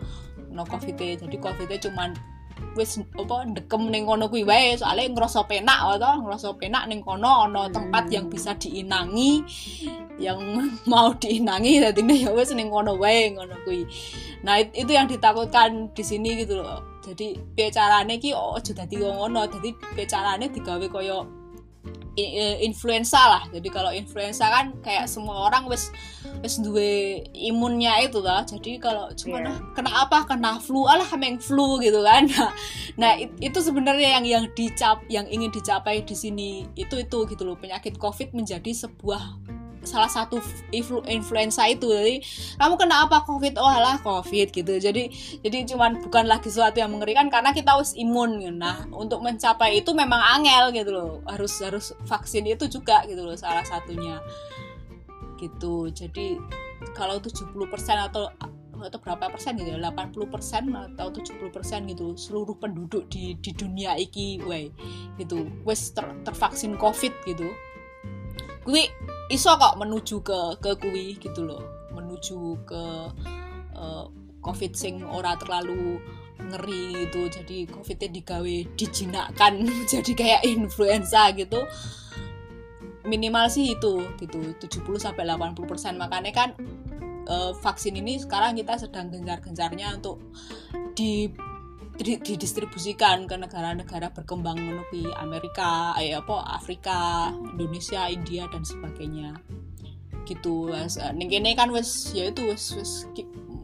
Kena 0.51 0.63
covid-nya. 0.67 1.15
Jadi 1.23 1.35
covid-nya 1.39 1.79
cuman 1.87 2.11
wis 2.77 3.01
apa 3.01 3.35
ndekem 3.49 3.89
ning 3.89 4.05
kono 4.05 4.29
kuwi 4.29 4.45
wae. 4.45 4.77
Soalnya 4.77 5.09
ngerasa 5.11 5.49
penak 5.49 5.79
atau 5.97 6.21
ngerasa 6.21 6.53
penak 6.61 6.85
ning 6.85 7.01
kono 7.01 7.49
ana 7.49 7.65
tempat 7.73 8.07
yang 8.13 8.29
bisa 8.29 8.53
diinangi 8.53 9.41
yang 10.21 10.39
mau 10.91 11.11
diinangi 11.17 11.81
dadi 11.81 12.01
ya 12.23 12.31
wis 12.31 12.53
ning 12.53 12.69
kono 12.69 12.93
wae 13.01 13.33
ngono 13.33 13.57
kuwi. 13.65 13.83
Nah 14.45 14.61
itu 14.61 14.91
yang 14.93 15.09
ditakutkan 15.09 15.89
di 15.97 16.03
sini 16.05 16.37
gitu 16.37 16.61
loh. 16.61 17.01
Jadi 17.01 17.33
piye 17.57 17.73
ki? 18.21 18.31
Ojo 18.37 18.71
dadi 18.71 18.95
ngono. 19.01 19.49
Dadi 19.49 19.73
piye 19.73 20.05
carane 20.05 20.53
digawe 20.53 20.85
koyo 20.93 21.47
influenza 22.61 23.21
lah. 23.29 23.43
Jadi 23.53 23.69
kalau 23.69 23.93
influenza 23.93 24.49
kan 24.49 24.73
kayak 24.81 25.05
semua 25.05 25.49
orang 25.49 25.69
wis 25.69 25.93
wis 26.43 26.61
duwe 26.61 27.23
imunnya 27.33 27.97
itu 28.03 28.19
lah. 28.21 28.45
Jadi 28.45 28.77
kalau 28.77 29.09
cuma 29.13 29.41
yeah. 29.41 29.57
kena 29.73 29.91
apa? 30.05 30.25
Kena 30.27 30.61
flu. 30.61 30.85
Alah 30.85 31.09
meng 31.17 31.41
flu 31.41 31.79
gitu 31.81 32.01
kan. 32.03 32.25
Nah, 32.37 32.51
nah 32.97 33.13
itu 33.19 33.59
sebenarnya 33.61 34.17
yang 34.17 34.25
yang 34.25 34.45
dicap 34.57 35.05
yang 35.05 35.29
ingin 35.29 35.53
dicapai 35.53 36.01
di 36.01 36.17
sini 36.17 36.65
itu 36.73 36.97
itu 36.97 37.17
gitu 37.29 37.43
loh. 37.45 37.57
Penyakit 37.57 38.01
covid 38.01 38.33
menjadi 38.33 38.73
sebuah 38.73 39.37
salah 39.87 40.11
satu 40.11 40.43
influ 40.75 40.99
influenza 41.07 41.63
itu. 41.65 41.87
Jadi 41.87 42.19
kamu 42.59 42.75
kena 42.75 43.07
apa 43.07 43.23
covid? 43.23 43.55
Oh 43.55 43.65
alah 43.65 43.97
covid 44.03 44.51
gitu. 44.51 44.75
Jadi 44.77 45.09
jadi 45.39 45.63
cuman 45.63 46.03
bukan 46.03 46.27
lagi 46.27 46.51
sesuatu 46.51 46.83
yang 46.83 46.91
mengerikan 46.91 47.31
karena 47.31 47.55
kita 47.55 47.79
harus 47.79 47.95
imun. 47.95 48.43
Nah 48.59 48.85
untuk 48.91 49.23
mencapai 49.23 49.79
itu 49.79 49.95
memang 49.95 50.19
angel 50.37 50.75
gitu 50.75 50.91
loh. 50.91 51.11
Harus 51.25 51.55
harus 51.63 51.95
vaksin 52.05 52.43
itu 52.45 52.67
juga 52.67 53.07
gitu 53.07 53.23
loh 53.23 53.39
salah 53.39 53.63
satunya 53.63 54.19
gitu. 55.39 55.89
Jadi 55.93 56.37
kalau 56.93 57.17
70% 57.21 57.53
atau 58.09 58.29
atau 58.77 59.01
berapa 59.01 59.33
persen 59.33 59.57
gitu 59.57 59.73
ya 59.73 59.89
80 59.89 60.29
persen 60.29 60.69
atau 60.69 61.09
70 61.09 61.49
persen 61.49 61.89
gitu 61.89 62.13
seluruh 62.13 62.53
penduduk 62.61 63.09
di 63.09 63.33
di 63.41 63.51
dunia 63.53 63.97
iki 63.97 64.37
way 64.45 64.69
gitu. 65.17 65.49
Wes 65.65 65.93
ter, 65.97 66.05
tervaksin 66.21 66.77
covid 66.77 67.13
gitu. 67.25 67.49
Gue 68.67 68.85
iso 69.33 69.49
kok 69.57 69.79
menuju 69.81 70.21
ke 70.21 70.39
ke 70.61 70.71
kui 70.77 71.17
gitu 71.17 71.41
loh. 71.47 71.89
Menuju 71.95 72.37
ke 72.69 72.83
uh, 73.73 74.05
covid 74.45 74.77
sing 74.77 75.01
ora 75.01 75.33
terlalu 75.41 75.97
ngeri 76.37 77.09
gitu. 77.09 77.33
Jadi 77.33 77.65
covidnya 77.73 78.09
digawe 78.13 78.55
dijinakkan 78.77 79.53
jadi 79.91 80.11
kayak 80.13 80.41
influenza 80.45 81.33
gitu 81.33 81.65
minimal 83.07 83.47
sih 83.47 83.73
itu 83.73 84.03
gitu 84.19 84.53
70 84.59 84.83
sampai 84.99 85.23
80 85.23 85.63
persen 85.63 85.95
makanya 85.95 86.31
kan 86.35 86.49
uh, 87.31 87.55
vaksin 87.55 87.95
ini 87.95 88.19
sekarang 88.19 88.59
kita 88.59 88.75
sedang 88.75 89.07
gencar-gencarnya 89.09 89.95
untuk 89.95 90.19
di 90.93 91.31
didistribusikan 91.97 93.25
ke 93.25 93.33
negara-negara 93.41 94.13
berkembang 94.13 94.53
menuju 94.61 95.17
Amerika, 95.17 95.97
eh, 95.97 96.13
apa 96.13 96.45
Afrika, 96.45 97.33
Indonesia, 97.33 98.05
India 98.05 98.45
dan 98.53 98.61
sebagainya. 98.61 99.33
Gitu. 100.21 100.69
Eh, 100.77 100.85
ning 101.17 101.25
kene 101.25 101.57
kan 101.57 101.73
wes 101.73 102.13
ya 102.13 102.29
itu 102.29 102.45
wes 102.45 102.77
wes 102.77 103.09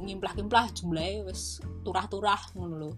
ngimplah-ngimplah 0.01 0.73
jumlahnya 0.73 1.29
wes 1.29 1.61
turah-turah 1.85 2.41
ngono 2.57 2.75
lho 2.81 2.91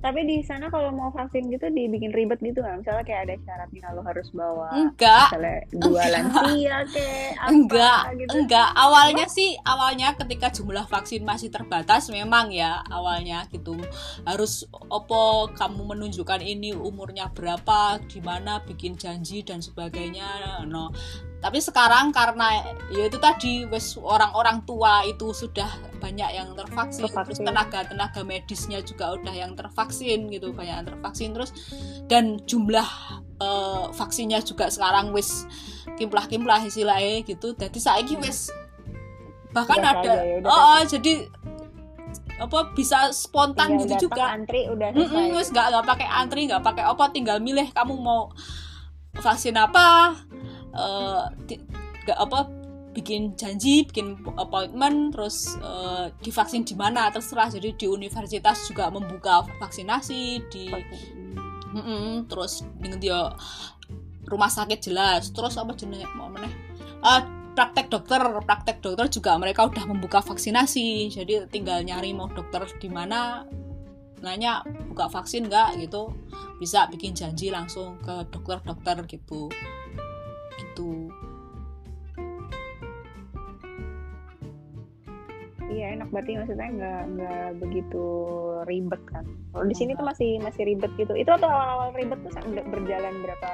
tapi 0.00 0.24
di 0.24 0.40
sana 0.40 0.72
kalau 0.72 0.88
mau 0.96 1.12
vaksin 1.12 1.52
gitu 1.52 1.68
dibikin 1.68 2.10
ribet 2.12 2.40
gitu 2.40 2.64
kan. 2.64 2.80
Misalnya 2.80 3.04
kayak 3.04 3.22
ada 3.28 3.34
syaratnya 3.44 3.86
lo 3.92 4.02
harus 4.02 4.28
bawa 4.32 4.68
enggak. 4.72 5.28
misalnya 5.36 5.58
dua 5.76 6.04
lansia 6.08 6.76
kayak 6.88 7.30
apa 7.36 7.48
enggak. 7.52 8.00
gitu. 8.16 8.30
Enggak. 8.32 8.68
Awalnya 8.72 9.26
sih 9.28 9.50
awalnya 9.60 10.08
ketika 10.16 10.48
jumlah 10.48 10.88
vaksin 10.88 11.20
masih 11.20 11.52
terbatas 11.52 12.08
memang 12.08 12.48
ya 12.48 12.80
awalnya 12.88 13.44
gitu. 13.52 13.76
Harus 14.24 14.64
opo 14.88 15.52
kamu 15.52 15.92
menunjukkan 15.92 16.40
ini 16.40 16.72
umurnya 16.72 17.28
berapa 17.30 18.00
gimana 18.08 18.64
bikin 18.64 18.96
janji 18.96 19.44
dan 19.44 19.60
sebagainya. 19.60 20.64
No 20.64 20.92
tapi 21.40 21.56
sekarang 21.56 22.12
karena 22.12 22.76
ya 22.92 23.08
itu 23.08 23.16
tadi 23.16 23.64
wes 23.64 23.96
orang-orang 23.96 24.60
tua 24.68 25.00
itu 25.08 25.32
sudah 25.32 25.68
banyak 25.96 26.36
yang 26.36 26.52
tervaksin, 26.52 27.08
terus 27.08 27.40
tenaga 27.40 27.88
tenaga 27.88 28.20
medisnya 28.24 28.84
juga 28.84 29.16
udah 29.16 29.32
yang 29.32 29.56
tervaksin 29.56 30.28
gitu 30.28 30.52
banyak 30.52 30.84
yang 30.84 30.88
tervaksin. 30.88 31.32
Terus 31.32 31.50
dan 32.12 32.44
jumlah 32.44 32.84
uh, 33.40 33.88
vaksinnya 33.96 34.44
juga 34.44 34.68
sekarang 34.68 35.16
wes 35.16 35.48
kimplah 35.96 36.28
kimplah 36.28 36.60
istilahnya 36.60 37.24
gitu. 37.24 37.56
Jadi 37.56 37.78
saya 37.80 38.04
wes 38.20 38.52
bahkan 39.56 39.80
Biasa 39.80 39.96
ada 39.96 40.12
aja, 40.14 40.22
ya, 40.22 40.36
oh, 40.46 40.52
oh 40.52 40.80
jadi 40.86 41.12
apa 42.40 42.58
bisa 42.72 43.12
spontan 43.12 43.76
Tinggal 43.76 43.84
gitu 43.84 43.92
datang, 43.92 44.04
juga. 44.08 44.24
antri 44.32 44.60
udah 44.72 44.88
selesai. 44.96 45.36
wes 45.36 45.48
nggak 45.52 45.66
nggak 45.72 45.86
pakai 45.88 46.08
antri 46.08 46.40
nggak 46.48 46.64
pakai 46.64 46.84
apa 46.84 47.04
tinggal 47.12 47.36
milih 47.40 47.68
kamu 47.72 47.96
mau 48.00 48.32
vaksin 49.20 49.58
apa 49.58 50.16
eh 50.74 51.24
ti- 51.46 51.62
nggak 52.06 52.18
apa 52.18 52.40
bikin 52.90 53.38
janji 53.38 53.86
bikin 53.86 54.18
appointment 54.34 55.14
terus 55.14 55.54
eh, 55.62 56.10
divaksin 56.22 56.66
di 56.66 56.74
mana 56.74 57.10
terserah. 57.14 57.50
Jadi 57.50 57.74
di 57.78 57.86
universitas 57.86 58.66
juga 58.66 58.90
membuka 58.90 59.46
vaksinasi 59.62 60.20
di 60.50 60.64
Mm-mm, 61.70 62.26
terus 62.26 62.66
dengan 62.82 62.98
dia 62.98 63.30
rumah 64.26 64.50
sakit 64.50 64.90
jelas. 64.90 65.30
Terus 65.30 65.54
apa 65.54 65.74
jenis 65.78 66.02
mau 66.18 66.26
meneh 66.26 66.50
Ah, 67.00 67.24
praktek 67.56 67.88
dokter 67.88 68.20
praktek 68.44 68.84
dokter 68.84 69.08
juga 69.08 69.38
mereka 69.38 69.64
udah 69.70 69.86
membuka 69.86 70.20
vaksinasi. 70.20 71.14
Jadi 71.14 71.46
tinggal 71.48 71.86
nyari 71.86 72.10
mau 72.12 72.28
dokter 72.28 72.66
di 72.76 72.90
mana 72.90 73.46
nanya 74.20 74.60
buka 74.90 75.08
vaksin 75.08 75.46
nggak? 75.46 75.78
gitu. 75.80 76.10
Bisa 76.58 76.90
bikin 76.92 77.16
janji 77.16 77.48
langsung 77.48 77.96
ke 78.02 78.28
dokter-dokter 78.28 79.06
gitu 79.08 79.48
gitu. 80.80 81.12
Iya 85.70 85.94
enak 85.94 86.10
berarti 86.10 86.34
maksudnya 86.34 86.66
nggak 86.66 87.02
nggak 87.14 87.62
begitu 87.62 88.06
ribet 88.66 88.98
kan? 89.06 89.22
Kalau 89.54 89.64
di 89.70 89.76
sini 89.78 89.94
tuh 89.94 90.02
masih 90.02 90.42
masih 90.42 90.66
ribet 90.66 90.90
gitu. 90.98 91.14
Itu 91.14 91.30
atau 91.30 91.46
awal-awal 91.46 91.94
ribet 91.94 92.18
tuh 92.26 92.34
berjalan 92.74 93.14
berapa 93.22 93.50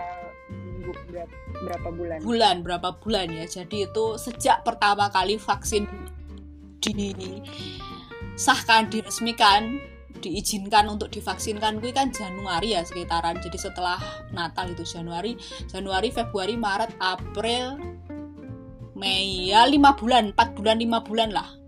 minggu 0.48 0.96
berapa, 1.12 1.34
berapa 1.60 1.88
bulan? 1.92 2.18
Bulan 2.24 2.64
berapa 2.64 2.96
bulan 3.04 3.28
ya? 3.28 3.44
Jadi 3.44 3.84
itu 3.84 4.16
sejak 4.16 4.64
pertama 4.64 5.12
kali 5.12 5.36
vaksin 5.36 5.84
disahkan 6.80 8.88
diresmikan 8.88 9.76
diizinkan 10.18 10.88
untuk 10.88 11.12
divaksinkan 11.12 11.78
gue 11.80 11.92
kan 11.92 12.12
Januari 12.12 12.74
ya 12.76 12.82
sekitaran. 12.82 13.38
Jadi 13.40 13.58
setelah 13.60 14.00
Natal 14.32 14.72
itu 14.72 14.84
Januari 14.84 15.36
Januari 15.68 16.08
Februari 16.12 16.54
Maret 16.56 16.96
April 17.00 17.96
Mei 18.96 19.52
ya 19.52 19.68
lima 19.68 19.92
bulan 19.92 20.32
empat 20.32 20.56
bulan 20.56 20.80
lima 20.80 21.04
bulan 21.04 21.28
lah 21.28 21.65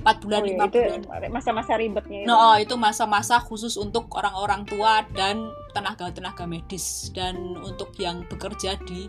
empat 0.00 0.16
bulan 0.24 0.40
Oh, 0.40 0.46
iya, 0.48 0.56
itu 0.56 0.80
bulan 0.80 1.30
masa-masa 1.30 1.72
ribetnya 1.76 2.18
itu. 2.24 2.28
No, 2.28 2.36
oh, 2.36 2.56
itu 2.56 2.74
masa-masa 2.80 3.36
khusus 3.38 3.76
untuk 3.76 4.08
orang-orang 4.16 4.64
tua 4.64 5.04
dan 5.12 5.52
tenaga-tenaga 5.76 6.48
medis 6.48 7.12
dan 7.12 7.36
untuk 7.60 7.92
yang 8.00 8.24
bekerja 8.26 8.80
di 8.82 9.06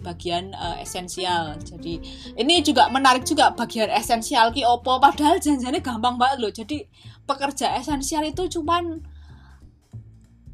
bagian 0.00 0.56
eh, 0.56 0.82
esensial. 0.82 1.60
Jadi 1.60 2.00
ini 2.40 2.64
juga 2.64 2.88
menarik 2.88 3.22
juga 3.28 3.52
bagian 3.52 3.92
esensial 3.92 4.50
ki 4.50 4.64
opo 4.64 4.96
padahal 4.96 5.36
janjinya 5.38 5.78
gampang 5.78 6.16
banget 6.16 6.38
loh. 6.40 6.52
Jadi 6.52 6.88
pekerja 7.28 7.76
esensial 7.76 8.24
itu 8.24 8.48
cuman 8.60 8.98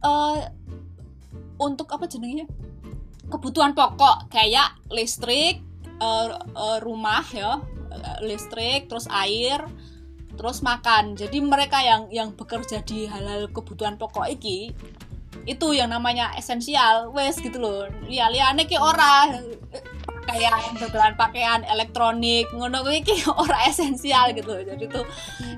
eh 0.04 0.40
untuk 1.56 1.88
apa 1.88 2.04
jenengnya? 2.04 2.44
kebutuhan 3.26 3.74
pokok 3.74 4.30
kayak 4.30 4.78
listrik, 4.90 5.62
eh, 5.98 6.26
eh, 6.34 6.78
rumah 6.82 7.26
ya, 7.34 7.58
listrik, 8.22 8.88
terus 8.90 9.06
air, 9.10 9.62
terus 10.36 10.60
makan. 10.60 11.16
Jadi 11.16 11.38
mereka 11.40 11.80
yang 11.80 12.08
yang 12.12 12.28
bekerja 12.36 12.84
di 12.84 13.08
hal-hal 13.08 13.48
kebutuhan 13.50 13.96
pokok 13.96 14.28
iki 14.28 14.70
itu 15.46 15.68
yang 15.76 15.92
namanya 15.92 16.32
esensial, 16.34 17.12
wes 17.12 17.38
gitu 17.38 17.60
loh. 17.60 17.86
Lia 18.08 18.32
liane 18.32 18.64
ki 18.66 18.76
ora 18.80 19.30
kayak 20.26 20.74
dodolan 20.82 21.14
pakaian 21.14 21.62
elektronik 21.70 22.50
ngono 22.50 22.82
kuwi 22.82 22.98
ki 23.06 23.14
ora 23.46 23.62
esensial 23.70 24.34
gitu 24.34 24.50
loh. 24.50 24.62
Jadi 24.64 24.84
tuh 24.90 25.04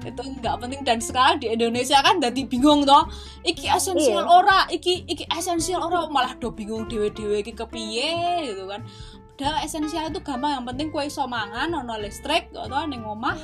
itu 0.05 0.23
nggak 0.23 0.57
penting 0.61 0.81
dan 0.85 0.99
sekarang 1.01 1.41
di 1.41 1.49
Indonesia 1.53 1.99
kan 2.05 2.21
jadi 2.21 2.43
bingung 2.45 2.85
toh 2.85 3.09
iki 3.45 3.67
esensial 3.67 4.25
Iya. 4.25 4.31
ora 4.31 4.59
iki 4.69 5.05
iki 5.09 5.25
esensial 5.29 5.81
ora 5.85 6.07
malah 6.09 6.37
do 6.37 6.53
bingung 6.53 6.87
dewe-dewe 6.87 7.43
iki 7.43 7.53
kepiye 7.57 8.45
gitu 8.53 8.65
kan 8.69 8.85
padahal 9.39 9.63
esensial 9.63 10.11
itu 10.11 10.19
gampang 10.19 10.51
yang 10.51 10.67
penting 10.67 10.91
kue 10.91 11.07
iso 11.07 11.23
mangan 11.31 11.71
ono 11.71 11.95
listrik 11.95 12.51
atau 12.51 12.83
ning 12.91 13.07
omah. 13.07 13.39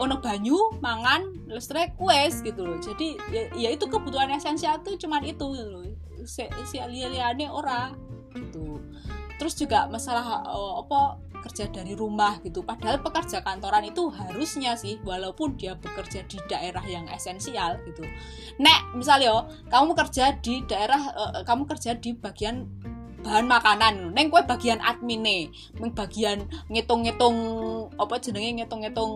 Ono 0.00 0.16
banyu 0.24 0.56
mangan 0.80 1.28
listrik 1.44 1.92
wes 2.00 2.40
gitu 2.40 2.64
loh. 2.64 2.80
Jadi 2.80 3.20
ya, 3.28 3.52
ya 3.52 3.68
itu 3.76 3.84
kebutuhan 3.84 4.32
esensial 4.32 4.80
tuh 4.80 4.96
cuman 4.96 5.28
itu 5.28 5.44
gitu 5.44 5.68
loh. 5.68 5.84
Si, 6.24 6.48
si 6.64 6.80
liane 6.80 7.52
ora 7.52 7.92
gitu. 8.32 8.80
Terus 9.36 9.60
juga 9.60 9.92
masalah 9.92 10.24
eh, 10.48 10.72
apa 10.80 11.20
kerja 11.44 11.68
dari 11.68 11.92
rumah 11.92 12.40
gitu. 12.40 12.64
Padahal 12.64 13.04
pekerja 13.04 13.44
kantoran 13.44 13.84
itu 13.84 14.08
harusnya 14.08 14.72
sih 14.72 14.96
walaupun 15.04 15.60
dia 15.60 15.76
bekerja 15.76 16.24
di 16.24 16.40
daerah 16.48 16.82
yang 16.88 17.04
esensial 17.12 17.76
gitu. 17.84 18.08
Nek 18.56 18.96
misalnya 18.96 19.36
yo 19.36 19.38
kamu 19.68 19.92
kerja 19.92 20.32
di 20.40 20.64
daerah 20.64 21.12
uh, 21.12 21.44
kamu 21.44 21.68
kerja 21.68 21.92
di 21.92 22.16
bagian 22.16 22.64
bahan 23.22 23.46
makanan. 23.46 24.14
Neng 24.14 24.30
kue 24.30 24.42
bagian 24.46 24.78
admin 24.82 25.22
nih 25.22 25.42
bagian 25.94 26.46
ngitung-ngitung 26.70 27.36
apa 27.98 28.14
jenenge 28.22 28.62
ngitung-ngitung 28.62 29.12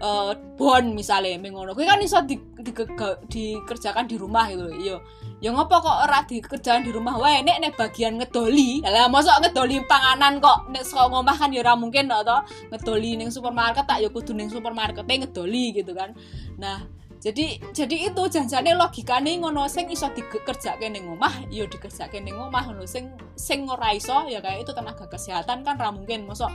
uh, 0.00 0.32
bon 0.56 0.84
misalnya 0.92 1.36
mengono 1.40 1.76
kue 1.76 1.84
kan 1.84 2.00
iso 2.00 2.20
di, 2.24 2.36
di, 2.60 2.72
di, 2.72 2.84
dikerjakan 3.28 4.08
di 4.08 4.16
rumah 4.16 4.48
gitu 4.48 4.68
iya. 4.80 4.96
Ya 5.44 5.52
ngopo 5.52 5.76
kok 5.76 6.08
ora 6.08 6.24
dikerjakan 6.24 6.88
di 6.88 6.92
rumah? 6.94 7.20
Wae 7.20 7.44
nek 7.44 7.60
nek 7.60 7.76
bagian 7.76 8.16
ngedoli 8.16 8.80
lah 8.80 9.12
mosok 9.12 9.44
ngedoli 9.44 9.84
panganan 9.84 10.40
kok. 10.40 10.72
Nek 10.72 10.88
saka 10.88 11.12
ngomah 11.12 11.36
kan 11.36 11.52
ya 11.52 11.60
ora 11.60 11.76
mungkin 11.76 12.08
to 12.08 12.36
ngedoli 12.72 13.20
ning 13.20 13.28
supermarket 13.28 13.84
tak 13.84 14.00
ya 14.00 14.08
kudu 14.08 14.32
supermarket 14.48 15.04
ngedoli 15.04 15.76
gitu 15.76 15.92
kan. 15.92 16.16
Nah 16.56 16.80
jadi 17.24 17.56
jadi 17.72 18.12
itu 18.12 18.22
janjane 18.28 18.76
logikane 18.76 19.40
ngono 19.40 19.64
sing 19.64 19.88
iso 19.88 20.12
dikerjake 20.12 20.92
ning 20.92 21.08
omah 21.08 21.48
ya 21.48 21.64
dikerjake 21.64 22.20
ning 22.20 22.36
omah 22.36 22.68
ngono. 22.68 22.84
Sing 22.84 23.16
sing 23.32 23.64
ora 23.64 23.96
iso 23.96 24.28
ya 24.28 24.44
kayak 24.44 24.68
itu 24.68 24.76
tenaga 24.76 25.08
kesehatan 25.08 25.64
kan 25.64 25.80
ra 25.80 25.88
mungkin. 25.88 26.28
Mosok 26.28 26.52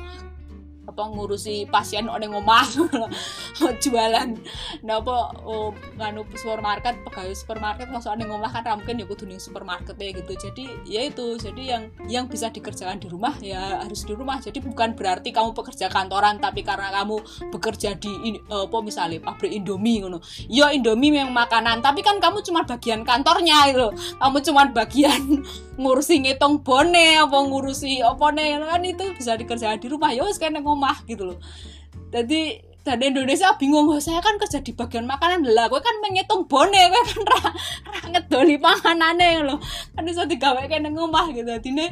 apa 0.89 1.03
ngurusi 1.05 1.69
pasien 1.69 2.09
oleh 2.09 2.25
ngomah 2.25 2.65
jualan. 3.83 4.29
Nah 4.81 4.95
apa 4.97 5.15
oh, 5.45 5.71
nganu 5.95 6.25
supermarket 6.33 6.97
pegawai 7.05 7.33
supermarket 7.37 7.87
maksudnya 7.93 8.25
ngomah 8.25 8.49
kan 8.49 8.65
mungkin 8.81 8.99
ya 8.99 9.05
kudu 9.05 9.29
supermarket 9.37 9.95
ya 10.01 10.11
gitu. 10.17 10.33
Jadi 10.33 10.65
ya 10.89 11.01
itu. 11.05 11.37
Jadi 11.37 11.63
yang 11.69 11.83
yang 12.09 12.25
bisa 12.25 12.49
dikerjakan 12.49 12.97
di 12.97 13.07
rumah 13.07 13.37
ya 13.39 13.85
harus 13.85 14.03
di 14.03 14.13
rumah. 14.17 14.41
Jadi 14.41 14.59
bukan 14.59 14.97
berarti 14.97 15.29
kamu 15.29 15.53
pekerja 15.53 15.87
kantoran 15.87 16.41
tapi 16.41 16.65
karena 16.65 16.89
kamu 16.89 17.21
bekerja 17.53 17.95
di 17.95 18.41
uh, 18.49 18.65
apa 18.65 18.77
misalnya 18.81 19.21
pabrik 19.21 19.53
Indomie 19.53 20.01
ngono. 20.01 20.19
Ya 20.49 20.73
Indomie 20.73 21.13
memang 21.13 21.33
makanan 21.33 21.85
tapi 21.85 22.01
kan 22.01 22.17
kamu 22.17 22.41
cuma 22.41 22.65
bagian 22.65 23.05
kantornya 23.05 23.69
itu. 23.69 23.87
Kamu 24.17 24.37
cuma 24.41 24.61
bagian 24.73 25.45
ngurusi 25.79 26.19
ngitung 26.19 26.59
bone 26.59 27.15
apa 27.15 27.37
ngurusi 27.39 28.03
apa 28.03 28.35
nih 28.35 28.59
kan 28.59 28.81
itu 28.83 29.05
bisa 29.15 29.39
dikerjakan 29.39 29.79
di 29.79 29.87
rumah. 29.87 30.11
Ya 30.11 30.27
wes 30.27 30.35
kayak 30.35 30.59
ngomah 30.79 31.03
gitu 31.03 31.35
loh. 31.35 31.39
Jadi 32.15 32.63
dan 32.87 33.03
Indonesia 33.03 33.51
bingung 33.59 33.91
oh, 33.91 33.99
saya 33.99 34.23
kan 34.23 34.39
kerja 34.39 34.63
di 34.63 34.71
bagian 34.71 35.03
makanan. 35.03 35.43
Lah 35.43 35.67
gue 35.67 35.83
kan 35.83 35.99
menghitung 35.99 36.47
bone 36.47 36.79
gue 36.79 37.01
kan 37.03 37.19
ra, 37.27 37.41
ra 37.91 37.99
ngedoli 38.15 38.55
panganane 38.55 39.43
loh 39.43 39.59
kan 39.91 40.07
bisa 40.07 40.23
digawe 40.23 40.63
kayak 40.71 40.87
ngomah 40.87 41.35
gitu. 41.35 41.51
Jadi 41.51 41.91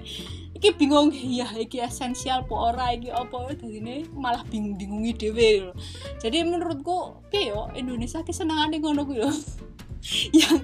iki 0.55 0.73
bingung 0.79 1.11
ya 1.11 1.51
iki 1.59 1.83
esensial 1.83 2.47
po 2.47 2.71
ora 2.71 2.95
iki 2.95 3.11
apa? 3.11 3.51
Jadi 3.51 3.83
ini 3.83 3.95
malah 4.15 4.47
bingung 4.47 4.79
bingungi 4.79 5.11
dewe 5.11 5.69
loh 5.69 5.75
jadi 6.17 6.41
menurutku 6.47 7.21
yo 7.29 7.69
Indonesia 7.77 8.25
kesenangan 8.25 8.73
ngono 8.73 9.05
gue 9.05 9.21
yang 10.39 10.57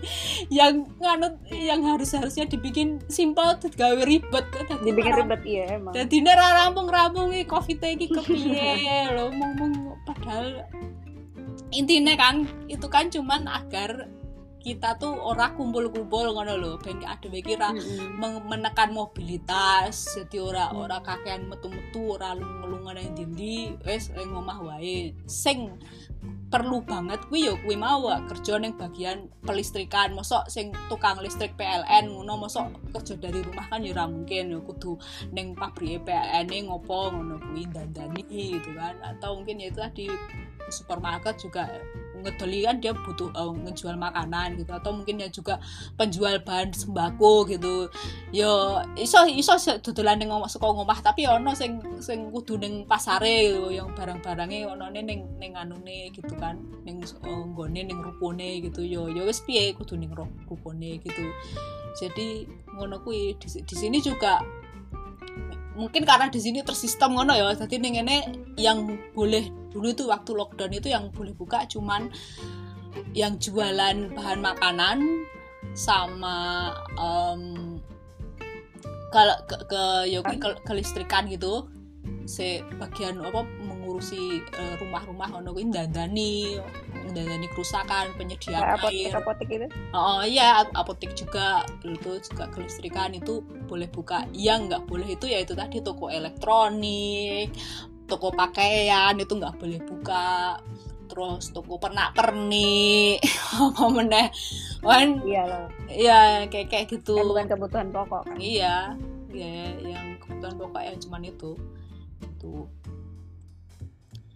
yang 0.47 0.73
nganut 0.99 1.35
yang 1.51 1.81
harus 1.83 2.15
harusnya 2.15 2.47
dibikin 2.47 3.03
simpel 3.11 3.59
gawe 3.59 4.03
ribet 4.07 4.45
dibikin 4.83 5.13
ribet 5.19 5.41
iya 5.43 5.75
emang. 5.75 5.91
dan 5.91 6.05
tidak 6.07 6.39
rampung 6.39 6.87
rampung 6.87 7.27
nih 7.31 7.43
covid 7.43 7.79
ini 7.83 8.07
kepiye? 8.07 9.11
Lo 9.11 9.29
ngomong 9.31 9.99
padahal 10.07 10.63
intinya 11.73 12.13
kan 12.15 12.47
itu 12.69 12.87
kan 12.87 13.11
cuman 13.11 13.49
agar 13.49 14.07
kita 14.63 14.95
tuh 14.95 15.11
orang 15.11 15.59
kumpul-kumpul 15.59 16.31
ngono 16.31 16.55
lho. 16.55 16.71
Ben 16.79 17.03
ada 17.03 17.27
kira 17.27 17.75
mm-hmm. 17.75 18.47
menekan 18.47 18.95
mobilitas 18.95 20.07
jadi 20.15 20.39
ora 20.39 20.65
mm. 20.71 20.79
ora 20.79 20.97
kakean 21.03 21.51
metu-metu 21.51 22.15
ora 22.15 22.31
lunga-lunga 22.31 22.95
nang 22.95 23.11
ndi 23.11 23.75
wis 23.83 24.07
ngomah 24.15 24.63
wae. 24.63 25.11
Sing 25.27 25.75
perlu 26.53 26.85
banget 26.85 27.17
kuwi 27.33 27.49
yo 27.49 27.57
kuwi 27.65 27.73
mau 27.73 28.05
kerja 28.29 28.61
ning 28.61 28.77
bagian 28.77 29.25
pelistrikan. 29.41 30.13
Mosok 30.13 30.45
sing 30.53 30.69
tukang 30.85 31.17
listrik 31.17 31.57
PLN 31.57 32.13
ngono 32.13 32.45
mosok 32.45 32.93
kerja 32.93 33.17
dari 33.17 33.41
rumah 33.41 33.65
kan 33.73 33.81
ya 33.81 34.05
mungkin. 34.05 34.53
Yo 34.53 34.61
kudu 34.61 35.01
ning 35.33 35.57
pabrik 35.57 36.05
PLN 36.05 36.53
e 36.53 36.59
ngopo 36.69 37.09
ngono 37.09 37.41
kuwi 37.41 37.65
dandani 37.73 38.21
gitu 38.29 38.69
kan. 38.77 38.93
Atau 39.01 39.41
mungkin 39.41 39.65
ya 39.65 39.73
itu 39.73 39.81
tadi 39.81 40.05
supermarket 40.69 41.41
juga 41.41 41.65
ngedoli 42.23 42.63
kan 42.63 42.79
dia 42.79 42.95
butuh 42.95 43.29
uh, 43.35 43.51
ngejual 43.51 43.99
makanan 43.99 44.55
gitu. 44.57 44.71
Atau 44.71 44.95
mungkin 44.95 45.19
ya 45.19 45.27
juga 45.27 45.59
penjual 45.99 46.39
bahan 46.41 46.71
sembako 46.71 47.45
gitu. 47.51 47.91
Yo 48.31 48.79
iso 48.95 49.27
iso 49.27 49.53
ning 50.13 50.29
ngomah 50.31 50.47
suka 50.47 50.67
ngomah 50.71 50.99
tapi 51.03 51.27
ono 51.27 51.51
sing 51.53 51.83
sing 51.99 52.31
kudu 52.31 52.55
ning 52.57 52.87
pasare 52.87 53.51
gitu 53.51 53.69
yang 53.75 53.91
barang-barangnya 53.91 54.71
ono 54.71 54.87
ning 54.89 55.27
ning 55.37 55.53
anune 55.59 56.09
gitu 56.15 56.33
kan. 56.39 56.55
Ning 56.87 57.03
uh, 57.03 57.43
nggone 57.51 57.83
ning 57.83 57.99
rupone 57.99 58.63
gitu. 58.63 58.81
Yo 58.81 59.11
yo 59.11 59.27
wis 59.27 59.43
piye 59.43 59.75
kudu 59.75 59.99
ning 59.99 60.15
rupone 60.47 61.03
gitu. 61.03 61.25
Jadi 61.99 62.47
ngono 62.73 63.03
kuwi. 63.03 63.35
Di, 63.37 63.47
di 63.65 63.75
sini 63.75 63.97
juga 64.01 64.39
mungkin 65.73 66.05
karena 66.05 66.29
di 66.29 66.37
sini 66.37 66.61
tersistem 66.61 67.17
ngono 67.17 67.33
ya 67.33 67.53
jadi 67.57 67.81
ini 67.81 68.17
yang 68.57 68.85
boleh 69.13 69.49
dulu 69.73 69.89
itu 69.89 70.05
waktu 70.05 70.31
lockdown 70.37 70.73
itu 70.77 70.93
yang 70.93 71.09
boleh 71.09 71.33
buka 71.33 71.65
cuman 71.65 72.13
yang 73.17 73.41
jualan 73.41 74.13
bahan 74.13 74.39
makanan 74.41 74.97
sama 75.73 76.69
um, 76.93 77.81
kalau 79.09 79.37
ke, 79.49 79.57
ke 79.65 79.83
yogi 80.13 80.37
ke, 80.37 80.49
ke 80.61 80.71
listrikan 80.77 81.25
gitu 81.25 81.69
se 82.23 82.63
bagian 82.79 83.19
apa 83.19 83.43
mengurusi 83.61 84.39
uh, 84.55 84.75
rumah-rumah 84.79 85.29
ono 85.43 85.51
kuwi 85.51 85.67
dandani 85.69 86.57
dandani 87.13 87.47
kerusakan 87.51 88.15
penyediaan 88.15 88.79
apotek, 88.79 89.11
air. 89.11 89.13
apotek 89.13 89.47
itu 89.51 89.67
oh 89.91 90.23
iya 90.23 90.63
apotek 90.73 91.11
juga 91.13 91.67
itu 91.83 92.17
juga 92.31 92.47
kelistrikan 92.49 93.13
itu 93.13 93.43
boleh 93.67 93.87
buka. 93.91 94.25
Yang 94.31 94.59
nggak 94.71 94.83
boleh 94.87 95.07
itu 95.13 95.25
ya 95.27 95.43
itu 95.43 95.53
tadi 95.53 95.83
toko 95.83 96.07
elektronik 96.07 97.51
toko 98.07 98.31
pakaian 98.35 99.15
itu 99.19 99.33
nggak 99.35 99.55
boleh 99.59 99.79
buka. 99.83 100.59
Terus 101.11 101.53
toko 101.53 101.77
pernak 101.77 102.15
pernik 102.17 103.19
apa 103.59 103.83
meneh. 103.91 104.27
Wan 104.81 105.21
iya 105.27 105.43
loh. 105.45 105.67
iya 105.91 106.19
kayak 106.47 106.67
kayak 106.71 106.85
gitu. 106.89 107.19
Yang 107.19 107.29
bukan 107.29 107.45
kebutuhan 107.51 107.87
pokok 107.91 108.23
kan? 108.31 108.37
Iya 108.39 108.95
ya 109.33 109.73
yang 109.81 110.21
kebutuhan 110.21 110.55
pokok 110.61 110.81
yang 110.85 110.97
cuman 111.01 111.21
itu 111.25 111.51
itu 112.43 112.67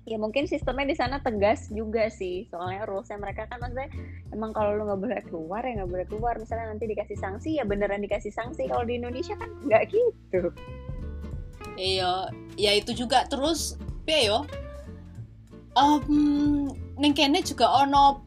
ya 0.08 0.16
mungkin 0.16 0.48
sistemnya 0.48 0.88
di 0.88 0.96
sana 0.96 1.20
tegas 1.20 1.68
juga 1.68 2.08
sih 2.08 2.48
soalnya 2.48 2.88
rulesnya 2.88 3.20
mereka 3.20 3.44
kan 3.52 3.60
maksudnya 3.60 3.92
emang 4.32 4.56
kalau 4.56 4.80
lu 4.80 4.88
nggak 4.88 5.02
boleh 5.04 5.22
keluar 5.28 5.62
ya 5.68 5.84
nggak 5.84 5.92
boleh 5.92 6.08
keluar. 6.08 6.34
Misalnya 6.40 6.72
nanti 6.72 6.88
dikasih 6.88 7.20
sanksi 7.20 7.60
ya 7.60 7.68
beneran 7.68 8.00
dikasih 8.00 8.32
sanksi. 8.32 8.72
Kalau 8.72 8.88
di 8.88 8.96
Indonesia 8.96 9.36
kan 9.36 9.52
nggak 9.68 9.84
gitu. 9.92 10.56
Iya 11.76 12.32
ya 12.56 12.72
itu 12.80 12.96
juga. 12.96 13.28
Terus 13.28 13.76
ya 14.08 14.20
yo. 14.24 14.40
Um, 15.76 16.74
neng 16.98 17.14
kene 17.14 17.44
juga 17.46 17.70
ono 17.70 18.26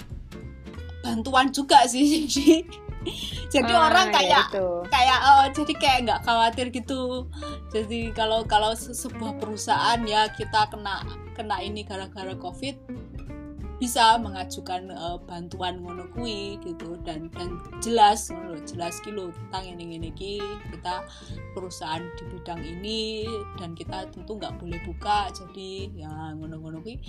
bantuan 1.02 1.50
juga 1.50 1.82
sih 1.88 2.04
jadi 2.30 2.62
ah, 3.72 3.88
orang 3.88 4.12
kayak 4.12 4.28
ya 4.28 4.42
kayak 4.92 5.18
oh, 5.24 5.44
jadi 5.56 5.72
kayak 5.80 5.98
nggak 6.06 6.20
khawatir 6.24 6.66
gitu. 6.68 7.26
Jadi 7.72 8.12
kalau 8.12 8.44
kalau 8.44 8.76
sebuah 8.76 9.40
perusahaan 9.40 10.00
ya 10.04 10.28
kita 10.32 10.68
kena 10.68 11.04
kena 11.32 11.56
ini 11.64 11.86
gara-gara 11.86 12.36
covid 12.36 12.76
bisa 13.80 14.20
mengajukan 14.20 14.92
uh, 14.92 15.16
bantuan 15.24 15.80
ngono 15.80 16.06
kui 16.12 16.60
gitu. 16.60 17.00
Dan 17.00 17.32
dan 17.32 17.56
jelas 17.80 18.28
ngono 18.28 18.60
jelas 18.68 19.00
kilo 19.00 19.32
tentang 19.32 19.72
ini 19.72 19.96
ini 19.96 20.10
kita 20.70 21.02
perusahaan 21.56 22.04
di 22.20 22.24
bidang 22.28 22.60
ini 22.60 23.24
dan 23.56 23.72
kita 23.72 24.06
tentu 24.12 24.36
nggak 24.36 24.60
boleh 24.60 24.78
buka. 24.84 25.32
Jadi 25.32 25.96
ya 25.96 26.36
ngono 26.36 26.60
ngono 26.60 26.78
kui 26.84 27.00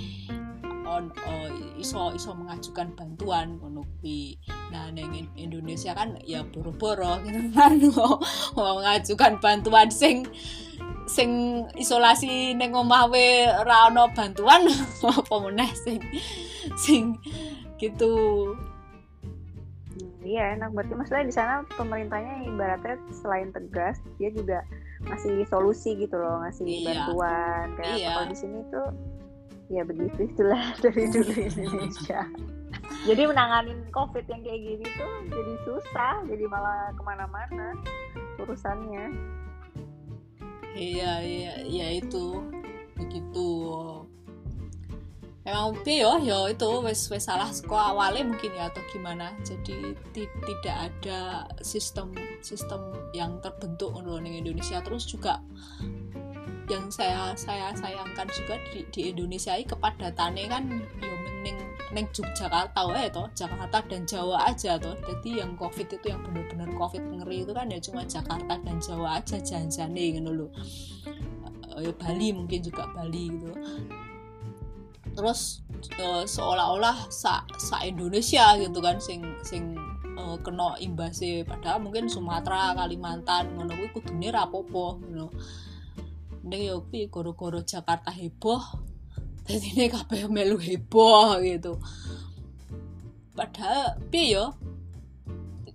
on 0.87 1.13
uh, 1.27 1.49
iso 1.77 2.09
iso 2.15 2.33
mengajukan 2.33 2.95
bantuan 2.97 3.59
ngono 3.61 3.85
kui 4.01 4.39
nah 4.73 4.89
neng 4.89 5.13
Indonesia 5.37 5.93
kan 5.93 6.17
ya 6.25 6.41
boro-boro 6.47 7.21
gitu 7.27 7.51
kan 7.53 7.77
mau 8.57 8.73
mengajukan 8.79 9.37
bantuan 9.37 9.87
sing 9.93 10.25
sing 11.09 11.63
isolasi 11.77 12.53
neng 12.57 12.73
omah 12.77 13.09
we 13.09 13.47
ora 13.47 13.89
ono 13.89 14.09
bantuan. 14.13 14.67
Apa 15.05 15.35
meneh 15.41 15.71
sing 15.73 15.99
sing 16.77 17.17
gitu. 17.81 18.13
Iya 20.21 20.57
enak 20.57 20.71
berarti. 20.77 20.93
Maksudnya 20.93 21.25
di 21.25 21.33
sana 21.33 21.53
pemerintahnya 21.75 22.45
ibaratnya 22.45 22.95
selain 23.09 23.49
tegas 23.49 23.97
dia 24.21 24.29
juga 24.31 24.61
ngasih 25.09 25.49
solusi 25.49 25.97
gitu 25.97 26.13
loh 26.13 26.45
ngasih 26.45 26.65
iya. 26.65 26.85
bantuan. 26.85 27.65
Kayak 27.81 27.95
iya. 27.97 28.09
kalau 28.13 28.25
di 28.29 28.37
sini 28.37 28.59
tuh 28.69 28.87
ya 29.71 29.81
begitu 29.87 30.19
itulah 30.27 30.63
dari 30.83 31.03
dulu 31.09 31.33
Indonesia. 31.33 32.21
Jadi 33.01 33.21
menanganin 33.25 33.81
covid 33.89 34.25
yang 34.29 34.41
kayak 34.45 34.61
gini 34.61 34.85
tuh 34.95 35.13
jadi 35.27 35.53
susah 35.65 36.15
jadi 36.29 36.43
malah 36.45 36.93
ke 36.93 37.01
mana-mana 37.01 37.73
urusannya 38.37 39.09
iya 40.75 41.19
iya 41.23 41.53
iya 41.63 41.87
itu. 41.99 42.39
Begitu. 42.97 43.49
Memang 45.41 45.73
oke 45.73 45.89
yo 45.89 46.21
yo 46.21 46.45
itu 46.53 46.69
wes 46.85 47.09
wes 47.09 47.25
salah 47.25 47.49
sekolah 47.49 47.97
awalnya 47.97 48.29
mungkin 48.29 48.53
ya 48.53 48.69
atau 48.69 48.83
gimana. 48.93 49.33
Jadi 49.41 49.97
ti- 50.13 50.29
tidak 50.45 50.77
ada 50.91 51.49
sistem 51.65 52.13
sistem 52.45 52.93
yang 53.17 53.41
terbentuk 53.41 53.89
untuk 53.95 54.21
Indonesia. 54.21 54.79
Terus 54.85 55.09
juga 55.09 55.41
yang 56.69 56.87
saya 56.93 57.33
saya 57.35 57.73
sayangkan 57.75 58.29
juga 58.31 58.55
di, 58.71 58.85
di 58.93 59.01
Indonesia 59.11 59.57
ini 59.57 59.65
kepadatannya 59.67 60.45
kan 60.47 60.63
yo 61.01 61.13
neng 61.41 61.57
neng 61.91 62.07
Yogyakarta 62.11 62.81
ya 62.95 63.09
toh 63.11 63.27
Jakarta 63.35 63.77
dan 63.87 64.03
Jawa 64.07 64.47
aja 64.47 64.79
toh. 64.79 64.95
Jadi 65.03 65.43
yang 65.43 65.55
covid 65.59 65.87
itu 65.91 66.05
yang 66.07 66.23
benar-benar 66.23 66.71
covid 66.79 67.03
ngeri 67.03 67.43
itu 67.43 67.51
kan 67.51 67.67
ya 67.67 67.79
cuma 67.83 68.07
Jakarta 68.07 68.57
dan 68.63 68.77
Jawa 68.79 69.19
aja 69.19 69.37
jangan-jangan 69.39 69.95
gitu 69.95 70.31
loh 70.31 70.51
Eh, 71.77 71.87
ya 71.87 71.91
Bali 71.95 72.35
mungkin 72.35 72.59
juga 72.59 72.87
Bali 72.91 73.31
gitu. 73.31 73.51
Terus 75.11 75.63
eh, 75.95 76.23
seolah-olah 76.27 77.07
sa, 77.11 77.43
sa 77.59 77.83
Indonesia 77.83 78.55
gitu 78.59 78.79
kan 78.83 78.99
sing 78.99 79.23
sing 79.43 79.75
eh, 80.03 80.37
kena 80.43 80.75
imbasnya. 80.79 81.47
Padahal 81.47 81.83
mungkin 81.83 82.11
Sumatera 82.11 82.75
Kalimantan 82.75 83.55
ngono 83.55 83.71
kuwi 83.75 83.89
kudune 83.95 84.27
rapopo 84.31 84.99
ngono 84.99 85.31
ning 86.41 86.65
yo 86.65 86.81
kuwi 86.89 87.05
goro-goro 87.07 87.61
Jakarta 87.61 88.09
heboh 88.09 88.59
dadi 89.45 89.67
ini 89.73 89.87
kabeh 89.89 90.29
melu 90.29 90.57
heboh 90.57 91.41
gitu. 91.41 91.81
Padahal 93.33 93.97
piye 94.11 94.37
yo? 94.37 94.53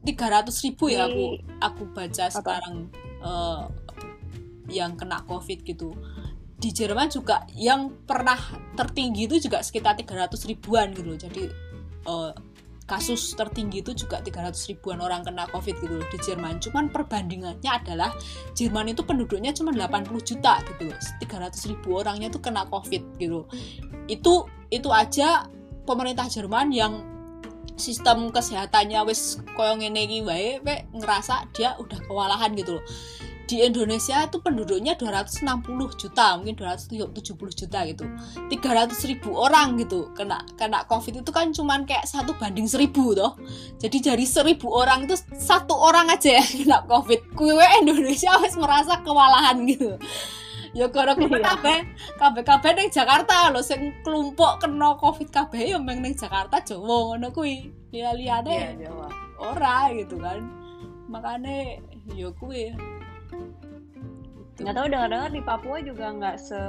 300 0.06 0.46
ribu 0.70 0.86
ya 0.86 1.10
aku 1.10 1.42
aku 1.58 1.82
baca 1.90 2.30
sekarang 2.30 2.86
eh, 3.22 3.62
yang 4.70 4.94
kena 4.94 5.26
covid 5.26 5.66
gitu. 5.66 5.94
Di 6.56 6.72
Jerman 6.72 7.10
juga 7.10 7.44
yang 7.52 7.92
pernah 8.06 8.38
tertinggi 8.78 9.28
itu 9.28 9.50
juga 9.50 9.60
sekitar 9.60 9.98
300 9.98 10.30
ribuan 10.46 10.94
gitu 10.94 11.06
loh. 11.10 11.18
jadi 11.18 11.44
eh, 12.06 12.32
kasus 12.86 13.34
tertinggi 13.34 13.82
itu 13.82 14.06
juga 14.06 14.22
300 14.22 14.54
ribuan 14.70 15.02
orang 15.02 15.26
kena 15.26 15.50
covid 15.50 15.74
gitu 15.82 15.98
loh 15.98 16.06
di 16.08 16.18
Jerman. 16.22 16.62
Cuman 16.62 16.88
perbandingannya 16.94 17.70
adalah 17.70 18.14
Jerman 18.54 18.94
itu 18.94 19.02
penduduknya 19.02 19.50
cuma 19.50 19.74
80 19.74 20.06
juta 20.22 20.62
gitu 20.62 20.90
loh. 20.90 20.98
300 21.20 21.70
ribu 21.70 21.98
orangnya 21.98 22.30
tuh 22.30 22.40
kena 22.40 22.64
covid 22.70 23.02
gitu 23.18 23.46
itu 24.06 24.46
itu 24.70 24.88
aja 24.90 25.46
pemerintah 25.86 26.26
Jerman 26.26 26.70
yang 26.70 27.02
sistem 27.76 28.32
kesehatannya 28.32 29.04
wis 29.04 29.42
koyo 29.52 29.76
ngene 29.76 30.08
iki 30.08 30.18
wae 30.24 30.62
ngerasa 30.96 31.52
dia 31.52 31.76
udah 31.76 31.98
kewalahan 32.08 32.56
gitu 32.56 32.80
loh 32.80 32.84
di 33.46 33.62
Indonesia 33.62 34.26
itu 34.26 34.42
penduduknya 34.42 34.98
260 34.98 35.46
juta 35.94 36.34
mungkin 36.34 36.58
270 36.58 37.30
juta 37.54 37.78
gitu. 37.86 38.04
300 38.50 39.10
ribu 39.10 39.30
orang 39.38 39.78
gitu 39.78 40.10
kena 40.18 40.42
kena 40.58 40.82
covid 40.90 41.22
itu 41.22 41.30
kan 41.30 41.54
cuman 41.54 41.86
kayak 41.86 42.04
satu 42.10 42.34
banding 42.34 42.66
seribu 42.66 43.14
toh. 43.14 43.38
Jadi 43.78 44.02
dari 44.02 44.26
seribu 44.26 44.66
orang 44.74 45.06
itu 45.06 45.14
satu 45.38 45.78
orang 45.78 46.10
aja 46.10 46.42
yang 46.42 46.46
kena 46.66 46.78
covid. 46.90 47.22
Kue 47.38 47.54
Indonesia 47.78 48.34
wis 48.42 48.58
merasa 48.58 48.98
kewalahan 49.06 49.62
gitu. 49.64 49.94
Ya 50.76 50.90
gara-gara 50.92 51.24
Iya. 51.24 51.40
kabeh 51.56 51.78
kabeh 52.20 52.42
kabeh 52.44 52.70
ning 52.76 52.88
Jakarta 52.92 53.48
lho 53.48 53.64
sing 53.64 53.96
kelompok 54.04 54.60
kena 54.60 54.98
covid 55.00 55.30
kabeh 55.32 55.72
ya 55.72 55.78
meng 55.80 56.04
ning 56.04 56.12
Jakarta 56.18 56.60
Jawa 56.60 57.14
ngono 57.16 57.30
kuwi. 57.32 57.70
Ya 57.94 58.10
liyane 58.12 58.52
Iya, 58.52 58.90
Jawa. 58.90 59.08
ora 59.40 59.88
gitu 59.94 60.18
kan. 60.20 60.42
Makanya 61.08 61.78
ya 62.12 62.28
kuwi 62.34 62.74
Gitu. 64.56 64.64
Nggak 64.64 64.76
tahu 64.80 64.86
dengar-dengar 64.88 65.30
di 65.36 65.42
Papua 65.44 65.76
juga 65.84 66.06
nggak 66.16 66.36
se 66.40 66.60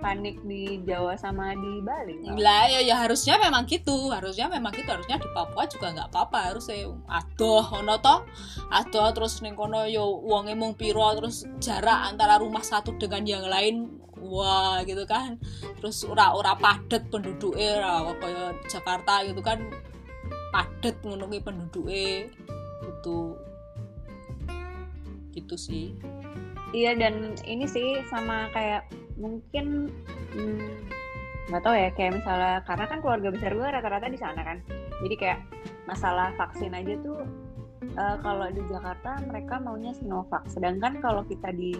panik 0.00 0.40
di 0.48 0.80
Jawa 0.88 1.18
sama 1.20 1.52
di 1.52 1.82
Bali. 1.84 2.16
lah 2.38 2.64
ya, 2.70 2.80
ya 2.80 2.96
harusnya 3.04 3.36
memang 3.36 3.68
gitu. 3.68 4.08
Harusnya 4.08 4.48
memang 4.48 4.72
gitu. 4.72 4.88
Harusnya 4.88 5.20
di 5.20 5.28
Papua 5.36 5.68
juga 5.68 5.92
nggak 5.92 6.08
apa-apa. 6.08 6.54
Harusnya 6.54 6.88
adoh 7.12 7.60
ono 7.76 8.00
to 8.00 8.24
adoh 8.72 9.12
terus 9.12 9.44
ning 9.44 9.52
kono 9.52 9.84
yo 9.84 10.16
wonge 10.24 10.56
mung 10.56 10.72
piro 10.72 11.12
terus 11.12 11.44
jarak 11.60 12.08
antara 12.08 12.40
rumah 12.40 12.64
satu 12.64 12.96
dengan 12.96 13.20
yang 13.28 13.44
lain 13.44 14.00
wah 14.16 14.80
gitu 14.88 15.04
kan. 15.04 15.36
Terus 15.76 16.08
ora 16.08 16.32
ora 16.32 16.56
padet 16.56 17.12
penduduknya 17.12 17.84
ora 17.84 18.16
kaya 18.16 18.56
Jakarta 18.64 19.28
gitu 19.28 19.44
kan 19.44 19.60
padet 20.56 20.96
ngono 21.04 21.28
kuwi 21.28 21.44
penduduknya 21.44 22.32
gitu. 22.80 23.36
Gitu 25.36 25.54
sih 25.60 25.96
Iya 26.72 26.96
dan 26.96 27.36
ini 27.44 27.68
sih 27.68 28.00
sama 28.08 28.48
kayak 28.56 28.88
mungkin 29.20 29.92
hmm, 30.32 30.88
nggak 31.52 31.62
tahu 31.62 31.76
ya 31.76 31.92
kayak 31.92 32.16
misalnya 32.16 32.64
karena 32.64 32.84
kan 32.88 32.98
keluarga 33.04 33.28
besar 33.28 33.52
gue 33.52 33.68
rata-rata 33.68 34.08
di 34.08 34.16
sana 34.16 34.40
kan. 34.40 34.58
Jadi 35.04 35.14
kayak 35.20 35.40
masalah 35.84 36.32
vaksin 36.40 36.72
aja 36.72 36.96
tuh 37.04 37.20
eh, 37.84 38.16
kalau 38.24 38.48
di 38.48 38.62
Jakarta 38.72 39.20
mereka 39.28 39.60
maunya 39.60 39.92
Sinovac. 39.92 40.48
Sedangkan 40.48 40.96
kalau 41.04 41.22
kita 41.28 41.52
di 41.52 41.76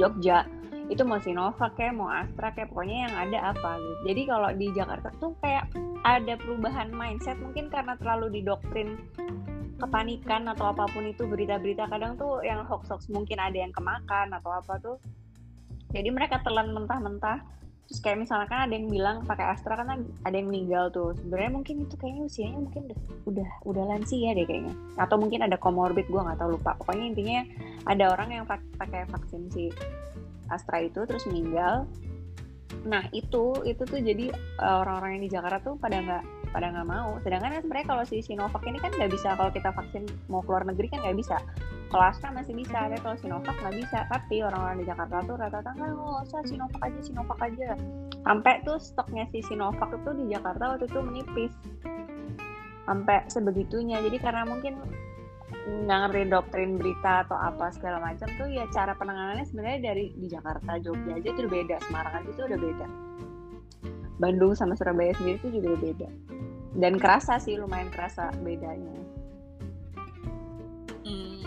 Jogja 0.00 0.48
itu 0.90 1.06
mau 1.06 1.22
Sinovac 1.22 1.78
kayak 1.78 1.94
mau 1.94 2.10
Astra 2.10 2.50
kayak 2.50 2.74
pokoknya 2.74 3.06
yang 3.06 3.14
ada 3.14 3.38
apa 3.54 3.78
gitu. 3.78 3.94
Jadi 4.10 4.22
kalau 4.26 4.50
di 4.58 4.66
Jakarta 4.74 5.08
tuh 5.22 5.32
kayak 5.38 5.70
ada 6.02 6.34
perubahan 6.34 6.90
mindset 6.90 7.38
mungkin 7.38 7.70
karena 7.70 7.94
terlalu 7.94 8.42
didoktrin 8.42 8.98
kepanikan 9.78 10.44
atau 10.50 10.74
apa 10.74 10.84
pun 10.92 11.08
itu 11.08 11.24
berita-berita 11.24 11.88
kadang 11.88 12.18
tuh 12.18 12.44
yang 12.44 12.66
hoax-hoax 12.68 13.08
mungkin 13.08 13.40
ada 13.40 13.56
yang 13.56 13.72
kemakan 13.72 14.34
atau 14.34 14.50
apa 14.50 14.76
tuh. 14.82 14.96
Jadi 15.94 16.10
mereka 16.10 16.42
telan 16.42 16.74
mentah-mentah. 16.74 17.62
Terus 17.90 18.06
kayak 18.06 18.22
misalnya 18.22 18.46
kan 18.46 18.60
ada 18.70 18.74
yang 18.78 18.86
bilang 18.86 19.26
pakai 19.26 19.50
Astra 19.50 19.74
kan 19.74 20.06
ada 20.22 20.34
yang 20.34 20.46
meninggal 20.46 20.94
tuh. 20.94 21.10
Sebenarnya 21.18 21.50
mungkin 21.50 21.74
itu 21.86 21.94
kayaknya 21.98 22.22
usianya 22.22 22.58
mungkin 22.62 22.82
udah 22.86 22.98
udah 23.26 23.50
udah 23.66 23.84
lansia 23.94 24.30
deh 24.30 24.46
kayaknya. 24.46 24.74
Atau 24.94 25.18
mungkin 25.18 25.42
ada 25.42 25.58
komorbid 25.58 26.06
gue 26.06 26.22
nggak 26.22 26.38
tahu 26.38 26.54
lupa. 26.54 26.78
Pokoknya 26.78 27.04
intinya 27.10 27.40
ada 27.90 28.14
orang 28.14 28.28
yang 28.30 28.44
pak- 28.46 28.70
pakai 28.78 29.10
vaksin 29.10 29.50
si 29.50 29.74
Astra 30.50 30.82
itu 30.82 31.06
terus 31.06 31.24
meninggal. 31.30 31.86
Nah 32.86 33.06
itu 33.10 33.58
itu 33.66 33.82
tuh 33.82 34.00
jadi 34.00 34.30
eh, 34.34 34.76
orang-orang 34.82 35.18
yang 35.18 35.24
di 35.26 35.30
Jakarta 35.32 35.58
tuh 35.62 35.74
pada 35.78 35.98
nggak 36.02 36.22
pada 36.50 36.66
nggak 36.74 36.88
mau. 36.88 37.18
Sedangkan 37.22 37.54
kan 37.54 37.60
sebenarnya 37.62 37.88
kalau 37.88 38.04
si 38.06 38.16
Sinovac 38.22 38.62
ini 38.66 38.78
kan 38.82 38.90
nggak 38.90 39.10
bisa 39.10 39.38
kalau 39.38 39.50
kita 39.54 39.70
vaksin 39.70 40.04
mau 40.26 40.42
keluar 40.42 40.66
negeri 40.66 40.90
kan 40.90 41.00
nggak 41.02 41.18
bisa. 41.18 41.38
Kalau 41.90 42.04
Astra 42.06 42.30
masih 42.30 42.54
bisa 42.54 42.86
tapi 42.86 42.98
kalau 43.02 43.16
Sinovac 43.18 43.56
nggak 43.58 43.76
bisa. 43.78 43.98
Tapi 44.10 44.36
orang-orang 44.42 44.76
di 44.82 44.86
Jakarta 44.86 45.16
tuh 45.26 45.36
rata-rata 45.38 45.70
nggak 45.74 45.90
nggak 45.94 46.22
usah 46.26 46.40
Sinovac 46.46 46.82
aja 46.82 47.00
Sinovac 47.02 47.38
aja. 47.42 47.70
Sampai 48.20 48.54
tuh 48.66 48.78
stoknya 48.78 49.24
si 49.30 49.38
Sinovac 49.46 49.90
itu 49.94 50.10
di 50.14 50.24
Jakarta 50.34 50.62
waktu 50.74 50.86
itu 50.90 51.00
menipis. 51.02 51.52
Sampai 52.86 53.22
sebegitunya. 53.30 54.02
Jadi 54.02 54.18
karena 54.18 54.42
mungkin 54.42 54.82
nggak 55.70 55.98
ngerti 56.06 56.22
doktrin 56.30 56.70
berita 56.78 57.22
atau 57.26 57.38
apa 57.38 57.70
segala 57.70 58.02
macam 58.02 58.26
tuh 58.34 58.50
ya 58.50 58.66
cara 58.74 58.94
penanganannya 58.98 59.46
sebenarnya 59.46 59.80
dari 59.94 60.10
di 60.18 60.26
Jakarta 60.26 60.82
Jogja 60.82 61.14
aja 61.14 61.28
itu 61.30 61.40
udah 61.46 61.52
beda 61.52 61.76
Semarang 61.86 62.14
aja 62.18 62.28
itu 62.30 62.42
udah 62.42 62.58
beda 62.58 62.86
Bandung 64.20 64.52
sama 64.58 64.74
Surabaya 64.74 65.14
sendiri 65.16 65.38
itu 65.38 65.48
juga 65.54 65.66
udah 65.74 65.82
beda 65.82 66.08
dan 66.78 66.92
kerasa 66.98 67.38
sih 67.38 67.54
lumayan 67.58 67.90
kerasa 67.90 68.34
bedanya 68.42 68.98
Hmm. 71.00 71.42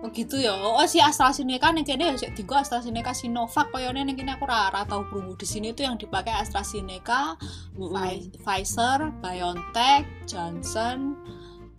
Oh 0.00 0.08
gitu 0.14 0.38
ya. 0.38 0.54
Oh 0.54 0.86
si 0.86 1.02
AstraZeneca 1.02 1.74
nih 1.74 1.84
kayaknya 1.84 2.16
ya 2.16 2.30
dienggo 2.32 2.54
AstraZeneca 2.54 3.12
Sinovac 3.12 3.68
koyone 3.74 4.06
ning 4.06 4.14
kene 4.14 4.38
aku 4.38 4.46
ora 4.46 4.86
tau 4.86 5.04
krungu. 5.10 5.34
Di 5.34 5.44
sini 5.44 5.74
tuh 5.74 5.84
yang 5.90 5.98
dipakai 5.98 6.32
AstraZeneca, 6.32 7.34
Pfi- 7.74 8.30
Pfizer, 8.40 9.10
BioNTech, 9.20 10.06
Johnson, 10.24 11.18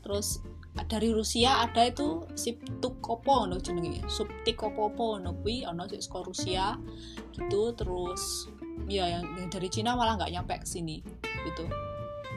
terus 0.04 0.44
dari 0.84 1.16
Rusia 1.16 1.64
ada 1.64 1.88
itu 1.88 2.28
Siptukopo 2.36 3.48
no 3.48 3.64
jenenge. 3.64 4.04
Subtikopopo 4.12 5.24
no 5.24 5.32
kuwi 5.40 5.64
ono 5.64 5.88
sik 5.88 6.04
saka 6.04 6.20
Rusia 6.28 6.76
gitu 7.32 7.72
terus 7.80 8.52
ya 8.92 9.08
yang, 9.08 9.24
yang 9.40 9.48
dari 9.48 9.72
Cina 9.72 9.96
malah 9.96 10.20
nggak 10.20 10.32
nyampe 10.36 10.56
ke 10.60 10.68
sini 10.68 11.00
gitu. 11.48 11.64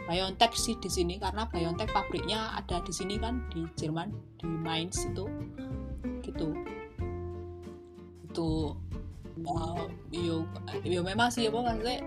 BioNTech 0.08 0.56
sih 0.56 0.72
di 0.80 0.88
sini 0.88 1.20
karena 1.20 1.44
BioNTech 1.52 1.92
pabriknya 1.92 2.56
ada 2.56 2.80
di 2.80 2.92
sini 2.96 3.20
kan 3.20 3.44
di 3.52 3.68
Jerman 3.76 4.08
di 4.40 4.48
Mainz 4.48 5.04
itu 5.04 5.28
gitu 6.24 6.56
itu 8.24 8.72
uh, 9.44 9.84
yo 10.08 10.48
yo 10.80 11.04
memang 11.04 11.28
sih 11.28 11.44
apa 11.52 11.60
maksudnya 11.60 12.00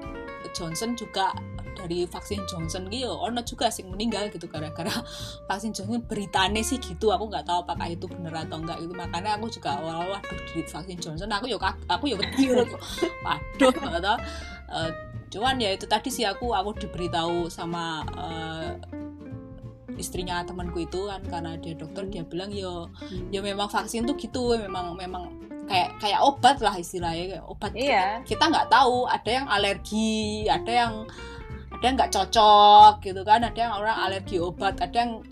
Johnson 0.58 0.98
juga 0.98 1.30
dari 1.78 2.06
vaksin 2.08 2.44
Johnson 2.48 2.88
gitu 2.92 3.12
ono 3.12 3.42
juga 3.44 3.72
sih 3.72 3.84
meninggal 3.88 4.28
gitu 4.32 4.46
gara-gara 4.48 4.92
vaksin 5.50 5.72
Johnson 5.72 6.04
beritanya 6.06 6.62
sih 6.62 6.78
gitu 6.80 7.12
aku 7.12 7.30
nggak 7.32 7.48
tahu 7.48 7.64
apakah 7.64 7.88
itu 7.90 8.06
bener 8.08 8.34
atau 8.36 8.60
enggak 8.60 8.78
itu 8.80 8.94
makanya 8.94 9.36
aku 9.40 9.48
juga 9.48 9.80
awal 9.80 10.12
waduh 10.12 10.40
di 10.52 10.62
vaksin 10.66 10.98
Johnson 11.00 11.32
aku 11.32 11.52
yo 11.52 11.58
aku 11.62 12.06
yo 12.12 12.18
gitu 12.38 12.64
waduh 13.26 13.72
nggak 13.72 14.04
tahu. 14.04 14.18
Eh, 14.72 14.92
cuman 15.32 15.56
ya 15.60 15.72
itu 15.76 15.88
tadi 15.88 16.08
sih 16.12 16.24
aku 16.28 16.52
aku 16.52 16.76
diberitahu 16.76 17.48
sama 17.52 18.04
eh, 18.16 18.72
istrinya 20.00 20.42
temanku 20.48 20.82
itu 20.82 21.06
kan 21.12 21.22
karena 21.28 21.60
dia 21.60 21.76
dokter 21.76 22.08
dia 22.08 22.24
bilang 22.26 22.50
yo 22.50 22.90
ya 23.30 23.44
memang 23.44 23.68
vaksin 23.70 24.08
tuh 24.08 24.16
gitu 24.18 24.56
memang 24.58 24.96
memang 24.98 25.30
kayak 25.70 25.94
kayak 26.02 26.20
obat 26.26 26.58
lah 26.60 26.74
istilahnya 26.76 27.38
kayak 27.38 27.46
obat 27.46 27.72
Iya. 27.76 28.24
kita 28.26 28.50
nggak 28.50 28.68
tahu 28.72 29.06
ada 29.06 29.30
yang 29.30 29.48
alergi 29.48 30.48
ada 30.50 30.72
yang 30.72 30.94
ada 31.82 31.90
yang 31.90 31.98
nggak 31.98 32.14
cocok 32.14 32.94
gitu 33.02 33.22
kan. 33.26 33.42
Ada 33.42 33.58
yang 33.58 33.74
orang 33.74 33.98
alergi 34.06 34.38
obat 34.38 34.78
ada 34.78 34.94
yang 34.94 35.26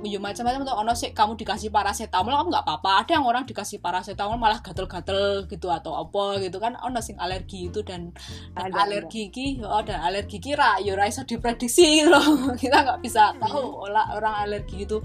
ya 0.00 0.16
macam-macam 0.16 0.64
tuh. 0.64 0.76
Ono 0.80 0.92
sih 0.96 1.12
kamu 1.12 1.36
dikasih 1.36 1.68
paracetamol 1.68 2.32
kamu 2.32 2.48
nggak 2.48 2.64
apa-apa. 2.64 3.04
Ada 3.04 3.20
yang 3.20 3.28
orang 3.28 3.44
dikasih 3.44 3.76
paracetamol 3.76 4.40
malah 4.40 4.64
gatel-gatel 4.64 5.44
gitu 5.52 5.68
atau 5.68 6.00
apa 6.00 6.40
gitu 6.40 6.56
kan. 6.56 6.80
Ono 6.80 6.96
sing 7.04 7.20
alergi 7.20 7.68
itu 7.68 7.84
dan, 7.84 8.16
dan 8.56 8.72
Ada, 8.72 8.88
alergi 8.88 9.28
ki 9.28 9.60
oh 9.68 9.84
dan 9.84 10.00
alergi 10.00 10.40
kira 10.40 10.80
ya 10.80 10.96
ora 10.96 11.12
iso 11.12 11.28
diprediksi 11.28 12.00
gitu 12.00 12.08
loh. 12.08 12.24
Kita 12.64 12.80
nggak 12.80 13.04
bisa 13.04 13.36
tahu 13.36 13.84
olah 13.84 14.16
orang 14.16 14.48
alergi 14.48 14.88
itu. 14.88 15.04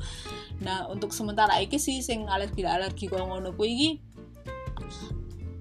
Nah 0.64 0.88
untuk 0.88 1.12
sementara 1.12 1.60
iki 1.60 1.76
sih 1.76 2.00
sing 2.00 2.32
alergi 2.32 2.64
alergi 2.64 3.12
kok 3.12 3.20
ngono 3.20 3.52
kuwi 3.60 3.68
iki 3.76 3.92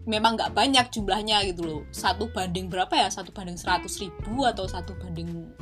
memang 0.09 0.41
nggak 0.41 0.57
banyak 0.57 0.89
jumlahnya 0.89 1.45
gitu 1.53 1.63
loh 1.63 1.83
satu 1.93 2.33
banding 2.33 2.73
berapa 2.73 2.91
ya 2.97 3.13
satu 3.13 3.29
banding 3.31 3.61
seratus 3.61 4.01
ribu 4.01 4.49
atau 4.49 4.65
satu 4.65 4.97
banding 4.97 5.53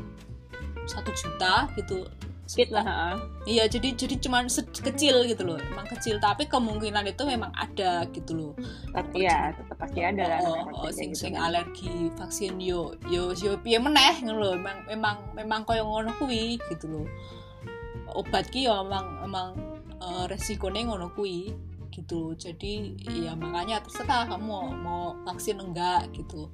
satu 0.87 1.11
juta 1.11 1.67
gitu 1.75 2.07
Fit 2.47 2.71
lah. 2.71 3.19
Iya, 3.43 3.67
jadi 3.67 3.99
jadi 3.99 4.23
cuman 4.23 4.47
kecil 4.71 5.27
gitu 5.27 5.43
loh, 5.43 5.59
emang 5.59 5.91
kecil. 5.91 6.23
Tapi 6.23 6.47
kemungkinan 6.47 7.03
itu 7.11 7.27
memang 7.27 7.51
ada 7.51 8.07
gitu 8.15 8.33
loh. 8.39 8.53
Tapi 8.95 9.27
ya 9.27 9.51
tetap 9.51 9.75
pasti 9.83 10.07
ada 10.07 10.25
lah. 10.31 10.39
Oh, 10.47 10.55
oh, 10.71 10.87
kayak 10.87 10.95
sing 10.95 11.11
gitu 11.11 11.27
sing 11.27 11.35
kan. 11.35 11.51
alergi 11.51 11.95
vaksin 12.15 12.55
yo 12.63 12.95
yo 13.11 13.35
yo 13.35 13.59
piye 13.59 13.83
meneh 13.83 14.23
ngono 14.23 14.39
lho. 14.39 14.51
Memang 14.63 14.79
memang 14.87 15.17
memang 15.35 15.61
koyo 15.67 15.83
ngono 15.91 16.15
kuwi 16.23 16.63
gitu 16.71 16.87
loh. 16.87 17.07
Obat 18.15 18.47
ki 18.55 18.71
yo 18.71 18.79
emang 18.79 19.27
emang 19.27 19.59
eh, 19.99 20.25
resikonya 20.31 20.87
ngono 20.87 21.11
kuwi 21.19 21.51
gitu. 21.97 22.37
Jadi 22.37 23.01
ya 23.09 23.33
makanya 23.33 23.81
terserah 23.81 24.29
kamu 24.29 24.77
mau, 24.85 25.17
vaksin 25.25 25.57
enggak 25.57 26.13
gitu. 26.13 26.53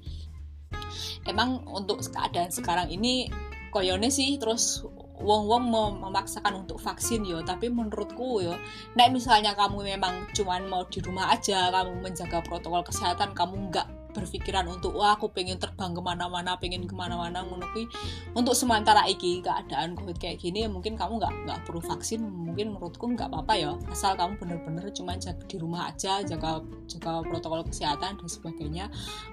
Emang 1.26 1.66
untuk 1.66 1.98
keadaan 2.06 2.54
sekarang 2.54 2.86
ini 2.86 3.26
koyone 3.74 4.12
sih 4.12 4.36
terus 4.36 4.84
wong-wong 5.22 5.64
mau 5.70 5.88
memaksakan 5.94 6.66
untuk 6.66 6.76
vaksin 6.82 7.24
yo 7.24 7.40
tapi 7.40 7.70
menurutku 7.70 8.44
yo 8.44 8.58
nek 8.98 9.14
misalnya 9.14 9.56
kamu 9.56 9.96
memang 9.96 10.28
cuman 10.36 10.68
mau 10.68 10.84
di 10.90 10.98
rumah 11.00 11.32
aja 11.32 11.70
kamu 11.72 12.04
menjaga 12.04 12.44
protokol 12.44 12.84
kesehatan 12.84 13.32
kamu 13.32 13.72
nggak 13.72 13.88
berpikiran 14.12 14.68
untuk 14.68 14.94
wah 14.94 15.16
aku 15.16 15.32
pengen 15.32 15.58
terbang 15.58 15.92
ke 15.96 16.02
mana-mana 16.04 16.56
pengen 16.60 16.84
ke 16.84 16.94
mana-mana 16.94 17.42
ngono 17.42 17.66
untuk 18.36 18.54
sementara 18.54 19.04
iki 19.08 19.40
keadaan 19.40 19.96
covid 19.96 20.20
kayak 20.20 20.38
gini 20.40 20.64
ya 20.64 20.68
mungkin 20.68 20.94
kamu 20.94 21.18
nggak 21.18 21.34
nggak 21.48 21.58
perlu 21.64 21.80
vaksin 21.80 22.20
mungkin 22.22 22.76
menurutku 22.76 23.08
nggak 23.12 23.32
apa-apa 23.32 23.54
ya 23.56 23.72
asal 23.88 24.14
kamu 24.14 24.36
bener-bener 24.38 24.84
cuma 24.92 25.16
jaga 25.16 25.42
di 25.48 25.56
rumah 25.56 25.88
aja 25.88 26.20
jaga 26.22 26.60
jaga 26.86 27.24
protokol 27.24 27.64
kesehatan 27.64 28.20
dan 28.20 28.28
sebagainya 28.28 28.86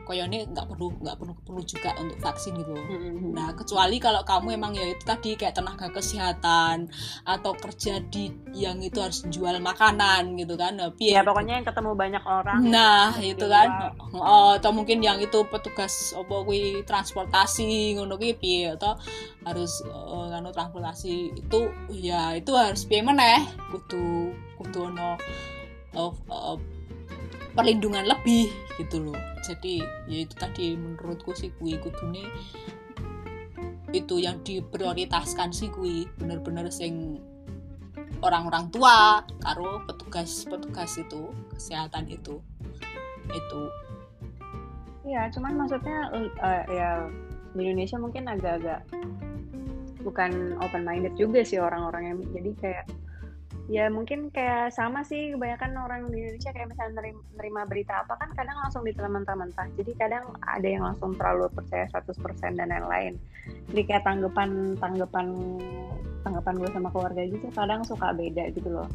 koyone 0.08 0.48
nggak 0.50 0.66
perlu 0.66 0.96
nggak 1.04 1.16
perlu 1.20 1.34
perlu 1.44 1.62
juga 1.66 1.92
untuk 2.00 2.18
vaksin 2.22 2.54
gitu. 2.58 2.74
Mm-mm. 2.76 3.34
Nah, 3.34 3.52
kecuali 3.54 3.98
kalau 3.98 4.22
kamu 4.24 4.56
emang 4.56 4.74
ya 4.78 4.86
itu 4.90 5.04
tadi 5.04 5.34
kayak 5.36 5.58
tenaga 5.58 5.88
kesehatan 5.90 6.88
atau 7.26 7.52
kerja 7.58 8.00
di 8.06 8.32
yang 8.56 8.80
itu 8.82 9.02
harus 9.02 9.26
jual 9.28 9.58
makanan 9.60 10.38
gitu 10.38 10.56
kan. 10.56 10.78
Nah, 10.78 10.90
piye 10.94 11.18
Ya 11.18 11.26
pokoknya 11.26 11.60
yang 11.62 11.68
ketemu 11.68 11.92
banyak 11.98 12.24
orang. 12.24 12.60
Nah, 12.70 13.18
itu 13.20 13.46
kan. 13.46 13.98
Oh, 14.14 14.56
atau 14.70 14.86
mungkin 14.86 15.01
yang 15.01 15.17
itu 15.17 15.49
petugas 15.49 16.13
apa 16.13 16.45
kuwi 16.45 16.86
transportasi 16.86 17.97
ngono 17.97 18.22
kuwi 18.22 18.38
piye 18.38 18.78
atau 18.78 19.01
harus 19.41 19.82
nganu 20.30 20.53
transportasi 20.53 21.34
itu 21.34 21.74
ya 21.89 22.38
itu 22.38 22.53
harus 22.53 22.86
piye 22.86 23.01
meneh 23.01 23.49
kudu 23.74 24.30
kudu 24.61 24.93
ono 24.93 25.17
eh, 25.97 26.13
eh, 26.13 26.57
perlindungan 27.57 28.05
lebih 28.05 28.53
gitu 28.78 29.09
loh. 29.09 29.17
Jadi 29.41 29.82
ya 30.05 30.22
itu 30.22 30.38
tadi 30.38 30.78
menurutku 30.78 31.34
sih 31.34 31.49
kuwi 31.57 31.82
kudune 31.82 32.30
itu 33.89 34.22
yang 34.22 34.38
diprioritaskan 34.45 35.49
sih 35.49 35.74
kuwi 35.74 36.05
bener-bener 36.22 36.70
sing 36.70 37.17
orang-orang 38.22 38.70
tua 38.70 39.26
karo 39.41 39.82
petugas-petugas 39.89 41.01
itu 41.01 41.34
kesehatan 41.57 42.05
itu 42.05 42.38
itu 43.34 43.61
Iya, 45.10 45.22
cuman 45.34 45.57
maksudnya 45.57 45.99
eh, 46.14 46.64
ya 46.70 46.89
di 47.57 47.62
Indonesia 47.66 47.97
mungkin 47.97 48.30
agak-agak 48.30 48.86
bukan 50.05 50.53
open 50.62 50.86
minded 50.86 51.18
juga 51.18 51.41
sih 51.41 51.57
orang-orang 51.57 52.14
yang 52.14 52.18
jadi 52.30 52.51
kayak 52.62 52.86
ya 53.70 53.86
mungkin 53.89 54.30
kayak 54.30 54.74
sama 54.74 55.01
sih 55.01 55.34
kebanyakan 55.34 55.78
orang 55.78 56.01
di 56.14 56.18
Indonesia 56.22 56.53
kayak 56.53 56.74
misalnya 56.74 57.10
nerima, 57.38 57.66
berita 57.66 58.05
apa 58.05 58.18
kan 58.22 58.30
kadang 58.38 58.57
langsung 58.62 58.86
ditelan 58.86 59.22
mentah-mentah. 59.22 59.66
Jadi 59.78 59.91
kadang 59.97 60.30
ada 60.45 60.68
yang 60.70 60.86
langsung 60.86 61.18
terlalu 61.18 61.49
percaya 61.53 61.89
100% 61.89 62.57
dan 62.57 62.70
lain-lain 62.70 63.18
jadi 63.70 63.82
kayak 63.86 64.03
tanggapan 64.05 64.49
tanggapan 64.82 65.26
tanggapan 66.26 66.53
gue 66.57 66.70
sama 66.74 66.89
keluarga 66.91 67.22
gitu 67.26 67.47
kadang 67.53 67.82
suka 67.86 68.12
beda 68.12 68.49
gitu 68.53 68.70
loh. 68.70 68.89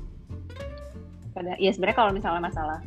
Kadang 1.35 1.57
ya 1.59 1.71
sebenarnya 1.71 1.99
kalau 1.99 2.13
misalnya 2.15 2.43
masalah 2.43 2.79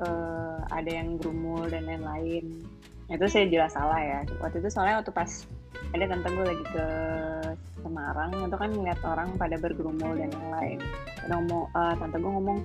eh, 0.00 0.58
ada 0.72 0.90
yang 0.90 1.20
gerumul 1.20 1.68
dan 1.68 1.86
lain-lain. 1.86 2.64
Itu 3.10 3.26
saya 3.26 3.50
jelas 3.50 3.74
salah 3.74 4.00
ya. 4.00 4.20
Waktu 4.40 4.62
itu 4.62 4.68
soalnya 4.70 5.02
waktu 5.02 5.12
pas 5.12 5.30
ada 5.90 6.04
tante 6.06 6.28
gue 6.30 6.46
lagi 6.46 6.64
ke 6.70 6.86
Semarang 7.80 8.30
itu 8.46 8.56
kan 8.56 8.70
ngeliat 8.70 9.00
orang 9.02 9.28
pada 9.34 9.56
bergerumul 9.58 10.12
dan 10.16 10.30
lain-lain. 10.30 10.78
Ngomong 11.28 11.62
eh, 11.74 11.94
tante 11.98 12.16
gue 12.18 12.32
ngomong 12.32 12.58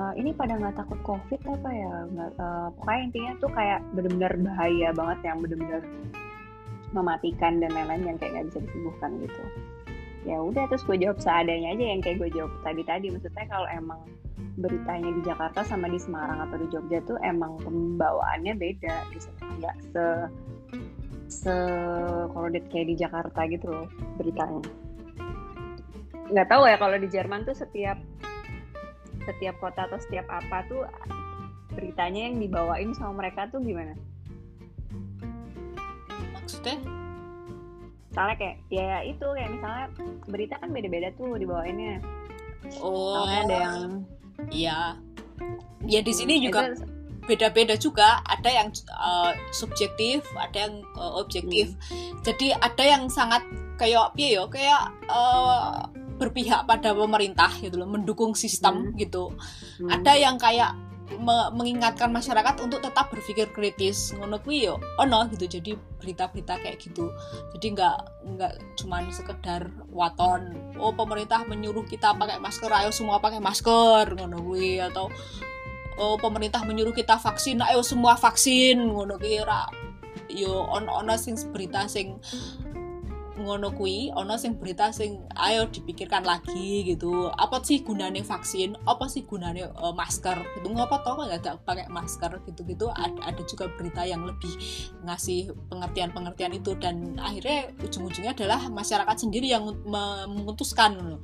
"Eh, 0.00 0.12
ini 0.16 0.30
pada 0.32 0.56
nggak 0.56 0.80
takut 0.80 1.00
covid 1.04 1.40
apa 1.44 1.70
ya? 1.70 1.94
Nggak 2.08 2.30
eh, 2.38 2.68
pokoknya 2.78 3.00
intinya 3.10 3.32
tuh 3.42 3.50
kayak 3.52 3.80
benar-benar 3.92 4.32
bahaya 4.40 4.88
banget 4.94 5.18
yang 5.26 5.38
benar-benar 5.42 5.82
mematikan 6.90 7.62
dan 7.62 7.70
lain-lain 7.70 8.14
yang 8.14 8.16
kayak 8.18 8.32
nggak 8.34 8.46
bisa 8.50 8.58
disembuhkan 8.66 9.10
gitu 9.22 9.42
ya 10.28 10.36
udah 10.36 10.68
terus 10.68 10.84
gue 10.84 11.00
jawab 11.00 11.18
seadanya 11.20 11.72
aja 11.72 11.84
yang 11.96 12.00
kayak 12.04 12.20
gue 12.20 12.30
jawab 12.36 12.52
tadi 12.60 12.82
tadi. 12.84 13.06
Maksudnya 13.08 13.46
kalau 13.48 13.68
emang 13.72 14.00
beritanya 14.60 15.10
di 15.16 15.22
Jakarta 15.24 15.60
sama 15.64 15.88
di 15.88 15.96
Semarang 15.96 16.44
atau 16.44 16.56
di 16.60 16.66
Jogja 16.68 17.00
tuh 17.08 17.16
emang 17.24 17.56
pembawaannya 17.64 18.52
beda 18.56 18.96
gitu. 19.16 19.28
Nggak 19.60 19.76
se 19.92 20.04
se 21.30 21.54
kayak 22.68 22.86
di 22.90 22.94
Jakarta 22.98 23.40
gitu 23.48 23.66
loh 23.70 23.86
beritanya. 24.20 24.60
Nggak 26.30 26.48
tahu 26.50 26.62
ya 26.68 26.76
kalau 26.76 26.96
di 27.00 27.08
Jerman 27.08 27.46
tuh 27.48 27.56
setiap 27.56 27.98
setiap 29.24 29.54
kota 29.60 29.86
atau 29.88 29.98
setiap 30.00 30.26
apa 30.28 30.64
tuh 30.66 30.84
beritanya 31.72 32.28
yang 32.28 32.36
dibawain 32.42 32.90
sama 32.92 33.24
mereka 33.24 33.46
tuh 33.48 33.62
gimana? 33.62 33.94
Maksudnya 36.34 36.82
soalnya 38.10 38.36
kayak 38.36 38.56
ya 38.68 39.06
itu 39.06 39.22
kayak 39.22 39.50
misalnya 39.50 39.86
berita 40.26 40.54
kan 40.58 40.70
beda-beda 40.70 41.08
tuh 41.14 41.38
dibawainnya. 41.38 42.02
Oh 42.82 43.22
soalnya 43.22 43.40
ada 43.42 43.56
yang 43.56 43.78
iya. 44.50 44.78
Ya 45.86 46.00
di 46.02 46.12
sini 46.12 46.42
juga 46.42 46.74
itu- 46.74 46.84
beda-beda 47.24 47.74
juga. 47.78 48.18
Ada 48.26 48.50
yang 48.50 48.68
uh, 48.90 49.32
subjektif 49.54 50.26
ada 50.34 50.68
yang 50.68 50.74
uh, 50.98 51.22
objektif. 51.22 51.72
Jadi 52.26 52.50
ada 52.52 52.82
yang 52.82 53.06
sangat 53.06 53.46
kayak 53.78 54.12
piye 54.12 54.36
yo 54.36 54.50
kayak 54.50 54.92
uh, 55.08 55.88
berpihak 56.20 56.68
pada 56.68 56.92
pemerintah 56.92 57.48
gitu 57.56 57.80
loh 57.80 57.88
mendukung 57.88 58.36
sistem 58.36 58.92
Hmm. 58.92 58.96
gitu. 58.98 59.32
Hmm. 59.80 59.88
ada 59.88 60.12
yang 60.12 60.36
kayak 60.36 60.76
me- 61.18 61.50
mengingatkan 61.56 62.12
masyarakat 62.14 62.62
untuk 62.62 62.84
tetap 62.84 63.10
berpikir 63.10 63.50
kritis. 63.50 64.14
Ngono 64.14 64.38
kuwi 64.38 64.70
yo 64.70 64.78
ono 65.00 65.26
gitu 65.34 65.46
jadi 65.46 65.74
berita-berita 65.98 66.62
kayak 66.62 66.78
gitu. 66.78 67.10
Jadi 67.56 67.66
nggak 67.74 67.96
nggak 68.36 68.52
cuman 68.78 69.10
sekedar 69.10 69.70
waton 69.90 70.54
oh 70.78 70.94
pemerintah 70.94 71.42
menyuruh 71.48 71.82
kita 71.88 72.14
pakai 72.14 72.38
masker 72.38 72.70
ayo 72.70 72.90
semua 72.94 73.18
pakai 73.18 73.42
masker 73.42 74.14
ngono 74.14 74.38
kuwi. 74.44 74.78
Atau 74.78 75.10
oh 75.98 76.16
pemerintah 76.20 76.62
menyuruh 76.62 76.94
kita 76.94 77.18
vaksin 77.18 77.58
ayo 77.64 77.82
semua 77.82 78.14
vaksin 78.14 78.78
ngono 78.78 79.18
kuwi. 79.18 79.42
Yo 80.30 80.62
ono 80.68 81.02
ono 81.02 81.18
sing 81.18 81.34
berita 81.50 81.90
sing 81.90 82.22
ngono 83.38 83.70
kuwi 83.74 84.10
ono 84.10 84.34
sing 84.34 84.58
berita 84.58 84.90
sing 84.90 85.22
ayo 85.38 85.70
dipikirkan 85.70 86.26
lagi 86.26 86.82
gitu. 86.82 87.30
Apa 87.30 87.62
sih 87.62 87.84
gunanya 87.86 88.24
vaksin? 88.26 88.74
Apa 88.86 89.06
sih 89.06 89.22
gunanya 89.22 89.70
eh, 89.70 89.94
masker? 89.94 90.38
Gitu 90.58 90.66
ngapa 90.70 91.06
tau 91.06 91.20
nggak 91.20 91.40
ada 91.44 91.52
pakai 91.62 91.86
masker 91.86 92.42
gitu 92.48 92.66
gitu 92.66 92.86
ada, 92.90 93.14
ada 93.22 93.42
juga 93.46 93.70
berita 93.78 94.02
yang 94.02 94.26
lebih 94.26 94.50
ngasih 95.06 95.54
pengertian-pengertian 95.70 96.52
itu. 96.56 96.74
Dan 96.78 97.20
akhirnya 97.20 97.70
ujung-ujungnya 97.84 98.34
adalah 98.34 98.66
masyarakat 98.66 99.16
sendiri 99.16 99.50
yang 99.50 99.66
me- 99.66 100.26
memutuskan 100.30 101.20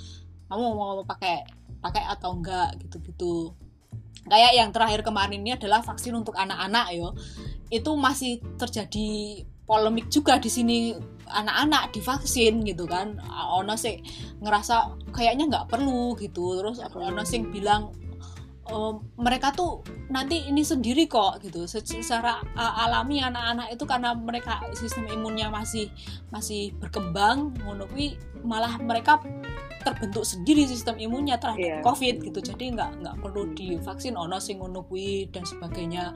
kamu 0.47 0.63
mau 0.79 1.03
pakai 1.03 1.43
pakai 1.83 2.03
atau 2.07 2.39
enggak 2.39 2.79
gitu-gitu. 2.87 3.55
Kayak 4.27 4.53
yang 4.59 4.71
terakhir 4.75 5.07
kemarin 5.07 5.39
ini 5.39 5.55
adalah 5.55 5.87
vaksin 5.87 6.15
untuk 6.15 6.35
anak-anak 6.35 6.95
yo. 6.99 7.15
Itu 7.71 7.95
masih 7.95 8.43
terjadi 8.59 9.43
polemik 9.67 10.07
juga 10.09 10.39
di 10.39 10.47
sini 10.47 10.95
anak-anak 11.27 11.91
divaksin 11.91 12.63
gitu 12.63 12.87
kan. 12.87 13.19
Ono 13.59 13.75
sih 13.75 13.99
ngerasa 14.41 15.11
kayaknya 15.11 15.51
nggak 15.51 15.69
perlu 15.69 16.15
gitu. 16.17 16.57
Terus 16.63 16.79
ono 16.95 17.27
sing 17.27 17.51
bilang 17.51 17.91
uh, 18.71 18.95
mereka 19.19 19.55
tuh 19.55 19.83
nanti 20.11 20.47
ini 20.47 20.63
sendiri 20.63 21.07
kok 21.07 21.43
gitu. 21.43 21.67
Secara 21.67 22.43
uh, 22.55 22.85
alami 22.87 23.23
anak-anak 23.23 23.75
itu 23.75 23.85
karena 23.87 24.15
mereka 24.15 24.63
sistem 24.75 25.07
imunnya 25.11 25.51
masih 25.51 25.91
masih 26.31 26.75
berkembang 26.79 27.55
ngono 27.63 27.87
malah 28.47 28.79
mereka 28.79 29.19
terbentuk 29.87 30.27
sendiri 30.27 30.67
sistem 30.67 30.99
imunnya 30.99 31.39
terhadap 31.39 31.79
yeah. 31.79 31.83
covid 31.83 32.19
gitu. 32.19 32.43
Jadi 32.43 32.75
nggak 32.75 33.07
nggak 33.07 33.17
perlu 33.23 33.55
divaksin 33.55 34.19
ono 34.19 34.43
sing 34.43 34.59
ngono 34.59 34.83
dan 35.31 35.47
sebagainya 35.47 36.11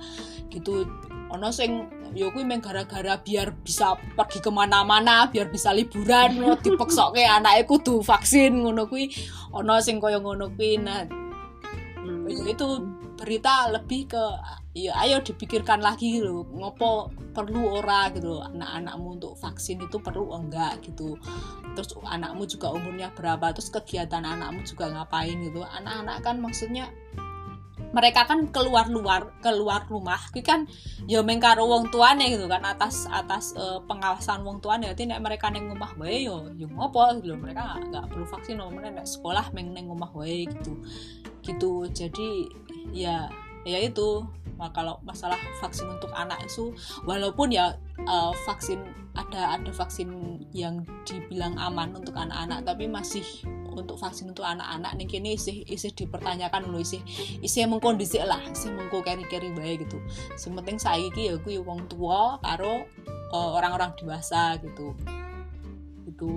gitu. 0.51 0.87
Ono 1.31 1.55
sing 1.55 1.87
yo 2.11 2.35
kuwi 2.35 2.43
meng 2.43 2.59
gara-gara 2.59 3.15
biar 3.23 3.55
bisa 3.63 3.95
pergi 4.19 4.43
ke 4.43 4.51
mana-mana 4.51 5.31
biar 5.31 5.47
bisa 5.47 5.71
liburan 5.71 6.43
dipeksoke 6.59 7.23
anaknya 7.23 7.63
kudu 7.63 8.03
vaksin 8.03 8.67
ngono 8.67 8.91
kuwi. 8.91 9.15
Ono 9.55 9.79
sing 9.79 10.03
kaya 10.03 10.19
ngono 10.19 10.51
kuwi 10.59 10.83
nah 10.83 11.07
hmm. 12.37 12.53
itu 12.55 12.69
berita 13.19 13.69
lebih 13.69 14.09
ke 14.09 14.25
ya 14.73 14.95
ayo 15.03 15.19
dipikirkan 15.21 15.83
lagi 15.83 16.23
loh 16.23 16.47
ngopo 16.47 17.11
perlu 17.31 17.83
ora 17.83 18.11
gitu 18.15 18.39
anak-anakmu 18.43 19.19
untuk 19.19 19.33
vaksin 19.39 19.83
itu 19.83 19.99
perlu 20.03 20.35
enggak 20.35 20.83
gitu. 20.83 21.19
Terus 21.79 21.95
anakmu 22.03 22.47
juga 22.51 22.75
umurnya 22.75 23.15
berapa? 23.15 23.55
Terus 23.55 23.71
kegiatan 23.71 24.27
anakmu 24.27 24.67
juga 24.67 24.91
ngapain 24.91 25.39
gitu. 25.39 25.63
Anak-anak 25.63 26.19
kan 26.27 26.37
maksudnya 26.43 26.91
mereka 27.91 28.27
kan 28.27 28.47
keluar 28.51 28.87
luar 28.87 29.35
keluar 29.43 29.87
rumah. 29.91 30.19
Itu 30.31 30.47
kan 30.47 30.67
ya 31.11 31.21
mengkaro 31.21 31.67
wong 31.67 31.91
tuane 31.91 32.31
gitu 32.31 32.47
kan 32.47 32.63
atas 32.63 33.11
atas 33.11 33.55
uh, 33.59 33.83
pengawasan 33.87 34.43
wong 34.47 34.63
tuane. 34.63 34.91
Jadi 34.95 35.11
nek 35.11 35.21
mereka 35.23 35.51
neng 35.51 35.71
rumah 35.71 35.91
wae 35.99 36.27
yo 36.27 36.51
yo 36.55 36.67
ngopo? 36.71 37.03
Gitu 37.19 37.35
mereka 37.35 37.79
nggak 37.79 38.11
perlu 38.11 38.27
vaksin 38.27 38.59
nomornya 38.59 39.03
nek 39.03 39.07
sekolah 39.07 39.51
meng 39.53 39.75
neng 39.75 39.91
rumah 39.91 40.11
wae 40.15 40.47
gitu. 40.47 40.79
Gitu. 41.43 41.73
Jadi 41.91 42.51
ya 42.95 43.31
ya 43.67 43.79
itu. 43.83 44.27
Nah, 44.61 44.69
kalau 44.77 45.01
masalah 45.01 45.41
vaksin 45.65 45.89
untuk 45.89 46.13
anak 46.13 46.45
itu 46.45 46.77
walaupun 47.09 47.49
ya 47.49 47.81
uh, 48.05 48.29
vaksin 48.45 48.85
ada 49.17 49.57
ada 49.57 49.73
vaksin 49.73 50.37
yang 50.53 50.85
dibilang 51.09 51.57
aman 51.57 51.97
untuk 51.97 52.13
anak-anak 52.13 52.63
tapi 52.69 52.85
masih 52.85 53.25
untuk 53.75 53.97
vaksin 53.97 54.31
untuk 54.31 54.45
anak-anak 54.47 54.99
nih 54.99 55.07
kini 55.07 55.31
isi 55.39 55.63
isi 55.67 55.95
dipertanyakan 55.95 56.69
loh 56.69 56.83
isi 56.83 57.01
isi 57.41 57.65
mengkondisi 57.65 58.21
lah 58.23 58.41
isi 58.51 58.69
mengko 58.71 59.01
keri 59.01 59.25
keri 59.27 59.55
baik 59.55 59.87
gitu 59.87 59.99
sementing 60.35 60.77
saya 60.77 61.07
ya 61.15 61.39
gue 61.39 61.57
wong 61.63 61.87
tua 61.87 62.39
karo 62.43 62.85
uh, 63.31 63.51
orang-orang 63.57 63.95
dewasa 63.97 64.59
gitu. 64.61 64.97
Gitu 66.09 66.29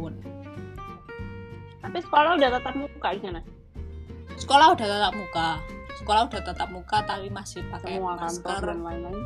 tapi 1.84 1.99
sekolah 1.99 2.39
udah 2.39 2.49
tetap 2.57 2.73
muka 2.79 3.09
di 3.11 3.19
sana? 3.19 3.41
Sekolah 4.39 4.67
udah 4.71 4.88
tatap 4.88 5.13
muka. 5.19 5.49
Sekolah 5.99 6.21
udah 6.31 6.41
tatap 6.41 6.69
muka 6.71 6.97
tapi 7.03 7.27
masih 7.27 7.61
pakai 7.67 7.99
Semua 7.99 8.15
masker. 8.15 8.59
dan 8.63 8.79
lain-lain? 8.81 9.19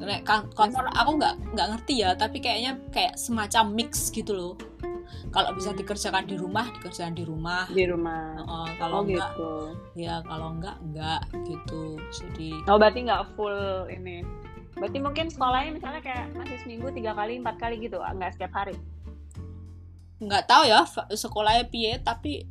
Nek 0.00 0.24
kantor 0.56 0.88
aku 0.88 1.10
nggak 1.20 1.34
nggak 1.52 1.68
ngerti 1.68 1.94
ya 2.00 2.16
tapi 2.16 2.40
kayaknya 2.40 2.80
kayak 2.88 3.20
semacam 3.20 3.76
mix 3.76 4.08
gitu 4.08 4.32
loh 4.32 4.54
kalau 5.30 5.50
bisa 5.54 5.74
dikerjakan 5.76 6.24
di 6.24 6.36
rumah 6.36 6.66
dikerjakan 6.78 7.14
di 7.14 7.24
rumah. 7.24 7.64
Di 7.68 7.84
rumah. 7.84 8.42
Uh, 8.44 8.68
kalau 8.80 9.00
oh, 9.00 9.04
enggak 9.04 9.30
gitu. 9.34 9.52
ya 9.96 10.14
kalau 10.24 10.48
enggak 10.56 10.76
enggak 10.82 11.20
gitu. 11.44 11.82
Jadi 12.12 12.50
oh 12.66 12.76
berarti 12.76 12.98
nggak 13.06 13.24
full 13.36 13.58
ini. 13.92 14.24
Berarti 14.78 14.98
mungkin 15.02 15.26
sekolahnya 15.28 15.70
misalnya 15.74 16.00
kayak 16.00 16.32
masih 16.38 16.56
seminggu 16.62 16.88
tiga 16.94 17.12
kali 17.12 17.42
empat 17.42 17.56
kali 17.58 17.82
gitu 17.82 17.98
nggak 17.98 18.32
setiap 18.38 18.52
hari? 18.54 18.78
Nggak 20.22 20.46
tahu 20.46 20.62
ya 20.66 20.86
sekolahnya 21.14 21.64
piye 21.66 21.98
tapi 22.02 22.46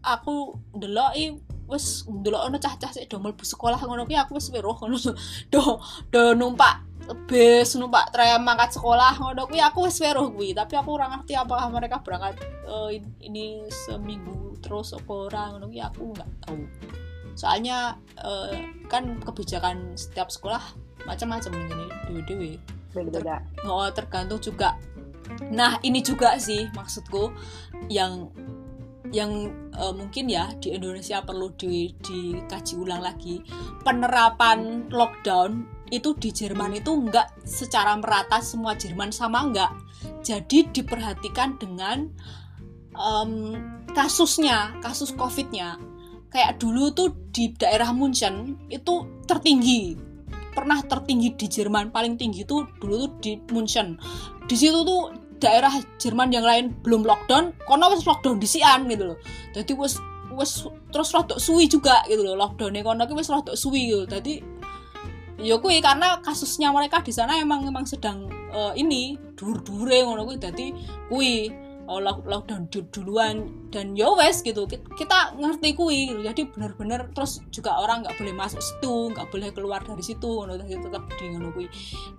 aku 0.00 0.56
delok 0.76 1.12
i 1.16 1.36
wis 1.70 2.02
delok 2.08 2.50
ono 2.50 2.58
cah-cah 2.58 2.90
sik 2.90 3.06
do 3.06 3.22
mlebu 3.22 3.46
sekolah 3.46 3.78
ngono 3.78 4.02
ki 4.04 4.18
aku 4.18 4.36
wis 4.36 4.50
weruh 4.50 4.74
ngono. 4.74 4.98
Do 5.52 5.78
do 6.10 6.34
numpak 6.34 6.89
bis 7.26 7.74
numpak 7.74 8.14
tram 8.14 8.42
mangkat 8.42 8.76
sekolah 8.76 9.18
ngono 9.18 9.46
kuwi 9.50 9.58
aku 9.58 9.86
wis 9.90 9.98
weruh 9.98 10.30
kuwi 10.30 10.54
tapi 10.54 10.78
aku 10.78 10.94
ora 10.94 11.10
ngerti 11.10 11.34
apakah 11.34 11.66
mereka 11.72 11.98
berangkat 12.02 12.38
uh, 12.68 12.90
ini 13.20 13.66
seminggu 13.68 14.54
terus 14.62 14.94
apa 14.94 15.12
ora 15.12 15.42
ngono 15.54 15.66
kuwi 15.70 15.80
aku 15.82 16.02
nggak 16.14 16.30
tahu. 16.46 16.62
Soalnya 17.34 17.96
uh, 18.20 18.52
kan 18.92 19.16
kebijakan 19.24 19.96
setiap 19.96 20.28
sekolah 20.28 20.60
macam-macam 21.08 21.52
ini 21.56 21.86
dewe-dewe. 22.04 22.52
Beda-beda. 22.92 23.40
Oh 23.64 23.88
tergantung 23.88 24.42
juga. 24.42 24.76
Nah 25.48 25.78
ini 25.80 26.02
juga 26.02 26.36
sih 26.36 26.68
maksudku 26.74 27.32
yang 27.88 28.28
yang 29.10 29.50
uh, 29.74 29.90
mungkin 29.90 30.30
ya 30.30 30.54
di 30.62 30.70
Indonesia 30.74 31.22
perlu 31.24 31.50
di, 31.58 31.90
dikaji 31.98 32.74
ulang 32.78 33.02
lagi. 33.02 33.42
Penerapan 33.82 34.90
lockdown 34.90 35.79
itu 35.90 36.14
di 36.16 36.30
Jerman 36.30 36.78
itu 36.78 36.94
enggak 36.94 37.34
secara 37.42 37.98
merata 37.98 38.38
semua 38.38 38.78
Jerman 38.78 39.10
sama 39.10 39.42
enggak 39.42 39.70
jadi 40.20 40.68
diperhatikan 40.72 41.56
dengan 41.56 42.08
um, 42.96 43.56
kasusnya 43.92 44.76
kasus 44.84 45.12
covidnya. 45.16 45.76
Kayak 46.30 46.62
dulu 46.62 46.94
tuh 46.94 47.10
di 47.34 47.50
daerah 47.58 47.90
Munchen 47.90 48.54
itu 48.70 49.02
tertinggi 49.26 49.98
pernah 50.50 50.82
tertinggi 50.82 51.34
di 51.38 51.46
Jerman 51.46 51.94
paling 51.94 52.18
tinggi 52.18 52.46
tuh 52.46 52.66
dulu 52.78 53.06
tuh 53.06 53.10
di 53.18 53.32
Munchen. 53.50 53.98
Di 54.46 54.54
situ 54.54 54.86
tuh 54.86 55.10
daerah 55.42 55.72
Jerman 55.98 56.30
yang 56.30 56.46
lain 56.46 56.70
belum 56.84 57.02
lockdown 57.02 57.56
kono 57.66 57.90
wis 57.90 58.06
lockdown 58.06 58.38
disian 58.38 58.86
gitu 58.86 59.14
loh. 59.14 59.18
Jadi 59.56 59.72
wis 59.74 59.98
wis 60.30 60.70
terus 60.94 61.10
rodok 61.10 61.42
suwi 61.42 61.66
juga 61.66 62.06
gitu 62.06 62.22
loh 62.22 62.38
lockdownnya 62.38 62.86
kono 62.86 63.02
ki 63.10 63.14
wis 63.18 63.30
rodok 63.30 63.58
suwi 63.58 63.90
gitu. 63.90 64.06
Jadi 64.06 64.59
ya 65.40 65.56
kui 65.58 65.80
karena 65.80 66.20
kasusnya 66.20 66.70
mereka 66.70 67.00
di 67.00 67.10
sana 67.10 67.40
emang 67.40 67.64
emang 67.64 67.88
sedang 67.88 68.28
uh, 68.52 68.76
ini 68.76 69.16
dur-dure 69.34 70.04
ngono 70.04 70.28
kuwi. 70.28 70.36
Dadi 70.40 70.66
kui 71.08 71.48
oh, 71.90 71.98
lockdown 72.00 72.70
duluan 72.70 73.50
dan 73.72 73.96
ya 73.96 74.12
wes 74.14 74.44
gitu. 74.44 74.68
Kita 74.70 75.34
ngerti 75.34 75.74
kui 75.74 76.12
gitu. 76.12 76.20
jadi 76.22 76.42
bener-bener 76.46 77.10
terus 77.16 77.40
juga 77.50 77.80
orang 77.80 78.04
nggak 78.04 78.20
boleh 78.20 78.34
masuk 78.36 78.60
situ 78.60 79.10
nggak 79.16 79.26
boleh 79.32 79.48
keluar 79.50 79.80
dari 79.82 80.04
situ 80.04 80.28
ngono 80.28 80.60
tetap 80.60 81.02
di 81.18 81.24
ngono 81.32 81.50
kui 81.56 81.66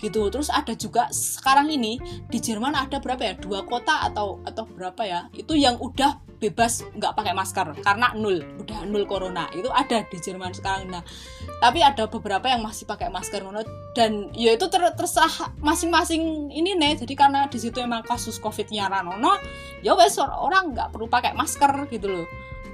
gitu. 0.02 0.28
Terus 0.34 0.50
ada 0.50 0.74
juga 0.74 1.08
sekarang 1.14 1.70
ini 1.70 2.02
di 2.28 2.38
Jerman 2.42 2.74
ada 2.74 2.98
berapa 3.00 3.22
ya? 3.22 3.34
Dua 3.38 3.64
kota 3.64 4.10
atau 4.10 4.42
atau 4.44 4.66
berapa 4.66 5.02
ya? 5.06 5.30
Itu 5.38 5.54
yang 5.54 5.78
udah 5.78 6.31
bebas 6.42 6.82
nggak 6.98 7.14
pakai 7.14 7.38
masker 7.38 7.86
karena 7.86 8.10
nol 8.18 8.42
udah 8.58 8.82
nol 8.90 9.06
corona. 9.06 9.46
Itu 9.54 9.70
ada 9.70 10.02
di 10.10 10.18
Jerman 10.18 10.58
sekarang. 10.58 10.90
Nah 10.90 11.06
tapi 11.62 11.86
ada 11.86 12.10
beberapa 12.10 12.50
yang 12.50 12.66
masih 12.66 12.90
pakai 12.90 13.14
masker 13.14 13.46
ngono. 13.46 13.62
Dan 13.94 14.34
ya 14.34 14.58
itu 14.58 14.66
ter 14.74 14.82
tersah 14.98 15.30
masing-masing 15.62 16.50
ini 16.50 16.74
nih 16.74 16.98
jadi 17.06 17.14
karena 17.14 17.46
di 17.46 17.62
situ 17.62 17.78
emang 17.78 18.02
kasus 18.02 18.42
covidnya 18.42 18.90
ranono 18.90 19.38
ya 19.86 19.94
wes 19.94 20.18
orang 20.18 20.74
nggak 20.74 20.90
perlu 20.90 21.06
pakai 21.06 21.38
masker 21.38 21.70
gitu 21.94 22.10
loh. 22.10 22.26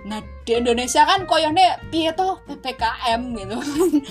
Nah 0.07 0.24
di 0.47 0.51
Indonesia 0.55 1.03
kan 1.03 1.28
koyone 1.28 1.91
piye 1.91 2.15
toh? 2.15 2.39
Ppkm 2.47 3.22
gitu. 3.36 3.57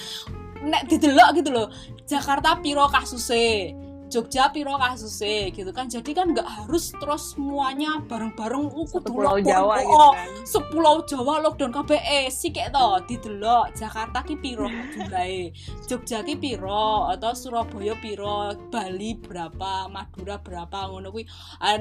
Nek 0.71 0.85
didelok 0.85 1.31
gitu 1.41 1.51
loh. 1.55 1.73
Jakarta 2.05 2.61
piro 2.61 2.85
kasusnya 2.93 3.86
Jogja 4.07 4.55
piro 4.55 4.79
kasusnya 4.79 5.51
gitu 5.51 5.71
kan. 5.75 5.91
Jadi 5.91 6.15
kan 6.15 6.31
nggak 6.31 6.47
harus 6.47 6.95
terus 6.95 7.35
semuanya 7.35 7.99
bareng-bareng 8.07 8.71
uku 8.71 9.03
pulau 9.03 9.43
Jawa 9.43 9.83
gitu 9.83 9.91
oh, 9.91 10.15
kan. 10.15 10.29
sepulau 10.47 10.97
Jawa 11.03 11.43
lockdown 11.43 11.75
KBE 11.75 12.31
sih 12.31 12.55
kayak 12.55 12.71
to 12.71 12.87
didelok. 13.11 13.75
Jakarta 13.75 14.23
ki 14.23 14.39
piro 14.39 14.71
jumlahe 14.95 15.51
Jogja 15.91 16.23
ki 16.23 16.39
piro? 16.39 17.11
Atau 17.11 17.35
Surabaya 17.35 17.99
piro? 17.99 18.55
Bali 18.71 19.19
berapa? 19.19 19.91
Madura 19.91 20.39
berapa? 20.39 20.87
Ngono 20.87 21.11
kuwi. 21.11 21.27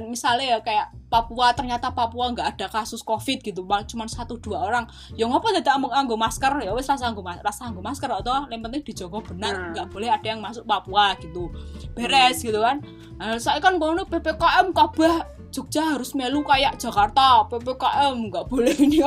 Misalnya 0.09 0.57
ya 0.57 0.59
kayak 0.65 0.88
Papua 1.05 1.53
ternyata 1.53 1.93
Papua 1.93 2.34
nggak 2.34 2.57
ada 2.57 2.67
kasus 2.73 3.05
covid 3.05 3.45
gitu 3.45 3.61
cuma 3.86 4.09
satu 4.09 4.41
dua 4.41 4.65
orang. 4.65 4.89
Ya 5.13 5.30
ngapa 5.30 5.53
tidak 5.61 5.78
mau 5.78 5.93
anggo 5.93 6.17
masker? 6.17 6.65
Ya 6.65 6.73
wes 6.73 6.89
rasa 6.89 7.05
anggo 7.05 7.21
rasa 7.21 7.69
anggo 7.69 7.86
masker 7.86 8.09
atau 8.09 8.49
yang 8.49 8.65
penting 8.65 8.82
dijogo 8.82 9.21
benar. 9.21 9.53
Hmm. 9.53 9.71
nggak 9.78 9.88
boleh 9.93 10.09
ada 10.09 10.26
yang 10.26 10.41
masuk 10.41 10.65
Papua 10.65 11.13
gitu. 11.21 11.53
Beres 11.93 12.14
beres 12.16 12.39
gitu 12.39 12.59
kan. 12.63 12.80
Nah, 13.20 13.36
saya 13.39 13.59
kan 13.59 13.76
ngono 13.76 14.07
ppkm 14.07 14.72
kabeh 14.72 15.36
Jogja 15.51 15.95
harus 15.95 16.11
melu 16.16 16.43
kayak 16.43 16.80
Jakarta 16.80 17.47
ppkm 17.47 18.28
nggak 18.32 18.45
boleh 18.51 18.76
ini 18.76 18.99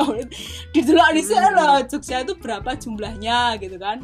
di 0.73 0.81
di 0.81 1.21
sana 1.21 1.49
loh 1.53 1.77
Jogja 1.85 2.21
itu 2.21 2.33
berapa 2.37 2.77
jumlahnya 2.77 3.57
gitu 3.57 3.77
kan. 3.81 4.01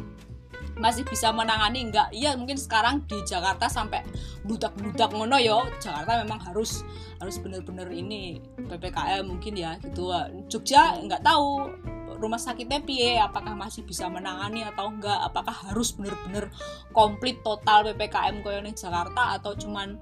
Masih 0.76 1.08
bisa 1.08 1.32
menangani 1.32 1.88
enggak 1.88 2.12
iya 2.12 2.36
mungkin 2.36 2.60
sekarang 2.60 3.02
di 3.08 3.18
Jakarta 3.24 3.66
sampai 3.66 4.04
budak-budak 4.44 5.10
ngono 5.10 5.40
yo 5.40 5.64
Jakarta 5.82 6.22
memang 6.22 6.38
harus 6.44 6.84
harus 7.18 7.40
bener-bener 7.40 7.88
ini 7.90 8.38
ppkm 8.68 9.26
mungkin 9.26 9.54
ya 9.56 9.74
gitu. 9.82 10.12
Jogja 10.46 11.02
nggak 11.02 11.24
tahu 11.26 11.72
rumah 12.16 12.40
sakitnya 12.40 12.82
piye? 12.82 13.20
Apakah 13.20 13.54
masih 13.54 13.84
bisa 13.84 14.08
menangani 14.10 14.64
atau 14.64 14.90
enggak? 14.90 15.16
Apakah 15.28 15.70
harus 15.70 15.92
bener-bener 15.94 16.50
komplit 16.90 17.40
total 17.44 17.92
ppkm 17.92 18.42
koyo 18.42 18.60
nih 18.64 18.74
Jakarta 18.74 19.36
atau 19.38 19.54
cuman 19.54 20.00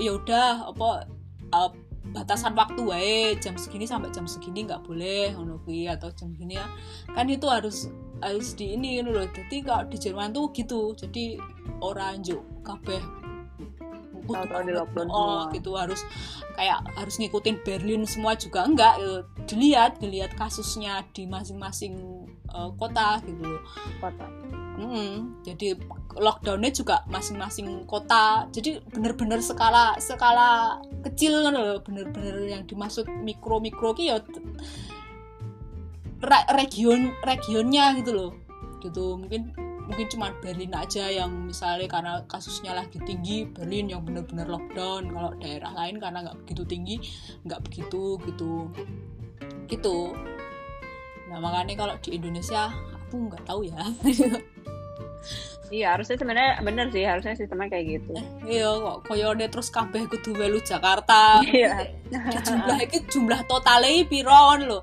ya 0.00 0.16
udah 0.18 0.74
apa 0.74 0.88
uh, 1.54 1.70
batasan 2.12 2.52
waktu 2.52 2.80
wae 2.84 3.18
jam 3.40 3.56
segini 3.56 3.88
sampai 3.88 4.12
jam 4.12 4.28
segini 4.28 4.68
nggak 4.68 4.84
boleh 4.84 5.32
ngono 5.32 5.62
atau 5.64 6.08
jam 6.12 6.32
segini 6.36 6.60
ya. 6.60 6.66
Kan 7.12 7.30
itu 7.32 7.48
harus 7.48 7.88
harus 8.22 8.56
di 8.56 8.76
ini 8.76 9.04
loh 9.04 9.26
jadi 9.28 9.56
kalau 9.64 9.84
di 9.88 9.96
Jerman 9.96 10.32
tuh 10.34 10.52
gitu. 10.52 10.92
Jadi 10.92 11.40
orang 11.80 12.20
juk 12.20 12.44
kabeh 12.64 13.23
kudu 14.24 14.36
Tahu-tahu 14.40 14.62
di 14.64 14.72
lockdown 14.74 15.08
oh 15.08 15.14
semua. 15.14 15.54
gitu 15.54 15.70
harus 15.76 16.00
kayak 16.54 16.78
harus 16.96 17.14
ngikutin 17.20 17.56
Berlin 17.62 18.02
semua 18.04 18.32
juga 18.34 18.64
enggak 18.64 18.94
eh, 18.98 19.20
dilihat 19.46 20.00
dilihat 20.00 20.32
kasusnya 20.34 21.04
di 21.12 21.28
masing-masing 21.28 21.94
eh, 22.48 22.70
kota 22.76 23.20
gitu 23.22 23.60
kota 24.00 24.26
Mm, 24.74 25.46
jadi 25.46 25.78
lockdownnya 26.18 26.74
juga 26.74 27.06
masing-masing 27.06 27.86
kota. 27.86 28.50
Jadi 28.50 28.82
bener-bener 28.90 29.38
skala 29.38 29.94
skala 30.02 30.82
kecil 31.06 31.46
kan 31.46 31.54
loh, 31.54 31.78
bener-bener 31.78 32.42
yang 32.50 32.66
dimaksud 32.66 33.06
mikro-mikro 33.22 33.94
ki 33.94 34.10
ya 34.10 34.18
ra- 36.26 36.48
region 36.58 37.14
regionnya 37.22 37.94
gitu 38.02 38.10
loh. 38.18 38.30
Gitu 38.82 39.14
mungkin 39.14 39.54
mungkin 39.84 40.06
cuma 40.08 40.32
Berlin 40.40 40.72
aja 40.72 41.08
yang 41.12 41.30
misalnya 41.48 41.88
karena 41.88 42.12
kasusnya 42.24 42.72
lagi 42.72 42.96
tinggi 43.04 43.44
Berlin 43.48 43.92
yang 43.92 44.02
bener-bener 44.04 44.48
lockdown. 44.48 45.12
Kalau 45.12 45.30
daerah 45.40 45.72
lain 45.76 46.00
karena 46.00 46.24
nggak 46.24 46.38
begitu 46.44 46.62
tinggi 46.64 46.96
nggak 47.44 47.60
begitu 47.68 48.16
gitu. 48.24 48.68
Gitu. 49.68 49.98
Nah 51.28 51.38
makanya 51.40 51.74
kalau 51.76 51.94
di 52.00 52.16
Indonesia 52.16 52.72
aku 53.08 53.30
nggak 53.30 53.44
tahu 53.44 53.60
ya. 53.68 53.84
Iya 55.72 55.96
harusnya 55.96 56.20
sebenarnya 56.20 56.60
bener 56.60 56.86
sih 56.92 57.02
harusnya 57.08 57.34
sistemnya 57.34 57.72
kayak 57.72 57.98
gitu. 57.98 58.14
Iya 58.44 58.68
kok 58.68 59.08
koyone 59.08 59.48
terus 59.48 59.72
kabeh 59.72 60.06
kudu 60.06 60.36
melu 60.36 60.60
Jakarta. 60.60 61.40
Iya. 61.40 61.88
jumlah 62.44 62.78
iki 62.84 63.08
jumlah 63.08 63.40
totalnya 63.48 64.04
piro 64.06 64.60
lho 64.60 64.78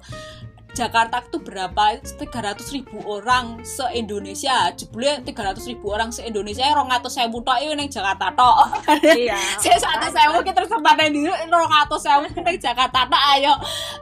Jakarta 0.72 1.20
itu 1.20 1.38
berapa? 1.44 2.00
300 2.00 2.76
ribu 2.76 3.04
orang 3.04 3.60
se-Indonesia. 3.68 4.72
Jebule 4.72 5.20
300 5.24 5.68
ribu 5.68 5.92
orang 5.92 6.16
se-Indonesia, 6.16 6.64
rong 6.72 6.88
atus 6.88 7.20
sewu 7.20 7.44
tok 7.44 7.60
iki 7.60 7.76
ning 7.76 7.92
Jakarta 7.92 8.32
tok. 8.32 8.56
iya 9.20 9.36
Saya 9.64 9.76
satu 9.76 10.08
sewu 10.08 10.40
ki 10.44 10.52
tersebar 10.56 10.96
ning 10.96 11.28
ndi 11.28 11.52
rong 11.52 11.74
atus 11.84 12.08
sewu 12.08 12.24
ning 12.24 12.56
Jakarta 12.56 13.04
tok. 13.04 13.24
Ayo, 13.36 13.54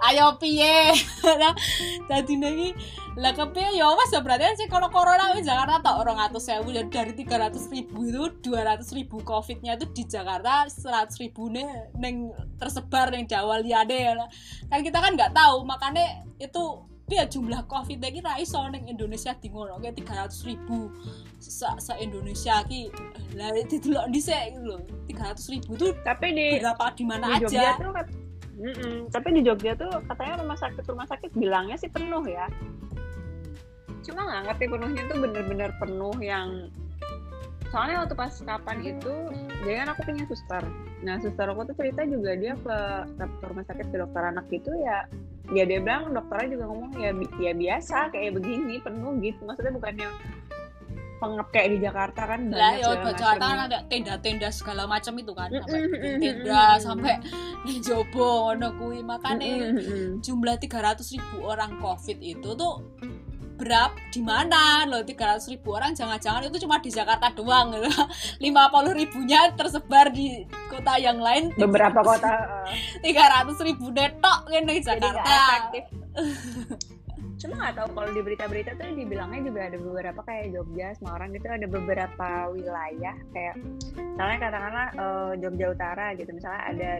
ayo 0.10 0.38
piye? 0.38 0.94
Nah, 1.40 1.56
Dadi 2.10 2.36
iki 2.36 2.70
lah 3.18 3.34
kepiye? 3.34 3.74
Ya 3.74 3.90
wes 3.90 4.12
ya 4.12 4.22
berarti 4.22 4.46
sih 4.56 4.68
kalau 4.68 4.88
corona 4.88 5.34
di 5.34 5.42
Jakarta 5.42 5.82
tok 5.82 5.98
orang 6.02 6.20
atus 6.20 6.46
sewu 6.46 6.70
dan 6.70 6.88
dari 6.88 7.12
300 7.12 7.58
ribu 7.70 8.06
itu 8.06 8.24
200 8.52 8.86
ribu 8.94 9.18
covidnya 9.22 9.74
itu 9.74 9.90
di 9.92 10.04
Jakarta 10.06 10.70
100 10.70 11.10
ribu 11.18 11.50
nih 11.50 11.66
neng 11.96 12.30
tersebar 12.56 13.10
neng 13.10 13.26
Jawa 13.26 13.60
liade 13.60 13.98
ya 13.98 14.14
kan 14.68 14.80
kita 14.80 14.98
kan 14.98 15.16
nggak 15.16 15.32
tahu 15.32 15.64
makanya 15.64 16.06
itu 16.38 16.86
ya 17.10 17.26
jumlah 17.26 17.66
covid 17.66 17.98
iki 17.98 18.22
ra 18.22 18.38
iso 18.38 18.62
ning 18.70 18.86
Indonesia 18.86 19.34
di 19.34 19.50
ngono 19.50 19.82
kayak 19.82 19.98
300 19.98 20.46
ribu. 20.46 20.94
Se, 21.40 21.66
se 21.80 21.94
Indonesia 21.98 22.62
ki 22.64 22.92
lah 23.34 23.50
didelok 23.64 24.12
dhisik 24.12 24.54
gitu 24.54 24.76
loh. 24.76 24.82
300 25.08 25.40
ribu 25.50 25.72
tuh 25.74 25.92
tapi 26.04 26.32
di 26.32 26.62
berapa 26.62 26.94
di 26.94 27.04
mana 27.04 27.26
di 27.34 27.44
Jogja 27.44 27.74
aja. 27.74 27.82
tuh 27.82 27.92
kat- 27.92 28.14
Mm-mm. 28.60 29.08
tapi 29.08 29.32
di 29.34 29.42
Jogja 29.42 29.72
tuh 29.74 29.88
katanya 30.06 30.44
rumah 30.44 30.60
sakit 30.60 30.84
rumah 30.84 31.08
sakit 31.08 31.32
bilangnya 31.32 31.80
sih 31.80 31.88
penuh 31.88 32.22
ya 32.24 32.44
cuma 34.10 34.22
nggak 34.26 34.42
ngerti 34.50 34.66
penuhnya 34.66 35.04
tuh 35.06 35.18
bener-bener 35.22 35.72
penuh 35.78 36.16
yang 36.18 36.50
soalnya 37.70 38.02
waktu 38.02 38.16
pas 38.18 38.34
kapan 38.34 38.78
itu 38.82 39.14
jadi 39.62 39.86
kan 39.86 39.88
aku 39.94 40.02
punya 40.10 40.26
suster. 40.26 40.64
Nah 41.06 41.16
suster 41.22 41.46
aku 41.46 41.70
tuh 41.70 41.76
cerita 41.78 42.02
juga 42.10 42.34
dia 42.34 42.54
ke, 42.58 42.78
ke 43.14 43.46
rumah 43.46 43.66
sakit 43.70 43.86
ke 43.94 43.98
dokter 44.02 44.22
anak 44.26 44.46
gitu 44.50 44.74
ya. 44.82 45.06
Ya 45.54 45.64
dia 45.66 45.82
bilang 45.82 46.14
dokternya 46.14 46.58
juga 46.58 46.66
ngomong 46.70 46.92
ya 46.98 47.12
ya 47.38 47.54
biasa 47.54 48.10
kayak 48.10 48.42
begini 48.42 48.82
penuh 48.82 49.14
gitu. 49.22 49.42
Maksudnya 49.46 49.74
bukan 49.78 49.96
yang 50.02 50.16
pengep 51.20 51.48
kayak 51.52 51.70
di 51.76 51.78
Jakarta 51.84 52.22
kan 52.32 52.40
lah 52.48 52.74
ya 52.80 52.96
Jakarta 52.96 53.44
kan 53.44 53.60
ada 53.68 53.80
tenda-tenda 53.92 54.50
segala 54.56 54.88
macam 54.88 55.14
itu 55.20 55.36
kan 55.36 55.52
tenda 55.52 56.80
sampai 56.80 57.20
di 57.68 57.76
jobo 57.84 58.56
ngono 58.56 58.72
kuwi. 58.80 59.04
Mm-mm. 59.04 60.24
jumlah 60.24 60.56
300 60.56 61.04
ribu 61.20 61.44
orang 61.44 61.76
covid 61.84 62.18
itu 62.24 62.56
tuh 62.56 62.80
berapa 63.60 63.92
di 64.08 64.22
mana? 64.24 64.88
Loh 64.88 65.04
300 65.04 65.52
ribu 65.52 65.76
orang 65.76 65.92
jangan-jangan 65.92 66.48
itu 66.48 66.64
cuma 66.64 66.80
di 66.80 66.88
Jakarta 66.88 67.28
doang 67.36 67.76
loh. 67.76 67.92
50 68.40 68.48
ribunya 68.96 69.52
tersebar 69.54 70.16
di 70.16 70.48
kota 70.72 70.96
yang 70.96 71.20
lain 71.20 71.52
beberapa 71.60 72.00
kota 72.00 72.32
eh, 73.04 73.12
300 73.12 73.68
ribu 73.68 73.92
netok 73.92 74.40
kan 74.48 74.64
di 74.64 74.80
Jakarta. 74.80 75.36
cuma 77.40 77.56
nggak 77.56 77.76
tahu 77.80 77.90
kalau 77.96 78.10
di 78.12 78.20
berita-berita 78.20 78.76
tuh 78.76 79.00
dibilangnya 79.00 79.48
juga 79.48 79.72
ada 79.72 79.78
beberapa 79.80 80.22
kayak 80.28 80.46
Jogja 80.52 80.92
Semarang 81.00 81.32
gitu 81.32 81.48
ada 81.48 81.68
beberapa 81.72 82.30
wilayah 82.52 83.16
kayak 83.32 83.56
misalnya 83.96 84.38
katakanlah 84.44 84.88
eh, 84.92 85.32
Jogja 85.40 85.66
Utara 85.72 86.08
gitu 86.20 86.36
misalnya 86.36 86.62
ada 86.68 86.92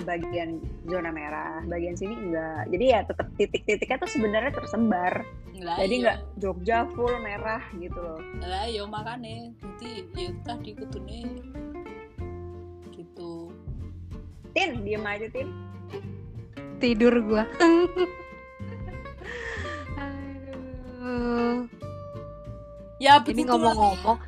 bagian 0.00 0.56
zona 0.88 1.12
merah 1.12 1.60
bagian 1.68 1.94
sini 1.94 2.16
enggak. 2.16 2.64
Jadi 2.72 2.84
ya 2.88 3.00
tetap 3.04 3.28
titik-titiknya 3.36 3.96
tuh 4.00 4.10
sebenarnya 4.10 4.52
tersebar. 4.56 5.22
Lah 5.60 5.76
jadi 5.78 5.94
iya. 5.94 6.02
nggak 6.02 6.18
Jogja 6.40 6.78
full 6.96 7.12
merah 7.20 7.62
gitu 7.76 8.00
loh. 8.00 8.20
Lah 8.40 8.64
yo 8.66 8.88
makanya 8.88 9.52
jadi 9.60 9.90
ya 10.16 10.30
tadi 10.42 10.72
kutune 10.74 11.22
gitu. 12.96 13.52
Tin 14.56 14.80
diem 14.82 15.04
aja 15.04 15.28
Tin. 15.28 15.48
Tidur 16.80 17.14
gua. 17.22 17.44
Aduh. 20.02 21.68
ya 23.02 23.18
ini 23.26 23.42
ngomong-ngomong 23.44 24.18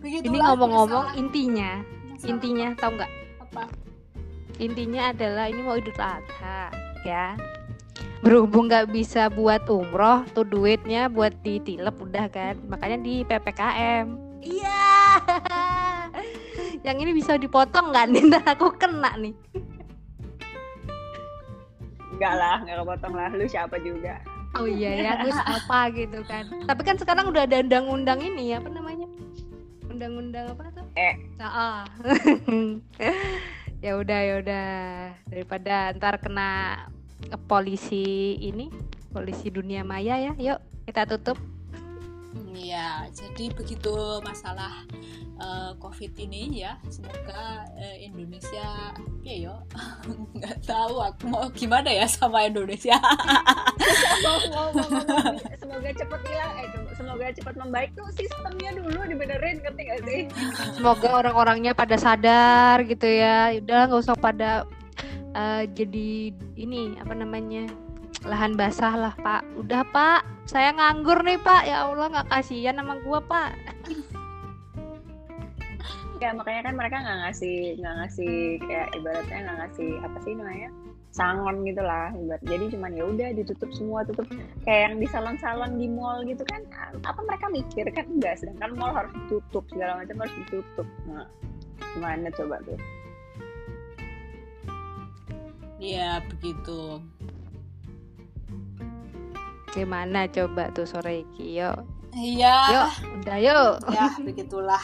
ini 0.00 0.38
ngomong-ngomong 0.40 1.18
intinya. 1.20 1.84
Masalah 2.08 2.30
intinya 2.30 2.66
tahu 2.78 2.92
nggak? 2.98 3.10
Apa 3.40 3.62
intinya 4.60 5.08
adalah 5.10 5.48
ini 5.48 5.64
mau 5.64 5.80
idul 5.80 5.96
adha 5.96 6.68
ya. 7.02 7.32
Berhubung 8.20 8.68
nggak 8.68 8.92
bisa 8.92 9.32
buat 9.32 9.64
umroh 9.64 10.28
tuh 10.36 10.44
duitnya 10.44 11.08
buat 11.08 11.32
ditilep 11.40 11.96
udah 11.96 12.28
kan. 12.28 12.60
Makanya 12.68 13.00
di 13.00 13.24
ppkm 13.24 14.06
iya. 14.44 15.16
Yang 16.86 16.96
ini 17.08 17.12
bisa 17.16 17.40
dipotong 17.40 17.88
nggak 17.88 18.06
nih? 18.12 18.22
Ntar 18.28 18.44
aku 18.52 18.76
kena 18.76 19.16
nih. 19.16 19.32
Enggak 22.12 22.34
lah 22.36 22.56
nggak 22.60 22.76
kepotong 22.84 23.14
lah. 23.16 23.28
Lu 23.32 23.48
siapa 23.48 23.80
juga? 23.80 24.20
Oh 24.60 24.68
iya 24.68 24.90
ya 25.00 25.10
aku 25.16 25.32
siapa 25.32 25.78
gitu 25.96 26.20
kan. 26.28 26.44
Tapi 26.68 26.82
kan 26.84 27.00
sekarang 27.00 27.32
udah 27.32 27.48
ada 27.48 27.64
undang-undang 27.64 28.20
ini 28.20 28.52
apa 28.52 28.68
namanya? 28.68 29.08
Undang-undang 29.88 30.52
apa 30.52 30.68
tuh? 30.76 30.84
Eh. 31.00 31.16
Ah. 31.40 31.88
ya 33.80 33.96
udah 33.96 34.20
ya 34.24 34.34
udah. 34.40 34.68
Daripada 35.28 35.92
ntar 35.96 36.20
kena 36.20 36.48
polisi 37.48 38.36
ini 38.40 38.70
polisi 39.12 39.52
dunia 39.52 39.84
maya 39.84 40.16
ya. 40.20 40.32
Yuk 40.36 40.60
kita 40.88 41.04
tutup 41.04 41.36
Iya, 42.54 43.10
jadi 43.10 43.50
begitu 43.50 44.22
masalah 44.22 44.86
eh, 45.40 45.72
COVID 45.82 46.12
ini 46.22 46.62
ya. 46.62 46.78
Semoga 46.86 47.66
eh, 47.74 48.06
Indonesia, 48.06 48.94
ya 49.26 49.34
yo, 49.34 49.54
nggak 50.38 50.58
tahu 50.62 51.02
aku 51.02 51.26
mau 51.26 51.46
gimana 51.50 51.90
ya 51.90 52.06
sama 52.06 52.46
Indonesia. 52.46 52.94
mau, 54.22 54.38
mau, 54.54 54.68
mau, 54.70 54.86
mau, 54.86 55.34
semoga 55.58 55.90
cepet 55.96 56.20
hilang 56.28 56.54
eh 56.60 56.68
semoga 57.00 57.26
cepet 57.32 57.54
membaik 57.56 57.90
tuh 57.96 58.08
sistemnya 58.12 58.70
dulu 58.76 59.00
dibenerin 59.08 59.56
ngerti 59.64 59.82
gak 59.88 60.00
sih 60.04 60.22
semoga 60.76 61.08
orang-orangnya 61.24 61.72
pada 61.72 61.96
sadar 61.96 62.84
gitu 62.84 63.08
ya 63.08 63.56
udah 63.56 63.88
nggak 63.88 64.02
usah 64.04 64.16
pada 64.20 64.68
eh, 65.32 65.64
jadi 65.72 66.36
ini 66.60 67.00
apa 67.00 67.16
namanya 67.16 67.70
lahan 68.24 68.52
basah 68.56 68.94
lah 68.96 69.14
pak. 69.16 69.42
Udah 69.56 69.84
pak. 69.88 70.24
Saya 70.44 70.74
nganggur 70.76 71.24
nih 71.24 71.40
pak. 71.40 71.64
Ya 71.64 71.88
allah 71.88 72.10
nggak 72.10 72.28
kasihan 72.28 72.76
sama 72.76 73.00
gua 73.00 73.20
pak. 73.24 73.56
Ya 76.20 76.36
makanya 76.36 76.68
kan 76.68 76.74
mereka 76.76 76.96
nggak 77.00 77.18
ngasih 77.24 77.80
nggak 77.80 77.94
ngasih 77.96 78.34
kayak 78.68 78.88
ibaratnya 78.92 79.38
nggak 79.40 79.58
ngasih 79.64 79.90
apa 80.04 80.18
sih 80.20 80.32
namanya 80.36 80.70
sangon 81.16 81.64
gitu 81.64 81.80
lah 81.80 82.12
ibarat. 82.12 82.44
Jadi 82.44 82.64
cuman 82.76 82.92
ya 82.92 83.04
udah 83.08 83.28
ditutup 83.32 83.70
semua 83.72 84.04
tutup. 84.04 84.28
Kayak 84.68 84.80
yang 84.92 84.94
di 85.00 85.06
salon-salon 85.08 85.80
di 85.80 85.88
mall 85.88 86.20
gitu 86.28 86.44
kan 86.44 86.60
apa 87.08 87.20
mereka 87.24 87.48
mikir 87.48 87.88
kan 87.96 88.04
enggak 88.04 88.36
sedangkan 88.36 88.76
mall 88.76 88.92
harus 88.92 89.12
ditutup 89.24 89.64
segala 89.72 90.04
macam 90.04 90.20
harus 90.20 90.34
ditutup. 90.44 90.88
Nah 91.08 91.24
gimana 91.96 92.28
coba 92.36 92.60
tuh? 92.68 92.76
Iya, 95.80 96.20
begitu. 96.28 97.00
Gimana 99.70 100.26
coba 100.30 100.70
tuh 100.74 100.86
sore 100.86 101.24
iki? 101.26 101.58
Yuk. 101.58 101.78
Iya, 102.10 102.56
yuk 102.74 102.90
udah 103.22 103.38
yuk. 103.38 103.74
Ya 103.94 104.10
begitulah. 104.18 104.82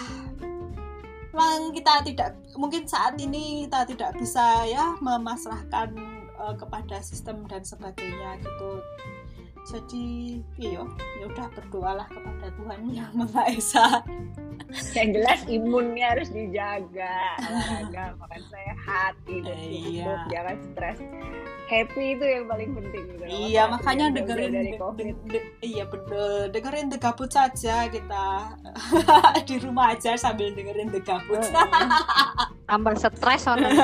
Memang 1.35 1.75
kita 1.77 2.01
tidak 2.07 2.31
mungkin 2.57 2.89
saat 2.89 3.19
ini 3.21 3.67
kita 3.67 3.85
tidak 3.93 4.17
bisa 4.17 4.65
ya 4.65 4.97
memasrahkan 5.03 5.93
eh, 6.39 6.55
kepada 6.57 7.03
sistem 7.03 7.45
dan 7.51 7.61
sebagainya 7.61 8.41
gitu 8.41 8.81
jadi 9.67 10.07
iya 10.57 10.79
ya 11.19 11.25
udah 11.27 11.47
berdoalah 11.51 12.07
kepada 12.07 12.55
Tuhan 12.55 12.81
yang 12.89 13.11
Maha 13.13 13.51
Esa. 13.51 13.99
Yang 14.95 15.09
jelas 15.13 15.41
imunnya 15.47 16.15
harus 16.15 16.31
dijaga. 16.31 17.35
Olahraga 17.41 18.05
makan 18.21 18.43
sehat 18.47 19.13
tidur 19.23 19.53
Iya. 19.53 20.07
cukup 20.07 20.21
jangan 20.29 20.57
stres. 20.65 20.99
Happy 21.67 22.15
itu 22.15 22.23
yang 22.23 22.47
paling 22.47 22.71
penting 22.73 23.03
gitu. 23.11 23.25
iya 23.27 23.67
makanya 23.67 24.07
Jauh-jauh 24.07 24.19
dengerin 24.23 24.51
dari 24.53 24.71
de- 24.71 24.79
COVID. 24.79 25.05
de- 25.05 25.35
de- 25.35 25.47
iya 25.61 25.85
bener. 25.85 26.43
Dengerin 26.49 26.87
The 26.87 26.99
Gabut 27.01 27.31
saja 27.33 27.77
kita. 27.87 28.27
Di 29.51 29.57
rumah 29.59 29.87
aja 29.93 30.15
sambil 30.15 30.55
dengerin 30.55 30.89
The 30.89 31.03
Gabut. 31.03 31.43
Tambah 32.71 32.95
stres 32.97 33.47
orang 33.47 33.75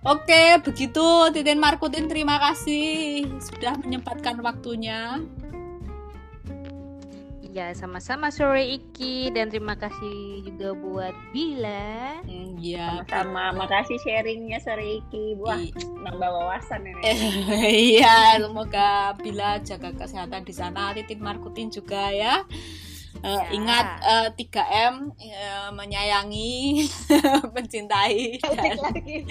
Oke, 0.00 0.56
begitu 0.64 1.04
Titin 1.28 1.60
Markutin 1.60 2.08
terima 2.08 2.40
kasih 2.40 3.28
sudah 3.38 3.76
menyempatkan 3.76 4.40
waktunya. 4.40 5.20
Iya, 7.44 7.74
sama-sama 7.74 8.30
sore 8.30 8.62
Iki 8.64 9.34
dan 9.34 9.50
terima 9.50 9.74
kasih 9.74 10.40
juga 10.46 10.70
buat 10.72 11.12
Bila. 11.34 12.22
Hmm, 12.24 12.56
Iya. 12.56 13.02
sama 13.10 13.50
makasih 13.52 13.98
sharingnya 14.00 14.56
sore 14.62 15.02
iki 15.02 15.34
buah 15.34 15.58
I- 15.58 15.72
nambah 15.74 16.30
wawasan 16.30 16.86
ini 16.86 17.02
Iya, 17.98 18.38
semoga 18.38 19.12
bila 19.18 19.58
jaga 19.60 19.90
kesehatan 19.92 20.44
di 20.44 20.54
sana, 20.54 20.94
Titin 20.94 21.20
Markutin 21.20 21.68
juga 21.68 22.08
ya. 22.08 22.46
Eh, 23.20 23.28
Ya. 23.28 23.44
Ingat 23.52 23.86
eh, 24.00 24.28
3M 24.32 25.12
eh, 25.14 25.68
menyayangi, 25.70 26.88
mencintai, 27.54 28.40
dan 28.40 28.80
lagi 28.80 29.16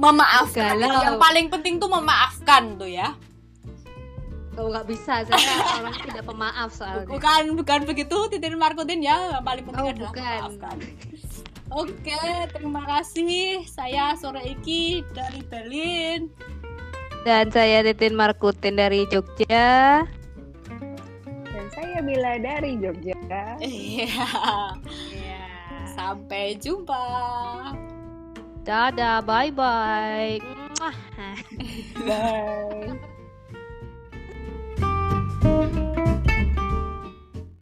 memaafkan. 0.00 0.74
Galau. 0.76 1.02
Yang 1.04 1.18
paling 1.18 1.46
penting 1.48 1.74
tuh 1.76 1.88
memaafkan 1.88 2.62
tuh 2.76 2.88
ya. 2.88 3.14
Oh 4.58 4.66
nggak 4.68 4.86
bisa, 4.88 5.22
saya 5.22 5.38
orang 5.78 5.94
tidak 6.02 6.24
pemaaf 6.26 6.68
soalnya. 6.70 7.06
Bukan 7.06 7.42
bukan 7.54 7.80
begitu 7.84 8.16
Titin 8.28 8.56
Markutin 8.56 9.00
ya. 9.00 9.38
Yang 9.38 9.44
paling 9.44 9.64
penting 9.64 9.84
Oh, 9.84 9.90
adalah 9.92 10.10
bukan. 10.10 10.24
memaafkan. 10.24 10.76
Oke, 11.70 12.22
terima 12.50 12.82
kasih. 12.82 13.62
Saya 13.64 14.16
Sore 14.16 14.42
Iki 14.42 15.06
dari 15.14 15.40
Berlin. 15.44 16.28
Dan 17.22 17.48
saya 17.48 17.84
Titin 17.84 18.16
Markutin 18.16 18.74
dari 18.74 19.06
Jogja. 19.06 20.02
Saya 21.80 22.04
Bila 22.04 22.36
dari 22.36 22.76
Jogja 22.76 23.16
Iya. 23.56 24.28
Ya. 25.16 25.48
Sampai 25.96 26.60
jumpa. 26.60 27.00
Dadah, 28.60 29.24
bye 29.24 29.48
bye. 29.48 30.36
bye 32.04 33.00